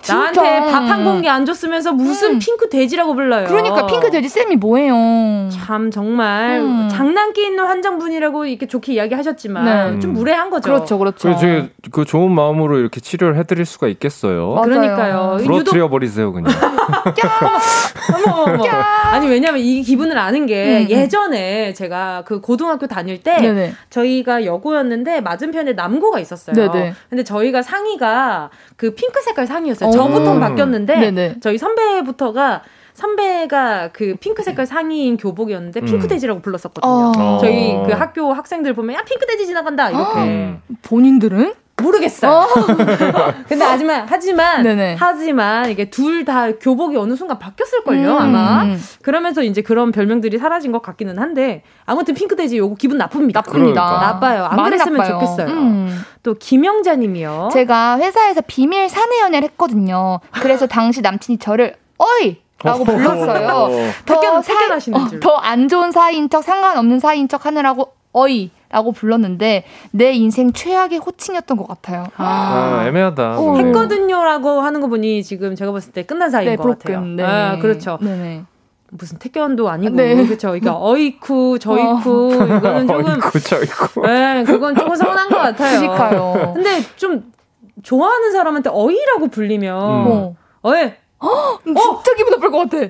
나한테 0.07 0.71
밥 0.71 0.87
한 0.87 1.03
공기 1.03 1.29
안 1.29 1.45
줬으면서 1.45 1.91
무슨 1.93 2.33
음. 2.35 2.39
핑크 2.39 2.69
돼지라고 2.69 3.13
불러요. 3.13 3.47
그러니까 3.47 3.85
핑크 3.85 4.09
돼지 4.09 4.27
쌤이 4.29 4.55
뭐예요? 4.57 5.49
참 5.51 5.91
정말 5.91 6.59
음. 6.59 6.89
장난기 6.89 7.41
있는 7.45 7.65
환장분이라고 7.65 8.45
이렇게 8.45 8.67
좋게 8.67 8.93
이야기하셨지만 8.93 9.65
네. 9.93 9.99
좀 9.99 10.13
무례한 10.13 10.49
거죠. 10.49 10.69
그렇죠, 10.71 10.97
그렇죠. 10.97 11.35
그, 11.39 11.69
그 11.91 12.05
좋은 12.05 12.31
마음으로 12.31 12.79
이렇게 12.79 12.99
치료를 13.01 13.37
해드릴 13.37 13.65
수가 13.65 13.87
있겠어요. 13.87 14.49
맞아요. 14.53 14.61
그러니까요. 14.61 15.37
부러뜨려 15.43 15.89
버리세요 15.89 16.31
그냥. 16.33 16.51
어머, 18.15 18.43
어머, 18.43 18.53
어머. 18.53 18.63
아니 19.11 19.27
왜냐면 19.27 19.59
이 19.59 19.81
기분을 19.83 20.17
아는 20.17 20.45
게 20.45 20.87
음. 20.89 20.91
예전에 20.97 21.73
제가 21.73 22.23
그 22.25 22.41
고등학교 22.41 22.87
다닐 22.87 23.21
때 23.21 23.37
네네. 23.37 23.73
저희가 23.89 24.45
여고였는데 24.45 25.21
맞은편에 25.21 25.73
남고가 25.73 26.19
있었어요. 26.19 26.55
네네. 26.55 26.93
근데 27.09 27.23
저희가 27.23 27.61
상의가 27.61 28.49
그 28.75 28.93
핑크 28.93 29.21
색깔 29.21 29.47
상의였어요. 29.47 29.91
저부터 29.91 30.33
음. 30.33 30.39
바뀌었는데 30.39 30.99
네네. 30.99 31.35
저희 31.41 31.57
선배부터가 31.57 32.63
선배가 32.93 33.91
그 33.93 34.15
핑크 34.19 34.41
색깔 34.41 34.65
상의인 34.65 35.17
교복이었는데 35.17 35.81
핑크 35.81 36.05
음. 36.05 36.07
돼지라고 36.07 36.41
불렀었거든요. 36.41 37.13
어. 37.15 37.37
저희 37.39 37.75
그 37.85 37.91
학교 37.91 38.33
학생들 38.33 38.73
보면 38.73 38.95
야 38.95 39.03
핑크 39.03 39.25
돼지 39.27 39.45
지나간다 39.45 39.91
이렇게. 39.91 40.19
음. 40.19 40.61
본인들은 40.81 41.53
모르겠어요. 41.81 42.31
어. 42.31 42.47
근데 43.47 43.63
하지만 43.63 44.05
하지만 44.09 44.63
네네. 44.63 44.95
하지만 44.99 45.69
이게 45.69 45.89
둘 45.89 46.17
다 46.25 46.51
교복이 46.51 46.97
어느 46.97 47.15
순간 47.15 47.39
바뀌었을 47.39 47.83
걸요 47.83 48.13
음. 48.13 48.17
아마. 48.17 48.65
그러면서 49.01 49.43
이제 49.43 49.61
그런 49.61 49.91
별명들이 49.91 50.37
사라진 50.39 50.71
것 50.73 50.81
같기는 50.81 51.17
한데 51.19 51.63
아무튼 51.85 52.15
핑크돼지 52.15 52.57
요거 52.57 52.75
기분 52.75 52.97
나쁩니다. 52.97 53.41
나쁩니다. 53.41 53.85
그러니까. 53.85 54.07
나빠요. 54.07 54.45
안 54.45 54.63
그랬으면 54.63 54.97
나빠요. 54.97 55.13
좋겠어요. 55.19 55.47
음. 55.47 56.01
또 56.23 56.33
김영자님이요. 56.33 57.49
제가 57.53 57.99
회사에서 57.99 58.41
비밀 58.45 58.89
사내 58.89 59.19
연애를 59.21 59.47
했거든요. 59.49 60.19
그래서 60.41 60.65
당시 60.67 61.01
남친이 61.01 61.37
저를 61.37 61.75
어이 61.97 62.37
라고 62.63 62.83
불렀어요. 62.83 63.69
더, 64.05 64.41
사, 64.41 64.53
어, 64.91 65.19
더안 65.21 65.67
좋은 65.69 65.91
사이인 65.91 66.29
척 66.29 66.43
상관없는 66.43 66.99
사이인 66.99 67.27
척 67.29 67.45
하느라고 67.45 67.93
어이 68.11 68.49
라고 68.69 68.91
불렀는데 68.91 69.63
내 69.91 70.11
인생 70.11 70.51
최악의 70.51 70.99
호칭이었던 70.99 71.57
것 71.57 71.67
같아요. 71.67 72.07
아, 72.17 72.79
아 72.81 72.87
애매하다. 72.87 73.39
어. 73.39 73.57
했거든요라고 73.57 74.61
하는 74.61 74.81
거 74.81 74.87
보니 74.87 75.23
지금 75.23 75.55
제가 75.55 75.71
봤을 75.71 75.93
때 75.93 76.03
끝난 76.03 76.29
사이인 76.29 76.51
네, 76.51 76.55
것 76.57 76.63
브로큰, 76.63 76.93
같아요. 76.93 77.05
네. 77.05 77.23
아, 77.23 77.57
그렇죠. 77.59 77.97
네네. 78.01 78.43
무슨 78.89 79.17
태권도 79.19 79.69
아니고 79.69 79.95
네. 79.95 80.15
그렇죠. 80.15 80.47
그러니까 80.49 80.77
어이쿠 80.79 81.59
저이쿠 81.59 82.33
어. 82.33 82.57
이거는 82.57 82.87
조금 82.87 83.05
어이쿠 83.11 83.39
저이쿠. 83.39 84.01
네, 84.05 84.43
그건 84.45 84.75
조금 84.75 84.95
서운한 84.95 85.29
것 85.29 85.37
같아요. 85.37 85.79
그러니까요. 85.79 86.53
근데 86.53 86.81
좀 86.95 87.31
좋아하는 87.83 88.31
사람한테 88.31 88.69
어이라고 88.73 89.27
불리면 89.29 90.07
음. 90.07 90.35
어이 90.61 90.91
어, 91.19 91.57
진짜 91.65 92.15
기분 92.15 92.31
나쁠 92.33 92.51
것 92.51 92.69
같아. 92.69 92.87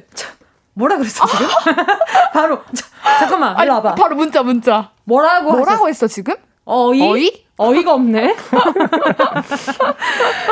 뭐라 0.78 0.98
그랬어 0.98 1.26
지금? 1.26 1.48
바로 2.34 2.62
자, 2.74 2.86
잠깐만 3.20 3.58
일로 3.64 3.74
와봐. 3.74 3.96
바로 3.96 4.16
문자 4.16 4.44
문자. 4.44 4.92
뭐라고 5.06 5.52
뭐라고? 5.54 5.90
했어 5.90 6.06
지금? 6.08 6.36
어이? 6.66 7.02
어이? 7.02 7.48
어이가 7.60 7.94
없네. 7.96 8.36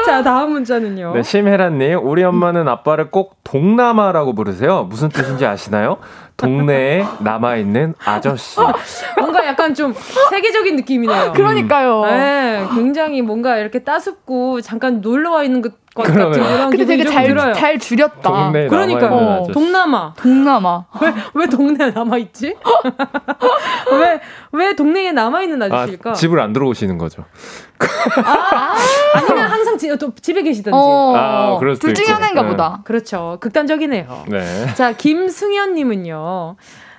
자, 0.07 0.23
다음 0.23 0.53
문자는요. 0.53 1.13
네, 1.13 1.21
심혜란님. 1.21 1.99
우리 2.01 2.23
엄마는 2.23 2.67
아빠를 2.67 3.11
꼭 3.11 3.38
동남아라고 3.43 4.34
부르세요. 4.34 4.86
무슨 4.86 5.09
뜻인지 5.09 5.45
아시나요? 5.45 5.97
동네에 6.38 7.05
남아있는 7.19 7.93
아저씨. 8.03 8.59
뭔가 9.19 9.45
약간 9.45 9.76
좀 9.76 9.93
세계적인 10.32 10.76
느낌이네요. 10.78 11.34
그러니까요. 11.34 12.05
네, 12.05 12.65
굉장히 12.73 13.21
뭔가 13.21 13.57
이렇게 13.57 13.84
따숩고 13.84 14.61
잠깐 14.61 15.01
놀러와 15.01 15.43
있는 15.43 15.61
것 15.61 15.73
같은 16.03 16.31
그런 16.31 16.69
근데 16.69 16.85
되게 16.85 17.05
잘, 17.05 17.27
들어요. 17.27 17.53
잘 17.53 17.79
줄였다. 17.79 18.51
그러니까 18.51 19.07
어, 19.15 19.47
동남아. 19.51 20.13
동남아. 20.17 20.85
왜, 21.01 21.13
왜 21.33 21.45
동네에 21.47 21.91
남아있지? 21.91 22.55
왜, 23.99 24.19
왜 24.51 24.75
동네에 24.75 25.13
남아있는 25.13 25.61
아저씨일까? 25.61 26.09
아, 26.11 26.13
집을 26.13 26.41
안 26.41 26.51
들어오시는 26.51 26.97
거죠. 26.97 27.23
아, 28.23 28.75
아니면 29.15 29.47
항상 29.49 29.77
지, 29.77 29.95
또 29.97 30.13
집에 30.15 30.41
계시던지. 30.43 30.77
어, 30.77 31.13
아, 31.15 31.59
둘 31.79 31.93
중에 31.93 32.07
하나인가 32.07 32.41
네. 32.41 32.49
보다. 32.49 32.81
그렇죠. 32.83 33.37
극단적이네요. 33.39 34.25
네. 34.27 34.73
자, 34.75 34.91
김승현님은요. 34.91 36.57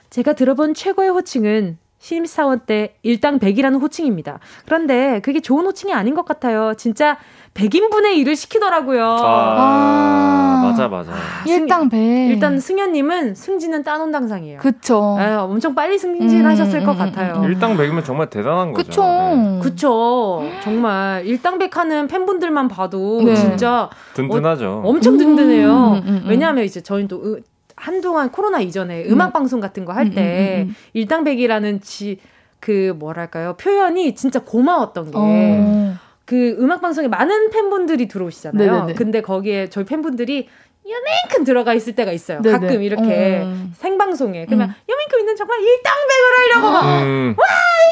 제가 0.09 0.33
들어본 0.33 0.73
최고의 0.73 1.11
호칭은 1.11 1.79
신입사원 2.07 2.61
때 2.61 2.95
일당 3.03 3.41
100이라는 3.41 3.81
호칭입니다. 3.83 4.39
그런데 4.65 5.21
그게 5.25 5.41
좋은 5.41 5.67
호칭이 5.67 5.93
아닌 5.93 6.15
것 6.15 6.25
같아요. 6.25 6.75
진짜 6.77 7.17
100인분의 7.55 8.17
일을 8.19 8.37
시키더라고요. 8.37 9.05
아, 9.05 9.57
아~ 9.59 10.61
맞아, 10.63 10.87
맞아. 10.87 11.11
일당 11.47 11.89
100. 11.89 12.31
일단 12.31 12.61
승현님은 12.61 13.35
승진은 13.35 13.83
따놓은 13.83 14.13
당상이에요. 14.13 14.61
그쵸. 14.61 15.17
에, 15.19 15.25
예, 15.25 15.35
엄청 15.35 15.75
빨리 15.75 15.99
승진하셨을 15.99 16.81
음, 16.81 16.87
것 16.87 16.93
음, 16.93 16.95
음, 16.95 16.99
같아요. 16.99 17.35
음, 17.39 17.45
일당 17.45 17.77
100이면 17.77 18.05
정말 18.05 18.31
대단한 18.31 18.73
거죠. 18.73 18.89
그쵸. 18.89 19.03
네. 19.03 19.61
그쵸. 19.61 20.45
정말 20.63 21.27
일당 21.27 21.59
100 21.59 21.77
하는 21.77 22.07
팬분들만 22.07 22.69
봐도 22.69 23.21
네. 23.25 23.35
진짜. 23.35 23.91
든든하죠. 24.15 24.83
어, 24.85 24.89
엄청 24.89 25.17
든든해요. 25.17 26.03
왜냐하면 26.29 26.63
이제 26.63 26.81
저희는 26.81 27.09
또 27.09 27.41
한동안 27.77 28.31
코로나 28.31 28.61
이전에 28.61 29.05
음악 29.07 29.33
방송 29.33 29.61
같은 29.61 29.85
거 29.85 29.93
할 29.93 30.11
때 30.11 30.67
일당 30.95 31.25
100이라는 31.25 31.83
지, 31.83 32.19
그 32.61 32.95
뭐랄까요. 32.99 33.55
표현이 33.57 34.15
진짜 34.15 34.41
고마웠던 34.41 35.11
게. 35.11 35.13
어. 35.15 35.95
그 36.25 36.57
음악 36.59 36.81
방송에 36.81 37.07
많은 37.07 37.51
팬분들이 37.51 38.09
들어오시잖아요. 38.09 38.73
네네네. 38.73 38.95
근데 38.95 39.21
거기에 39.21 39.69
저희 39.69 39.85
팬분들이 39.85 40.49
요만큼 40.89 41.45
들어가 41.45 41.75
있을 41.75 41.95
때가 41.95 42.13
있어요. 42.13 42.41
네네. 42.43 42.59
가끔 42.59 42.83
이렇게 42.83 43.43
음. 43.43 43.73
생방송에 43.77 44.47
그러면 44.47 44.71
음. 44.71 44.75
요만큼 44.89 45.21
있는 45.21 45.37
정말 45.37 45.61
일당백을 45.61 46.39
하려고 46.39 46.71
막 46.73 47.03
음. 47.03 47.35
와, 47.39 47.45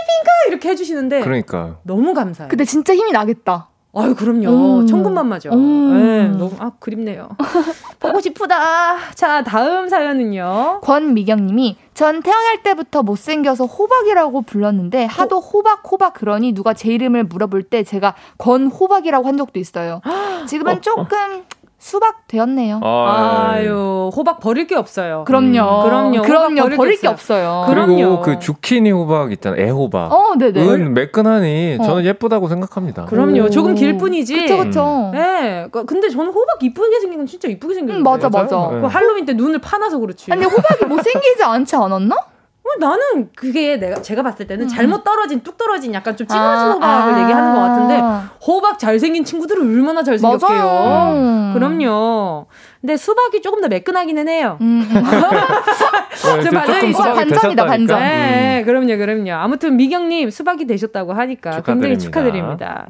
핑크 0.07 0.31
이렇게 0.49 0.69
해주시는데 0.71 1.21
그러니까 1.21 1.79
너무 1.85 2.15
감사해요. 2.15 2.49
근데 2.49 2.65
진짜 2.65 2.95
힘이 2.95 3.13
나겠다. 3.13 3.69
아유 3.97 4.15
그럼요 4.15 4.81
음. 4.81 4.87
천군만마죠. 4.87 5.51
음. 5.53 5.97
네, 5.97 6.29
너무 6.29 6.51
아 6.59 6.73
그립네요. 6.79 7.29
보고 8.01 8.21
싶다. 8.21 8.97
자 9.15 9.43
다음 9.43 9.89
사연은요. 9.89 10.81
권미경님이 10.83 11.77
전 11.95 12.23
태어날 12.23 12.63
때부터 12.63 13.03
못생겨서 13.03 13.67
호박이라고 13.67 14.43
불렀는데 14.43 15.05
하도 15.05 15.39
호박 15.41 15.83
호박 15.91 16.15
그러니 16.15 16.53
누가 16.53 16.75
제 16.75 16.93
이름을 16.93 17.25
물어볼 17.25 17.63
때 17.63 17.85
제가 17.85 18.15
권 18.37 18.67
호박이라고 18.67 19.27
한 19.29 19.37
적도 19.37 19.59
있어요. 19.61 20.01
지금은 20.49 20.83
조금 20.83 21.45
수박 21.85 22.27
되었네요. 22.29 22.81
아, 22.83 23.57
예. 23.59 23.67
유 23.67 24.11
호박 24.17 24.41
버릴 24.41 24.67
게 24.67 24.75
없어요. 24.75 25.25
그럼요. 25.27 25.49
음. 25.49 25.83
그럼요. 25.85 26.23
그럼요. 26.23 26.63
버릴, 26.63 26.77
버릴 26.79 26.99
게, 26.99 27.09
없어요. 27.09 27.67
그리고 27.69 27.87
그럼요. 27.89 28.21
그 28.23 28.39
주키니 28.39 28.91
호박 28.91 29.33
있잖아요. 29.33 29.61
애호박. 29.61 30.11
어, 30.11 30.35
네네. 30.39 30.67
은 30.67 30.95
매끈하니 30.95 31.77
어. 31.79 31.85
저는 31.85 32.07
예쁘다고 32.07 32.49
생각합니다. 32.49 33.05
그럼요. 33.05 33.43
오. 33.43 33.51
조금 33.51 33.75
길 33.75 33.99
뿐이지. 33.99 34.35
그쵸, 34.35 34.57
그쵸. 34.57 35.11
네. 35.13 35.69
그, 35.71 35.85
근데 35.85 36.09
저는 36.09 36.33
호박 36.33 36.63
이쁘게 36.63 37.01
생긴 37.01 37.19
건 37.19 37.27
진짜 37.27 37.49
이쁘게 37.49 37.75
생겼는데. 37.75 38.01
음, 38.01 38.03
맞아, 38.03 38.31
맞아. 38.31 38.71
네. 38.73 38.81
그 38.81 38.87
할로윈 38.87 39.27
때 39.27 39.35
눈을 39.35 39.59
파놔서 39.59 39.99
그렇지. 39.99 40.33
아니, 40.33 40.43
호박이 40.43 40.87
못생기지 40.87 41.45
않지 41.45 41.77
않았나? 41.77 42.17
어, 42.65 42.79
나는 42.79 43.29
그게 43.37 43.77
내가 43.77 44.01
제가 44.01 44.23
봤을 44.23 44.47
때는 44.47 44.65
음. 44.65 44.69
잘못 44.69 45.05
떨어진 45.05 45.41
뚝 45.41 45.59
떨어진 45.59 45.93
약간 45.93 46.17
좀 46.17 46.27
찌그러진 46.27 46.67
아, 46.67 46.73
호박을 46.73 47.13
아. 47.13 47.23
얘기하는 47.23 47.55
것 47.55 47.61
같은데 47.61 48.29
호박 48.45 48.79
잘생긴 48.79 49.25
친구들은 49.25 49.63
얼마나 49.63 50.03
잘생겼게요. 50.03 51.13
음. 51.15 51.53
그럼요. 51.55 52.47
근데 52.81 52.97
수박이 52.97 53.43
조금 53.43 53.61
더 53.61 53.69
매끈하기는 53.69 54.29
해요. 54.29 54.57
음. 54.63 54.83
네, 56.43 56.51
맞아요. 56.51 56.93
반전이다 57.15 57.67
반전. 57.67 57.99
네, 57.99 58.61
음. 58.61 58.65
그럼요, 58.65 58.97
그럼요. 58.97 59.33
아무튼 59.33 59.77
미경님 59.77 60.31
수박이 60.31 60.67
되셨다고 60.67 61.13
하니까 61.13 61.51
축하드립니다. 61.53 61.73
굉장히 61.75 61.99
축하드립니다. 61.99 62.89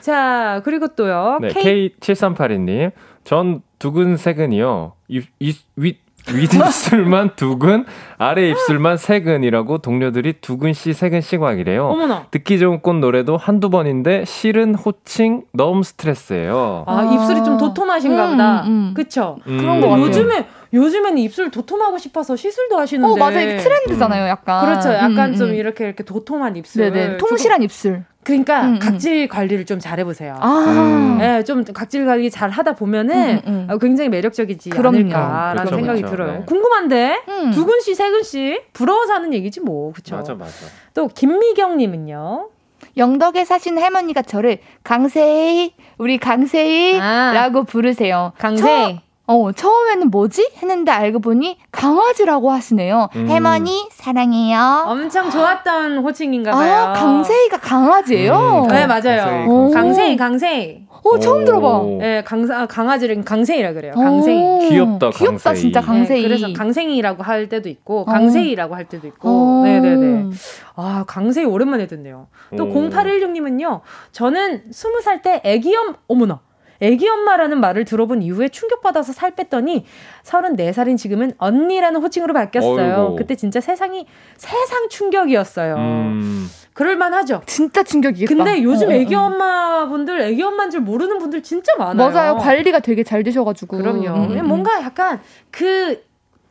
자 0.00 0.60
그리고 0.64 0.86
또요. 0.88 1.38
네, 1.40 1.48
K 1.48 1.94
7382님 1.98 2.92
전 3.24 3.60
두근세근이요. 3.80 4.92
이, 5.08 5.22
이, 5.40 5.54
윗 5.74 6.05
윗입술만 6.32 7.30
두근, 7.36 7.84
아래 8.18 8.48
입술만 8.50 8.96
세근이라고 8.96 9.78
동료들이 9.78 10.34
두근씨, 10.40 10.92
세근씩 10.92 11.40
막이래요. 11.40 11.86
어머나. 11.86 12.26
듣기 12.30 12.58
좋은 12.58 12.80
꽃 12.80 12.94
노래도 12.94 13.36
한두 13.36 13.70
번인데 13.70 14.24
실은 14.24 14.74
호칭 14.74 15.42
너무 15.52 15.82
스트레스예요. 15.82 16.84
아, 16.86 16.98
아. 16.98 17.14
입술이 17.14 17.44
좀 17.44 17.56
도톰하신가 17.58 18.26
음, 18.26 18.30
보다. 18.32 18.62
음, 18.62 18.66
음. 18.68 18.94
그쵸? 18.94 19.38
음. 19.46 19.58
그런 19.58 19.80
거 19.80 19.88
같아요. 19.88 20.06
요즘에 20.06 20.46
요즘에는 20.72 21.18
입술 21.18 21.50
도톰하고 21.50 21.98
싶어서 21.98 22.36
시술도 22.36 22.78
하시는데. 22.78 23.12
어, 23.12 23.16
맞아요. 23.16 23.58
트렌드잖아요, 23.58 24.26
약간. 24.28 24.64
그렇죠. 24.64 24.92
약간 24.92 25.30
음, 25.30 25.36
좀 25.36 25.48
음. 25.50 25.54
이렇게 25.54 25.84
이렇게 25.84 26.02
도톰한 26.02 26.56
입술. 26.56 26.90
네네. 26.90 27.18
통실한 27.18 27.62
입술. 27.62 28.04
그러니까 28.24 28.62
음, 28.62 28.74
음. 28.74 28.78
각질 28.80 29.28
관리를 29.28 29.66
좀 29.66 29.78
잘해보세요. 29.78 30.36
아. 30.40 31.16
네, 31.20 31.44
좀 31.44 31.62
각질 31.62 32.04
관리 32.06 32.28
잘 32.28 32.50
하다 32.50 32.74
보면은 32.74 33.40
음, 33.46 33.68
음. 33.70 33.78
굉장히 33.78 34.08
매력적이지 34.10 34.70
그럼요. 34.70 34.98
않을까라는 34.98 35.56
그렇죠, 35.64 35.76
생각이 35.76 36.00
그렇죠. 36.00 36.16
들어요. 36.16 36.32
네. 36.40 36.44
궁금한데 36.44 37.22
음. 37.28 37.50
두근 37.52 37.80
씨, 37.80 37.94
세근 37.94 38.24
씨 38.24 38.60
부러워서 38.72 39.14
하는 39.14 39.32
얘기지 39.32 39.60
뭐, 39.60 39.92
그렇죠? 39.92 40.16
맞아, 40.16 40.34
맞아. 40.34 40.52
또 40.92 41.06
김미경님은요. 41.06 42.48
영덕에 42.96 43.44
사신 43.44 43.78
할머니가 43.78 44.22
저를 44.22 44.58
강세희, 44.82 45.74
우리 45.98 46.18
강세희라고 46.18 47.60
아. 47.60 47.62
부르세요. 47.62 48.32
강세. 48.38 49.00
어, 49.28 49.50
처음에는 49.52 50.10
뭐지? 50.10 50.52
했는데 50.62 50.92
알고 50.92 51.18
보니 51.18 51.58
강아지라고 51.72 52.50
하시네요. 52.50 53.08
음. 53.16 53.28
할머니, 53.28 53.88
사랑해요. 53.90 54.84
엄청 54.86 55.30
좋았던 55.30 55.98
호칭인가 55.98 56.52
봐요. 56.52 56.74
아, 56.74 56.92
강세이가 56.92 57.58
강아지예요? 57.58 58.66
음. 58.66 58.68
네, 58.68 58.86
맞아요. 58.86 59.70
강세이, 59.72 60.16
강세이. 60.16 60.86
어, 61.04 61.18
처음 61.18 61.44
들어봐. 61.44 61.82
네, 61.98 62.24
강, 62.24 62.48
아, 62.50 62.66
강아지를 62.66 63.24
강세이라 63.24 63.72
그래요. 63.74 63.92
강세이. 63.94 64.68
귀엽다, 64.68 65.10
강세이. 65.10 65.28
귀엽다, 65.28 65.54
진짜 65.54 65.80
강세이. 65.80 66.22
네, 66.22 66.28
그래서 66.28 66.52
강생이라고 66.52 67.22
할 67.22 67.48
때도 67.48 67.68
있고, 67.68 68.00
어. 68.00 68.04
강세이라고 68.04 68.74
할 68.74 68.86
때도 68.86 69.06
있고. 69.08 69.62
네네네. 69.64 70.30
아, 70.74 71.04
강세이 71.06 71.44
오랜만에 71.44 71.86
듣네요. 71.86 72.26
또 72.56 72.66
0816님은요, 72.66 73.80
저는 74.12 74.64
20살 74.70 75.22
때 75.22 75.40
애기염, 75.44 75.94
어머나. 76.08 76.40
애기 76.80 77.08
엄마라는 77.08 77.60
말을 77.60 77.84
들어본 77.84 78.22
이후에 78.22 78.48
충격받아서 78.48 79.12
살 79.12 79.32
뺐더니 79.32 79.84
34살인 80.24 80.96
지금은 80.96 81.32
언니라는 81.38 82.00
호칭으로 82.00 82.34
바뀌었어요. 82.34 83.02
어이구. 83.02 83.16
그때 83.16 83.34
진짜 83.34 83.60
세상이 83.60 84.06
세상 84.36 84.88
충격이었어요. 84.88 85.76
음. 85.76 86.50
그럴만 86.74 87.14
하죠. 87.14 87.40
진짜 87.46 87.82
충격이겠다. 87.82 88.34
근데 88.44 88.62
요즘 88.62 88.88
어, 88.88 88.90
어, 88.90 88.94
애기 88.94 89.14
엄마분들 89.14 90.20
애기 90.20 90.42
엄마인 90.42 90.70
줄 90.70 90.80
모르는 90.80 91.18
분들 91.18 91.42
진짜 91.42 91.72
많아요. 91.78 92.10
맞아요. 92.10 92.36
관리가 92.36 92.80
되게 92.80 93.02
잘 93.02 93.22
되셔가지고. 93.22 93.78
그럼요. 93.78 94.08
음, 94.08 94.38
음. 94.38 94.46
뭔가 94.46 94.82
약간 94.82 95.20
그 95.50 96.02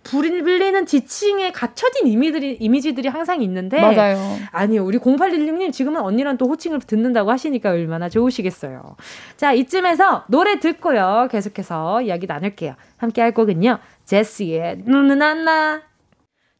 불리는 0.06 0.86
지층에 0.86 1.52
갖춰진 1.52 2.08
이미들이, 2.08 2.58
이미지들이 2.60 3.10
항상 3.10 3.42
있는데 3.42 3.82
맞아요. 3.82 4.18
아니요. 4.52 4.86
우리 4.86 4.98
0816님 4.98 5.74
지금은 5.74 6.02
언니랑 6.02 6.38
또 6.38 6.48
호칭을 6.48 6.80
듣는다고 6.80 7.32
하시니까 7.32 7.72
얼마나 7.72 8.08
좋으시겠어요. 8.08 8.96
자, 9.36 9.54
이쯤에서 9.54 10.26
노래 10.28 10.60
듣고요. 10.60 11.28
계속해서 11.32 12.04
이야기 12.04 12.28
나눌게요. 12.28 12.76
함께 12.98 13.22
할 13.22 13.34
곡은요. 13.34 13.80
제시의 14.06 14.84
눈은 14.86 15.22
안나 15.22 15.82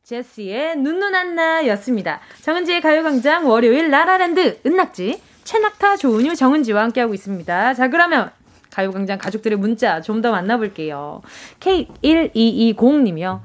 제시의 0.04 0.78
눈눈 0.78 1.16
안나 1.16 1.66
였습니다. 1.68 2.20
정은지의 2.44 2.82
가요광장 2.82 3.50
월요일 3.50 3.90
라라랜드 3.90 4.60
은낙지 4.66 5.20
최낙타 5.44 5.98
조은유 5.98 6.36
정은지와 6.36 6.84
함께하고 6.84 7.14
있습니다. 7.14 7.74
자 7.74 7.88
그러면 7.90 8.30
가요광장 8.76 9.18
가족들의 9.18 9.58
문자 9.58 10.02
좀 10.02 10.22
더 10.22 10.32
만나볼게요. 10.32 11.22
K1220님이요. 11.60 13.42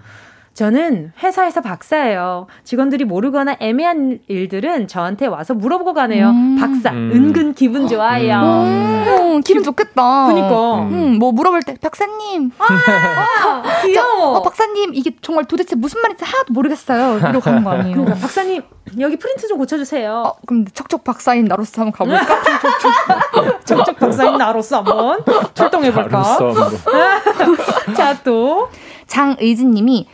저는 0.55 1.12
회사에서 1.22 1.61
박사예요. 1.61 2.46
직원들이 2.64 3.05
모르거나 3.05 3.57
애매한 3.61 4.18
일들은 4.26 4.88
저한테 4.88 5.26
와서 5.26 5.55
물어보고 5.55 5.94
가네요. 5.94 6.30
음. 6.30 6.57
박사, 6.59 6.90
음. 6.90 7.11
은근 7.14 7.55
기분 7.55 7.88
좋아요. 7.88 8.40
음. 8.42 9.05
음. 9.07 9.40
기분 9.42 9.62
좋겠다. 9.62 10.26
그니까. 10.26 10.82
음. 10.82 11.18
뭐 11.18 11.32
물어볼 11.32 11.62
때, 11.62 11.76
박사님. 11.80 12.51
아, 12.59 12.66
아 12.66 13.82
귀여워. 13.82 14.34
저, 14.34 14.38
어, 14.38 14.42
박사님, 14.42 14.92
이게 14.94 15.12
정말 15.22 15.44
도대체 15.46 15.76
무슨 15.76 16.03
말인지 16.03 16.24
하나도 16.24 16.53
모르겠어요. 16.53 17.18
이러고 17.18 17.40
가는 17.40 17.64
거 17.64 17.70
아니에요. 17.70 17.96
그러니까, 17.96 18.20
박사님, 18.20 18.62
여기 18.98 19.16
프린트 19.16 19.46
좀 19.48 19.57
고쳐주세요. 19.57 20.12
어, 20.12 20.34
그럼 20.46 20.66
척척 20.74 21.05
박사인 21.05 21.44
나로서 21.44 21.82
한번 21.82 21.92
가볼까? 21.92 23.61
척척 23.64 23.98
박사인 23.98 24.36
나로서 24.36 24.78
한번 24.78 25.24
출동해볼까? 25.55 26.22
자, 27.96 28.18
또. 28.24 28.68
장의진님이 29.11 30.07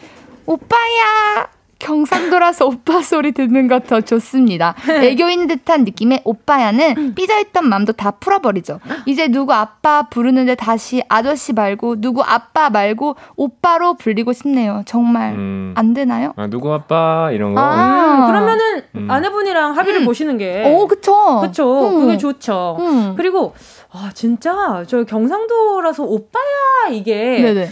오빠야! 0.46 1.48
경상도라서 1.78 2.64
오빠 2.66 3.02
소리 3.02 3.32
듣는 3.32 3.68
것 3.68 3.84
더 3.86 4.00
좋습니다. 4.00 4.74
애교 4.88 5.28
있는 5.28 5.46
듯한 5.46 5.84
느낌의 5.84 6.22
오빠야는 6.24 7.14
삐져있던 7.14 7.68
맘도 7.68 7.92
다 7.92 8.12
풀어버리죠. 8.12 8.80
이제 9.04 9.28
누구 9.28 9.52
아빠 9.52 10.08
부르는데 10.08 10.54
다시 10.54 11.02
아저씨 11.08 11.52
말고 11.52 12.00
누구 12.00 12.22
아빠 12.22 12.70
말고 12.70 13.16
오빠로 13.36 13.94
불리고 13.94 14.32
싶네요. 14.32 14.82
정말 14.86 15.34
음. 15.34 15.74
안 15.76 15.92
되나요? 15.92 16.32
아, 16.36 16.46
누구 16.46 16.72
아빠 16.72 17.30
이런 17.30 17.54
거. 17.54 17.60
아, 17.60 18.22
음, 18.22 18.26
그러면은 18.26 18.82
음. 18.96 19.10
아내분이랑 19.10 19.76
합의를 19.76 20.00
음. 20.00 20.04
보시는 20.06 20.38
게. 20.38 20.62
어, 20.64 20.86
그쵸. 20.86 21.40
그쵸. 21.42 21.88
음. 21.90 22.00
그게 22.00 22.16
좋죠. 22.16 22.78
음. 22.80 23.14
그리고 23.18 23.54
아 23.92 24.10
진짜 24.14 24.82
저 24.88 25.04
경상도라서 25.04 26.04
오빠야 26.04 26.88
이게. 26.90 27.14
네네. 27.42 27.68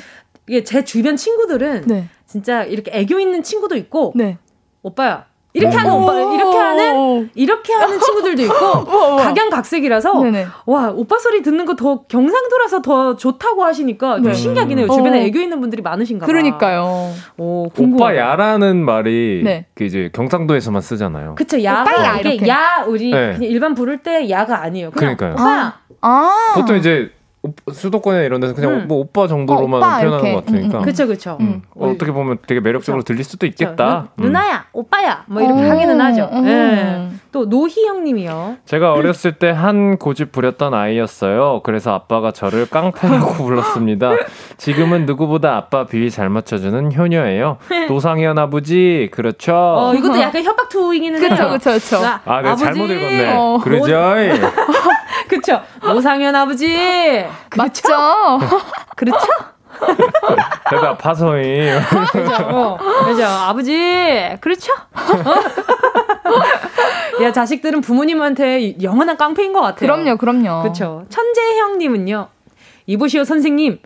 이게 0.49 0.63
제 0.65 0.85
주변 0.85 1.17
친구들은 1.17 1.85
네. 1.87 2.09
진짜 2.27 2.63
이렇게 2.65 2.91
애교 2.95 3.19
있는 3.19 3.43
친구도 3.43 3.77
있고 3.77 4.13
네. 4.15 4.39
오빠야 4.83 5.27
이렇게 5.57 5.77
하는 5.77 5.93
오빠 5.93 6.15
이렇게 6.19 6.59
하는 6.59 7.31
이렇게 7.37 7.73
하는 7.73 8.01
친구들도 8.01 8.43
있고 8.45 8.85
각양각색이라서 9.17 10.21
네네. 10.23 10.47
와 10.67 10.91
오빠 10.91 11.17
소리 11.19 11.43
듣는 11.43 11.65
거 11.65 11.75
더 11.77 12.03
경상도라서 12.09 12.83
더 12.83 13.15
좋다고 13.17 13.63
하시니까 13.65 14.17
좀 14.17 14.25
네. 14.25 14.35
신기하긴 14.35 14.79
해요. 14.81 14.89
주변에 14.89 15.21
어. 15.21 15.23
애교 15.23 15.39
있는 15.39 15.61
분들이 15.61 15.81
많으신가 15.81 16.27
봐. 16.27 16.33
그러니까요. 16.33 17.13
오, 17.39 17.71
오빠야라는 17.79 18.85
말이 18.85 19.43
네. 19.45 19.67
그 19.75 19.85
이제 19.85 20.11
경상도에서만 20.13 20.83
쓰잖아요. 20.83 21.37
그쵸 21.37 21.63
야가 21.63 22.19
이게 22.21 22.49
야 22.49 22.85
우리 22.87 23.13
네. 23.13 23.39
일반 23.43 23.75
부를 23.75 23.99
때 24.03 24.29
야가 24.29 24.61
아니에요. 24.63 24.91
그러니까요. 24.91 25.35
오빠. 25.35 25.45
아. 25.45 25.75
아. 26.01 26.53
보통 26.57 26.77
이제 26.77 27.13
수도권이나 27.73 28.23
이런 28.25 28.41
데서 28.41 28.55
그냥 28.55 28.73
음. 28.73 28.85
뭐 28.89 28.99
오빠 28.99 29.27
정도로만 29.27 29.83
어, 29.83 29.87
오빠, 29.87 30.01
표현하는 30.01 30.35
것 30.35 30.45
같으니까. 30.47 30.81
그렇죠, 30.81 31.07
그렇죠. 31.07 31.37
음. 31.41 31.63
어, 31.75 31.91
어떻게 31.91 32.13
보면 32.13 32.39
되게 32.47 32.61
매력적으로 32.61 33.03
그쵸. 33.03 33.13
들릴 33.13 33.25
수도 33.25 33.47
있겠다. 33.47 34.09
누, 34.17 34.27
음. 34.29 34.33
나야 34.33 34.65
오빠야, 34.73 35.25
뭐 35.27 35.43
이렇게 35.43 35.67
오. 35.67 35.71
하기는 35.71 36.01
하죠. 36.01 36.31
네. 36.43 37.11
또 37.33 37.47
노희영님이요. 37.47 38.57
제가 38.65 38.93
어렸을 38.93 39.33
때 39.33 39.51
한 39.55 39.99
고집 39.99 40.33
부렸던 40.33 40.75
아이였어요. 40.75 41.61
그래서 41.65 41.93
아빠가 41.95 42.33
저를 42.33 42.67
깡패라고 42.69 43.35
불렀습니다. 43.45 44.13
지금은 44.57 45.07
누구보다 45.07 45.57
아빠 45.57 45.87
비위 45.87 46.11
잘 46.11 46.29
맞춰주는 46.29 46.93
효녀예요. 46.97 47.59
노상현 47.89 48.39
아버지, 48.39 49.09
그렇죠. 49.13 49.55
어, 49.55 49.95
이것도 49.95 50.21
약간 50.21 50.43
협박 50.43 50.69
투잉이는 50.69 51.19
그렇죠, 51.21 51.49
그렇죠, 51.49 51.71
그렇죠. 51.71 51.97
아, 52.25 52.37
내가 52.39 52.51
아버지. 52.51 52.65
잘못 52.65 52.87
읽었네. 52.91 53.35
어. 53.37 53.59
그러죠. 53.63 54.15
그쵸. 55.29 55.61
노상현 55.83 56.35
아버지. 56.35 56.77
그렇죠? 57.51 57.89
맞죠? 57.89 58.41
그렇죠? 58.97 59.27
대답 60.71 60.99
파서이. 60.99 61.71
그죠. 62.13 62.35
어, 62.49 62.79
그죠. 63.07 63.25
아버지. 63.27 64.37
그렇죠? 64.41 64.73
어? 64.73 65.35
야, 67.23 67.33
자식들은 67.33 67.81
부모님한테 67.81 68.81
영원한 68.83 69.17
깡패인 69.17 69.53
것 69.53 69.61
같아요. 69.61 69.93
그럼요, 69.93 70.17
그럼요. 70.17 70.63
그렇죠. 70.63 71.05
천재형님은요. 71.09 72.29
이보시오 72.87 73.25
선생님. 73.25 73.79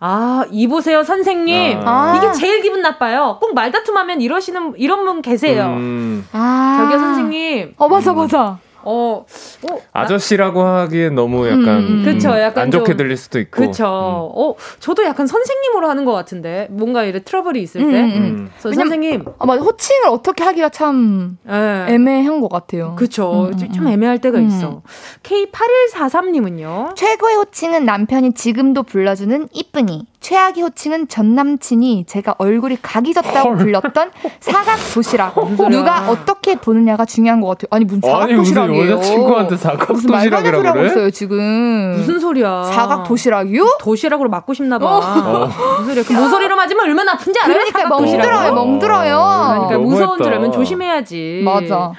아, 0.00 0.44
이보세요, 0.50 1.02
선생님. 1.02 1.80
아. 1.84 2.16
이게 2.16 2.32
제일 2.32 2.62
기분 2.62 2.82
나빠요. 2.82 3.38
꼭 3.40 3.54
말다툼하면 3.54 4.20
이러시는, 4.20 4.74
이런 4.76 5.04
분 5.04 5.22
계세요. 5.22 5.64
음. 5.76 6.26
아. 6.32 6.78
저기요, 6.80 6.98
선생님. 7.00 7.74
어, 7.78 7.88
맞아, 7.88 8.12
맞아. 8.12 8.58
어, 8.82 9.24
어 9.70 9.78
아저씨라고 9.92 10.62
하기엔 10.62 11.14
너무 11.14 11.46
약간, 11.46 11.78
음, 11.78 12.02
그쵸, 12.04 12.30
약간 12.38 12.64
안 12.64 12.70
좋게 12.70 12.92
좀, 12.92 12.96
들릴 12.96 13.16
수도 13.16 13.38
있고. 13.40 13.50
그렇죠. 13.50 13.84
음. 13.84 13.88
어, 13.88 14.54
저도 14.80 15.04
약간 15.04 15.26
선생님으로 15.26 15.88
하는 15.88 16.04
것 16.04 16.12
같은데 16.12 16.68
뭔가 16.70 17.04
이래 17.04 17.20
트러블이 17.20 17.60
있을 17.60 17.80
때. 17.80 17.86
음, 17.86 18.04
음. 18.04 18.22
음. 18.22 18.50
선생님. 18.58 19.24
아, 19.38 19.46
맞아. 19.46 19.62
호칭을 19.62 20.08
어떻게 20.08 20.44
하기가 20.44 20.68
참 20.68 21.38
네. 21.44 21.86
애매한 21.88 22.40
것 22.40 22.48
같아요. 22.48 22.94
그렇죠. 22.96 23.50
좀, 23.58 23.72
좀 23.72 23.88
애매할 23.88 24.18
때가 24.18 24.38
있어. 24.40 24.82
K8143님은요. 25.22 26.94
최고의 26.94 27.36
호칭은 27.36 27.84
남편이 27.84 28.34
지금도 28.34 28.84
불러주는 28.84 29.48
이쁜이. 29.52 30.06
최악의 30.20 30.62
호칭은 30.64 31.08
전 31.08 31.34
남친이 31.34 32.04
제가 32.06 32.34
얼굴이 32.38 32.78
각이 32.82 33.14
졌다고 33.14 33.56
불렸던 33.56 34.10
사각 34.40 34.76
도시락. 34.92 35.34
누가 35.70 36.10
어떻게 36.10 36.56
보느냐가 36.56 37.04
중요한 37.04 37.40
것 37.40 37.48
같아요. 37.48 37.68
아니 37.70 37.84
무슨 37.84 38.00
사각 38.02 38.26
도시락이에요? 38.28 38.90
여자친구한테 38.96 39.56
사각 39.56 39.86
도시락이라고 39.88 40.72
그래? 40.72 40.86
있어요 40.86 41.10
지금. 41.10 41.94
무슨 41.96 42.18
소리야? 42.18 42.64
사각 42.64 43.04
도시락이요? 43.04 43.78
도시락으로 43.80 44.28
맞고 44.28 44.54
싶나 44.54 44.78
봐. 44.78 44.86
어. 44.86 45.46
무슨 45.78 45.86
소리야? 45.86 46.04
그 46.04 46.12
모서리로 46.12 46.56
맞으면 46.56 46.84
얼마나 46.84 47.12
아픈지 47.12 47.38
알아요? 47.40 47.54
그러니까 47.54 47.88
멍들어요, 47.88 48.54
멍들어요. 48.54 49.66
그러니까 49.68 49.78
무서운 49.78 50.22
줄 50.22 50.32
알면 50.32 50.52
조심해야지. 50.52 51.42
맞아. 51.44 51.92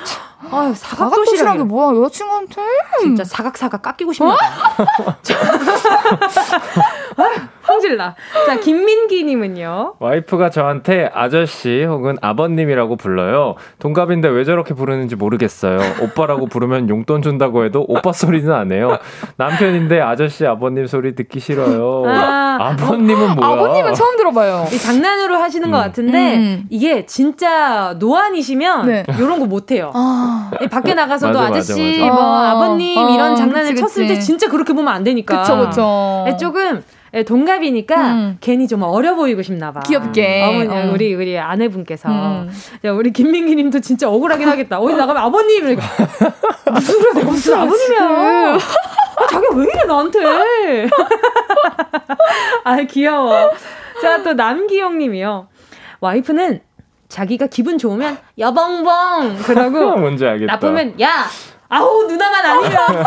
아 0.52 0.74
사각 0.76 1.14
도시락이 1.14 1.64
뭐야 1.64 1.98
여자친구한테 2.00 2.62
진짜 3.02 3.24
사각사각 3.24 3.82
깎이고 3.82 4.14
싶나 4.14 4.36
봐. 4.36 5.16
아, 7.70 7.74
황제 7.74 7.90
큰일 7.90 7.98
나. 7.98 8.16
자, 8.46 8.60
김민기님은요? 8.60 9.96
와이프가 10.00 10.50
저한테 10.50 11.10
아저씨 11.14 11.84
혹은 11.84 12.18
아버님이라고 12.22 12.96
불러요. 12.96 13.56
동갑인데 13.80 14.28
왜 14.30 14.44
저렇게 14.44 14.74
부르는지 14.74 15.16
모르겠어요. 15.16 15.80
오빠라고 16.02 16.46
부르면 16.48 16.90
용돈 16.90 17.22
준다고 17.22 17.64
해도 17.66 17.86
오빠 17.88 18.12
소리는 18.12 18.52
안 18.54 18.72
해요. 18.72 18.98
남편인데 19.38 20.00
아저씨, 20.02 20.46
아버님 20.46 20.88
소리 20.88 21.16
듣기 21.16 21.40
싫어요. 21.40 22.04
아, 22.08 22.76
버님은 22.78 23.36
뭐야? 23.36 23.50
아버님은 23.54 23.94
처음 23.94 24.18
들어봐요. 24.18 24.66
장난으로 24.84 25.36
하시는 25.38 25.68
음. 25.68 25.72
것 25.72 25.78
같은데 25.78 26.36
음. 26.38 26.64
이게 26.70 27.06
진짜 27.06 27.96
노안이시면 28.00 28.86
네. 28.88 29.04
이런 29.18 29.40
거 29.40 29.50
못 29.50 29.72
해요. 29.72 29.92
아. 29.96 30.52
밖에 30.70 30.94
나가서도 30.94 31.34
맞아, 31.40 31.48
아저씨, 31.58 32.02
맞아, 32.02 32.12
맞아. 32.12 32.22
뭐 32.22 32.38
아. 32.38 32.52
아버님 32.52 32.98
어, 33.00 33.10
이런 33.10 33.36
장난을 33.36 33.70
그치, 33.70 33.82
쳤을 33.82 34.04
그치. 34.04 34.14
때 34.14 34.20
진짜 34.20 34.48
그렇게 34.48 34.74
보면 34.74 34.94
안 34.94 35.04
되니까. 35.04 35.42
그쵸, 35.42 35.58
그쵸. 35.58 36.24
네, 36.28 36.38
조금 36.38 36.62
예, 36.78 36.99
동갑이니까 37.26 38.12
음. 38.14 38.38
괜히 38.42 38.68
좀 38.68 38.84
어려 38.84 39.16
보이고 39.16 39.42
싶나 39.42 39.72
봐. 39.72 39.80
귀엽게. 39.82 40.44
어머니, 40.44 40.70
어. 40.70 40.92
우리, 40.94 41.14
우리 41.14 41.38
아내분께서. 41.38 42.10
음. 42.10 42.50
야, 42.86 42.92
우리 42.92 43.12
김민기 43.12 43.56
님도 43.56 43.80
진짜 43.82 44.10
억울하긴 44.10 44.48
하겠다. 44.48 44.80
어디 44.80 44.96
나가면 44.96 45.22
아버님! 45.24 45.58
이러니까. 45.68 45.84
무슨 46.72 46.94
소리야, 47.00 47.14
내가 47.14 47.30
무슨 47.32 47.54
아버님이야. 47.56 48.02
아, 48.02 49.28
자기가 49.30 49.56
왜 49.56 49.64
이래, 49.66 49.84
나한테. 49.86 50.20
아, 52.64 52.76
귀여워. 52.84 53.52
자, 54.02 54.24
또 54.24 54.34
남기영 54.34 54.98
님이요. 54.98 55.48
와이프는 56.02 56.62
자기가 57.10 57.48
기분 57.48 57.78
좋으면 57.78 58.18
여벙벙 58.38 59.38
그러고 59.44 59.98
뭔지 60.00 60.26
알겠다. 60.26 60.54
나쁘면 60.54 61.02
야 61.02 61.26
아우 61.70 62.04
누나만 62.08 62.46
아니면. 62.46 62.78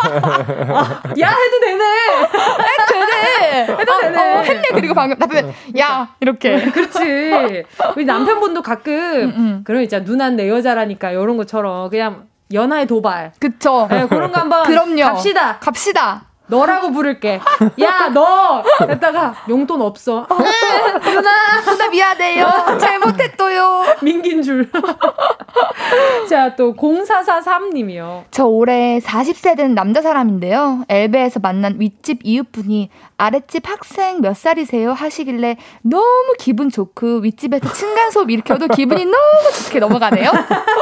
아, 0.72 1.02
야 1.20 1.28
해도 1.30 1.60
되네. 1.60 1.84
해도 1.84 2.86
되네. 2.88 3.76
해도 3.78 3.98
되네. 4.00 4.18
어, 4.18 4.38
어, 4.38 4.42
했네. 4.42 4.62
그리고 4.72 4.94
방금 4.94 5.18
나쁘면 5.18 5.52
야 5.78 6.14
이렇게. 6.20 6.70
그렇지. 6.70 7.64
우리 7.96 8.04
남편분도 8.04 8.62
가끔 8.62 8.92
음, 8.94 9.34
음. 9.36 9.60
그럼 9.64 9.82
이제 9.82 9.98
누난 10.00 10.36
내 10.36 10.48
여자라니까 10.48 11.10
이런 11.10 11.36
것처럼 11.36 11.90
그냥 11.90 12.26
연하의 12.52 12.86
도발. 12.86 13.32
그쵸. 13.40 13.88
네, 13.90 14.06
그런 14.06 14.30
거 14.30 14.40
한번 14.40 14.62
그럼요. 14.64 15.02
갑시다. 15.02 15.58
갑시다 15.58 16.22
너라고 16.52 16.92
부를게. 16.92 17.40
야, 17.80 18.10
너! 18.12 18.62
했다가 18.86 19.34
용돈 19.48 19.80
없어. 19.80 20.26
누나, 20.28 21.60
누나 21.64 21.88
미안해요. 21.88 22.46
잘못했어요. 22.78 23.84
민긴 24.02 24.42
줄. 24.42 24.70
자, 26.28 26.54
또 26.54 26.74
0443님이요. 26.74 28.24
저 28.30 28.44
올해 28.44 28.98
40세 28.98 29.56
된 29.56 29.74
남자 29.74 30.02
사람인데요. 30.02 30.84
엘베에서 30.90 31.40
만난 31.40 31.76
윗집 31.80 32.20
이웃분이 32.22 32.90
아랫집 33.16 33.68
학생 33.68 34.20
몇 34.20 34.36
살이세요? 34.36 34.92
하시길래 34.92 35.56
너무 35.82 36.34
기분 36.38 36.70
좋고 36.70 37.18
윗집에서 37.18 37.72
층간 37.72 38.10
소음 38.10 38.30
일으켜도 38.30 38.68
기분이 38.68 39.04
너무 39.04 39.52
좋게 39.64 39.78
넘어가네요. 39.78 40.30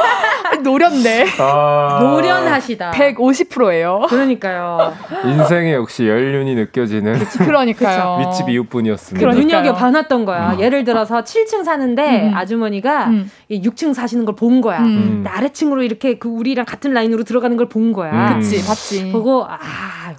노련네. 0.63 1.27
아... 1.39 1.99
노련하시다. 2.01 2.91
150%예요. 2.91 4.05
그러니까요. 4.09 4.93
인생 5.25 5.60
에 5.61 5.73
역시 5.73 6.07
연륜이 6.07 6.55
느껴지는. 6.55 7.19
그러니까요. 7.39 8.19
윗집 8.31 8.49
이웃분이었습니다. 8.49 9.19
그러니까요. 9.19 9.61
눈여겨 9.61 9.77
반았던 9.77 10.25
거야. 10.25 10.53
음. 10.53 10.59
예를 10.59 10.83
들어서 10.83 11.23
7층 11.23 11.63
사는데 11.63 12.29
음. 12.29 12.33
아주머니가 12.35 13.07
음. 13.07 13.31
6층 13.49 13.93
사시는 13.93 14.25
걸 14.25 14.35
본 14.35 14.61
거야. 14.61 14.79
음. 14.79 15.23
아래층으로 15.27 15.83
이렇게 15.83 16.17
그 16.17 16.27
우리랑 16.29 16.65
같은 16.65 16.93
라인으로 16.93 17.23
들어가는 17.23 17.57
걸 17.57 17.67
본 17.69 17.93
거야. 17.93 18.33
음. 18.33 18.39
그치, 18.39 18.65
봤지. 18.65 19.11
보고 19.11 19.45
아 19.47 19.57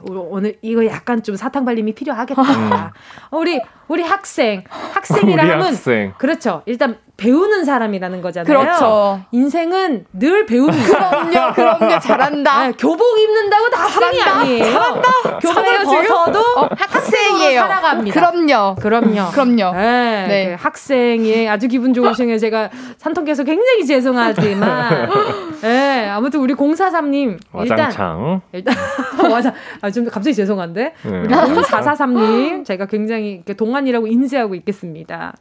오늘 0.04 0.56
이거 0.62 0.84
약간 0.86 1.22
좀 1.22 1.34
사탕 1.36 1.64
발림이 1.64 1.94
필요하겠다. 1.94 2.42
음. 2.42 2.70
우리 3.38 3.60
우리 3.92 4.02
학생 4.02 4.64
학생이라 4.70 5.42
하면 5.42 5.66
학생. 5.66 6.14
그렇죠. 6.16 6.62
일단 6.64 6.96
배우는 7.18 7.66
사람이라는 7.66 8.22
거잖아요. 8.22 8.46
그렇죠. 8.58 9.20
인생은 9.32 10.06
늘 10.14 10.46
배웁니다. 10.46 11.28
그럼요, 11.30 11.52
그럼요, 11.52 11.98
잘한다. 12.00 12.66
네, 12.68 12.72
교복 12.78 13.18
입는다고 13.20 13.68
다 13.68 13.82
학생이 13.82 14.22
아니에요. 14.22 14.64
잘한다. 14.64 15.38
교복을 15.40 15.84
벗어도 15.84 16.40
어, 16.56 16.68
학생이에요. 16.76 17.60
살아갑니다. 17.60 18.18
그럼요. 18.18 18.74
그럼요. 18.76 19.30
그럼요. 19.30 19.72
네, 19.76 20.26
네. 20.26 20.56
그 20.56 20.62
학생이 20.62 21.48
아주 21.48 21.68
기분 21.68 21.92
좋으시네요. 21.92 22.38
제가 22.38 22.70
산통께서 22.96 23.44
굉장히 23.44 23.84
죄송하지만, 23.86 25.10
네, 25.60 26.08
아무튼 26.08 26.40
우리 26.40 26.54
043님 26.54 27.38
일단 27.60 28.40
일단 28.52 28.74
맞아. 29.30 29.52
아, 29.82 29.90
좀 29.90 30.06
갑자기 30.06 30.34
죄송한데 30.34 30.94
네. 31.02 31.18
우리 31.18 31.28
0443님 31.28 32.64
제가 32.64 32.86
굉장히 32.86 33.42
동안 33.56 33.81
이라고 33.86 34.06
인쇄하고 34.06 34.54
있겠습니다. 34.56 35.34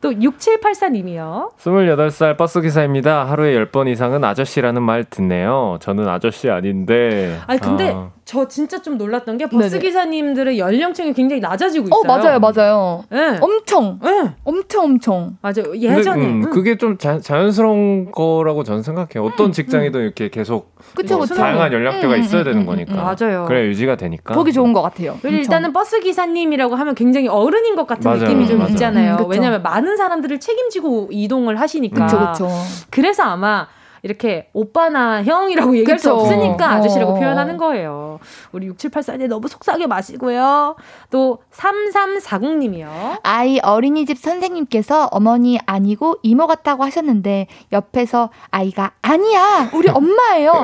또 0.00 0.10
6784님이요. 0.10 1.56
28살 1.56 2.36
버스기사입니다. 2.36 3.24
하루에 3.24 3.54
10번 3.64 3.88
이상은 3.88 4.24
아저씨라는 4.24 4.82
말 4.82 5.04
듣네요. 5.04 5.78
저는 5.80 6.08
아저씨 6.08 6.50
아닌데. 6.50 7.38
아니, 7.46 7.60
근데 7.60 7.92
아. 7.94 8.10
저 8.26 8.48
진짜 8.48 8.82
좀 8.82 8.98
놀랐던 8.98 9.38
게 9.38 9.48
버스기사님들의 9.48 10.58
연령층이 10.58 11.12
굉장히 11.14 11.40
낮아지고 11.40 11.86
어, 11.86 11.86
있어요. 11.86 12.00
어, 12.00 12.04
맞아요, 12.04 12.40
맞아요. 12.40 13.04
네. 13.08 13.38
엄청. 13.40 13.98
네. 14.02 14.34
엄청, 14.44 14.84
엄청. 14.84 15.36
맞아요. 15.40 15.74
예전에. 15.76 16.20
근데, 16.20 16.26
음, 16.26 16.44
음. 16.44 16.50
그게 16.50 16.76
좀 16.76 16.98
자, 16.98 17.20
연스러운 17.30 18.10
거라고 18.10 18.64
저는 18.64 18.82
생각해요. 18.82 19.24
어떤 19.24 19.46
음, 19.46 19.52
직장이든 19.52 20.00
음. 20.00 20.04
이렇게 20.04 20.28
계속 20.28 20.74
그쵸, 20.94 21.16
뭐 21.16 21.22
그쵸. 21.22 21.36
다양한 21.36 21.72
연령대가 21.72 22.14
음, 22.16 22.20
있어야 22.20 22.42
되는 22.42 22.66
거니까. 22.66 22.94
맞아요. 22.96 23.44
그래 23.46 23.66
유지가 23.68 23.96
되니까. 23.96 24.34
보기 24.34 24.52
좋은 24.52 24.72
것 24.72 24.82
같아요. 24.82 25.16
일단은 25.22 25.72
버스 25.72 26.00
기사님이라고 26.00 26.74
하면 26.74 26.94
굉장히 26.96 27.28
어른인 27.28 27.76
것 27.76 27.86
같은 27.86 28.10
맞아요. 28.10 28.24
느낌이 28.24 28.48
좀 28.48 28.60
있잖아요. 28.70 29.24
왜냐하면 29.30 29.62
많은 29.62 29.86
많은 29.86 29.96
사람들을 29.96 30.40
책임지고 30.40 31.08
이동을 31.12 31.60
하시니까. 31.60 32.06
그쵸, 32.06 32.18
그쵸. 32.32 32.48
그래서 32.90 33.22
아마 33.22 33.68
이렇게 34.06 34.48
오빠나 34.52 35.24
형이라고 35.24 35.76
얘기할 35.78 35.96
그쵸. 35.96 36.10
수 36.10 36.14
없으니까 36.14 36.70
아저씨라고 36.70 37.12
어. 37.12 37.14
표현하는 37.18 37.56
거예요. 37.56 38.20
우리 38.52 38.70
6784님 38.70 39.26
너무 39.26 39.48
속삭여 39.48 39.88
마시고요. 39.88 40.76
또 41.10 41.38
3340님이요. 41.52 43.18
아이 43.24 43.58
어린이집 43.58 44.16
선생님께서 44.16 45.08
어머니 45.10 45.58
아니고 45.66 46.18
이모 46.22 46.46
같다고 46.46 46.84
하셨는데 46.84 47.48
옆에서 47.72 48.30
아이가 48.50 48.92
아니야 49.02 49.70
우리 49.74 49.88
엄마예요 49.88 50.62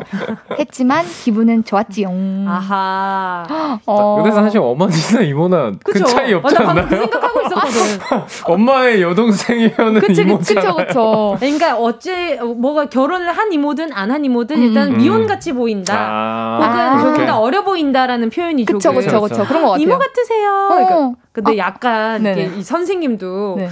했지만 0.58 1.04
기분은 1.24 1.64
좋았지요. 1.64 2.08
아하. 2.46 3.80
어. 3.86 4.22
그래서 4.22 4.40
사실 4.42 4.60
어머니나 4.60 5.22
이모나 5.22 5.72
큰 5.84 6.04
차이 6.04 6.32
없지 6.32 6.56
아, 6.58 6.70
않나요? 6.70 6.88
생각하고 6.88 7.40
있었거든. 7.40 8.22
엄마의 8.46 9.02
여동생이면 9.02 10.02
이모잖아요. 10.10 10.38
그쵸, 10.38 10.76
그쵸. 10.76 11.36
그러니까 11.40 11.76
어째 11.76 12.36
뭐가 12.36 12.86
결혼을 12.86 13.31
한 13.32 13.52
이모든 13.52 13.92
안 13.92 14.10
한 14.10 14.24
이모든 14.24 14.56
음. 14.56 14.62
일단 14.62 14.96
미혼 14.96 15.26
같이 15.26 15.52
보인다. 15.52 15.94
아. 15.96 16.58
혹은 16.62 16.80
아. 16.80 16.98
조금 17.02 17.26
더 17.26 17.38
어려 17.40 17.64
보인다라는 17.64 18.30
표현이 18.30 18.64
그쵸, 18.64 18.78
조금. 18.78 19.00
그쵸, 19.00 19.20
그쵸. 19.20 19.44
그런 19.46 19.62
것 19.62 19.70
같아요. 19.70 19.82
이모 19.82 19.98
같으세요. 19.98 20.50
어. 20.50 20.76
그러니까 20.76 21.12
근데 21.32 21.52
아. 21.60 21.66
약간 21.66 22.26
이 22.58 22.62
선생님도 22.62 23.54
네. 23.58 23.68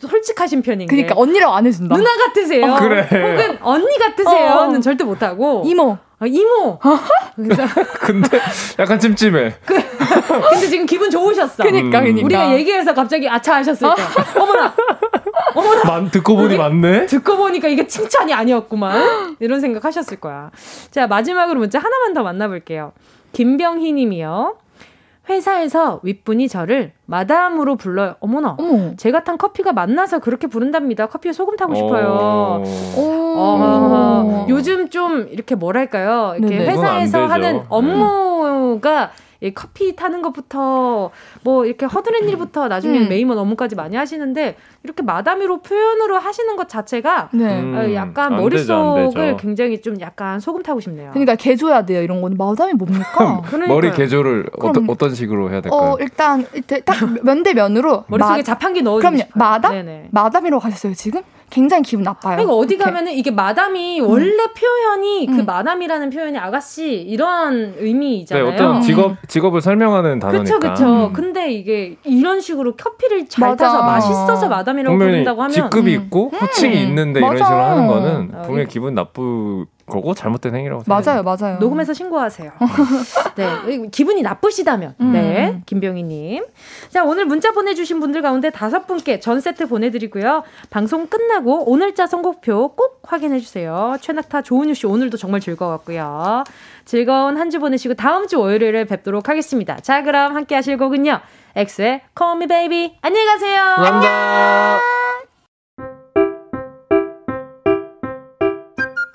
솔직하신 0.00 0.62
편인 0.62 0.86
게. 0.86 0.96
그러니까 0.96 1.14
언니라고 1.20 1.52
안 1.54 1.66
해준다. 1.66 1.94
누나 1.96 2.10
같으세요. 2.16 2.64
어, 2.72 2.78
그래. 2.78 3.02
혹은 3.10 3.58
언니 3.62 3.98
같으세요는 3.98 4.78
어. 4.78 4.80
절대 4.80 5.04
못 5.04 5.22
하고. 5.22 5.62
이모. 5.66 5.98
아, 6.18 6.26
이모. 6.26 6.78
근데 8.00 8.40
약간 8.78 9.00
찜찜해. 9.00 9.54
그, 9.66 9.74
근데 10.50 10.68
지금 10.68 10.86
기분 10.86 11.10
좋으셨어. 11.10 11.64
그니까, 11.64 11.98
음. 11.98 12.04
그니까. 12.04 12.24
우리가 12.24 12.52
얘기해서 12.54 12.94
갑자기 12.94 13.28
아차 13.28 13.56
하셨을 13.56 13.88
때. 13.96 14.40
어머나. 14.40 14.72
어머나. 15.54 15.84
만, 15.84 16.10
듣고 16.10 16.36
보니 16.36 16.56
맞네? 16.56 17.06
듣고 17.06 17.36
보니까 17.36 17.68
이게 17.68 17.86
칭찬이 17.86 18.32
아니었구만. 18.32 19.36
이런 19.40 19.60
생각 19.60 19.84
하셨을 19.84 20.18
거야. 20.20 20.50
자, 20.90 21.06
마지막으로 21.06 21.58
문자 21.60 21.78
하나만 21.78 22.14
더 22.14 22.22
만나볼게요. 22.22 22.92
김병희 23.32 23.92
님이요. 23.92 24.56
회사에서 25.28 26.00
윗분이 26.02 26.48
저를 26.48 26.92
마담으로 27.06 27.76
불러요. 27.76 28.16
어머나. 28.18 28.56
어머. 28.58 28.96
제가 28.96 29.22
탄 29.22 29.38
커피가 29.38 29.72
맛나서 29.72 30.18
그렇게 30.18 30.48
부른답니다. 30.48 31.06
커피에 31.06 31.32
소금 31.32 31.56
타고 31.56 31.76
싶어요. 31.76 32.62
어, 32.96 34.46
요즘 34.48 34.90
좀 34.90 35.28
이렇게 35.30 35.54
뭐랄까요? 35.54 36.34
이렇게 36.38 36.58
네네. 36.58 36.72
회사에서 36.72 37.26
하는 37.26 37.62
업무가 37.68 39.12
이 39.31 39.31
커피 39.50 39.94
타는 39.96 40.22
것부터 40.22 41.10
뭐 41.42 41.66
이렇게 41.66 41.86
허드렛 41.86 42.22
일부터 42.24 42.68
나중에는 42.68 43.02
음. 43.06 43.08
메이먼 43.08 43.36
업무까지 43.38 43.74
많이 43.74 43.96
하시는데 43.96 44.56
이렇게 44.84 45.02
마담이란 45.02 45.62
표현으로 45.62 46.16
하시는 46.18 46.56
것 46.56 46.68
자체가 46.68 47.30
네. 47.32 47.44
어, 47.58 47.84
음. 47.84 47.94
약간 47.94 48.36
머릿속을 48.36 49.10
되죠, 49.14 49.36
굉장히 49.38 49.80
좀 49.82 50.00
약간 50.00 50.40
소금 50.40 50.62
타고 50.62 50.80
싶네요. 50.80 51.10
그러니까 51.10 51.34
개조해야 51.34 51.84
돼요. 51.84 52.02
이런 52.02 52.20
거는 52.22 52.36
마담이 52.36 52.74
뭡니까? 52.74 53.42
머리 53.68 53.90
개조를 53.90 54.50
어떤, 54.60 54.88
어떤 54.88 55.14
식으로 55.14 55.50
해야 55.50 55.60
될까요? 55.60 55.80
어, 55.92 55.96
일단 56.00 56.46
딱 56.84 57.02
면 57.24 57.42
대 57.42 57.54
면으로 57.54 58.04
머릿속에 58.06 58.36
마, 58.36 58.42
자판기 58.42 58.82
넣어 58.82 59.00
주세요. 59.00 59.10
그럼요. 59.10 59.28
마담? 59.34 59.72
네네. 59.72 60.08
마담이라고 60.12 60.62
하셨어요, 60.64 60.94
지금? 60.94 61.22
굉장히 61.52 61.82
기분 61.82 62.02
나빠요. 62.02 62.36
그러니까 62.36 62.54
어디 62.54 62.78
가면은 62.78 63.12
이게 63.12 63.30
마담이 63.30 64.00
음. 64.00 64.08
원래 64.08 64.46
표현이 64.54 65.26
그 65.26 65.40
음. 65.40 65.44
마담이라는 65.44 66.08
표현이 66.08 66.38
아가씨 66.38 66.94
이런 66.94 67.74
의미잖아요. 67.78 68.44
네, 68.48 68.54
어떤 68.54 68.80
직업 68.80 69.16
직업을 69.28 69.60
설명하는 69.60 70.18
단어니까. 70.18 70.44
그렇죠, 70.44 70.58
그렇죠. 70.58 71.06
음. 71.08 71.12
근데 71.12 71.52
이게 71.52 71.96
이런 72.04 72.40
식으로 72.40 72.74
커피를 72.74 73.28
잘 73.28 73.50
맞아. 73.50 73.66
타서 73.66 73.82
맛있어서 73.82 74.48
마담이라고 74.48 74.96
부른다고 74.96 75.42
하면 75.42 75.52
직급이 75.52 75.92
있고 75.92 76.30
음. 76.32 76.38
호칭이 76.38 76.82
있는데 76.84 77.20
맞아. 77.20 77.34
이런 77.34 77.46
식으로 77.46 77.62
하는 77.62 77.86
거는 77.86 78.30
아, 78.34 78.42
분명히 78.42 78.68
기분 78.68 78.94
나쁘 78.94 79.66
거고 79.86 80.14
잘못된 80.14 80.54
행위라고 80.54 80.82
생각해요. 80.84 81.22
맞아요, 81.22 81.36
맞아요. 81.38 81.58
녹음해서 81.58 81.92
신고하세요. 81.94 82.50
네, 83.36 83.88
기분이 83.90 84.22
나쁘시다면. 84.22 84.94
음. 85.00 85.12
네, 85.12 85.62
김병희님. 85.66 86.44
자, 86.90 87.04
오늘 87.04 87.26
문자 87.26 87.52
보내주신 87.52 88.00
분들 88.00 88.22
가운데 88.22 88.50
다섯 88.50 88.86
분께 88.86 89.20
전 89.20 89.40
세트 89.40 89.68
보내드리고요. 89.68 90.42
방송 90.70 91.06
끝나고 91.06 91.70
오늘자 91.70 92.06
선곡표 92.06 92.74
꼭 92.76 93.00
확인해 93.04 93.38
주세요. 93.40 93.96
최낙타 94.00 94.42
조은유 94.42 94.74
씨 94.74 94.86
오늘도 94.86 95.16
정말 95.16 95.40
즐거웠고요. 95.40 96.44
즐거운 96.84 97.36
한 97.36 97.52
주 97.52 97.60
보내시고 97.60 97.92
다음 97.94 98.26
주 98.28 98.40
월요일에 98.40 98.84
뵙도록 98.84 99.28
하겠습니다. 99.28 99.76
자, 99.80 100.02
그럼 100.02 100.34
함께 100.34 100.54
하실 100.54 100.78
곡은요. 100.78 101.20
엑스의 101.54 102.00
Call 102.18 102.36
Me 102.38 102.46
Baby. 102.46 102.96
안녕히 103.02 103.26
가세요. 103.26 103.60
감사합니다. 103.76 104.08
안녕. 104.08 105.31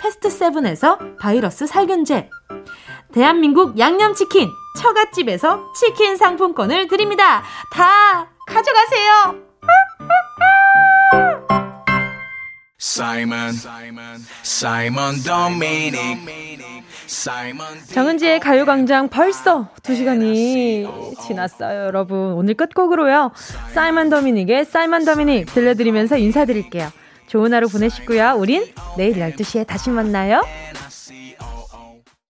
패스트 0.00 0.30
세븐에서 0.30 0.98
바이러스 1.20 1.66
살균제, 1.66 2.30
대한민국 3.12 3.78
양념치킨 3.78 4.50
처갓집에서 4.78 5.72
치킨 5.74 6.16
상품권을 6.16 6.88
드립니다. 6.88 7.42
다 7.72 8.28
가져가세요. 8.46 9.46
사이먼 12.78 13.52
사이먼 14.42 15.14
도미닉 15.24 16.36
정은지의 17.92 18.40
가요광장 18.40 19.08
벌써 19.08 19.68
2시간이 19.82 21.16
지났어요, 21.26 21.86
여러분. 21.86 22.32
오늘 22.32 22.54
끝곡으로요. 22.54 23.32
사이먼 23.72 24.10
더미닉의 24.10 24.64
사이먼 24.66 25.04
더미닉 25.04 25.46
들려드리면서 25.52 26.18
인사드릴게요. 26.18 26.88
좋은 27.26 27.52
하루 27.52 27.68
보내시고요. 27.68 28.36
우린 28.38 28.66
내일 28.96 29.14
12시에 29.16 29.66
다시 29.66 29.90
만나요. 29.90 30.42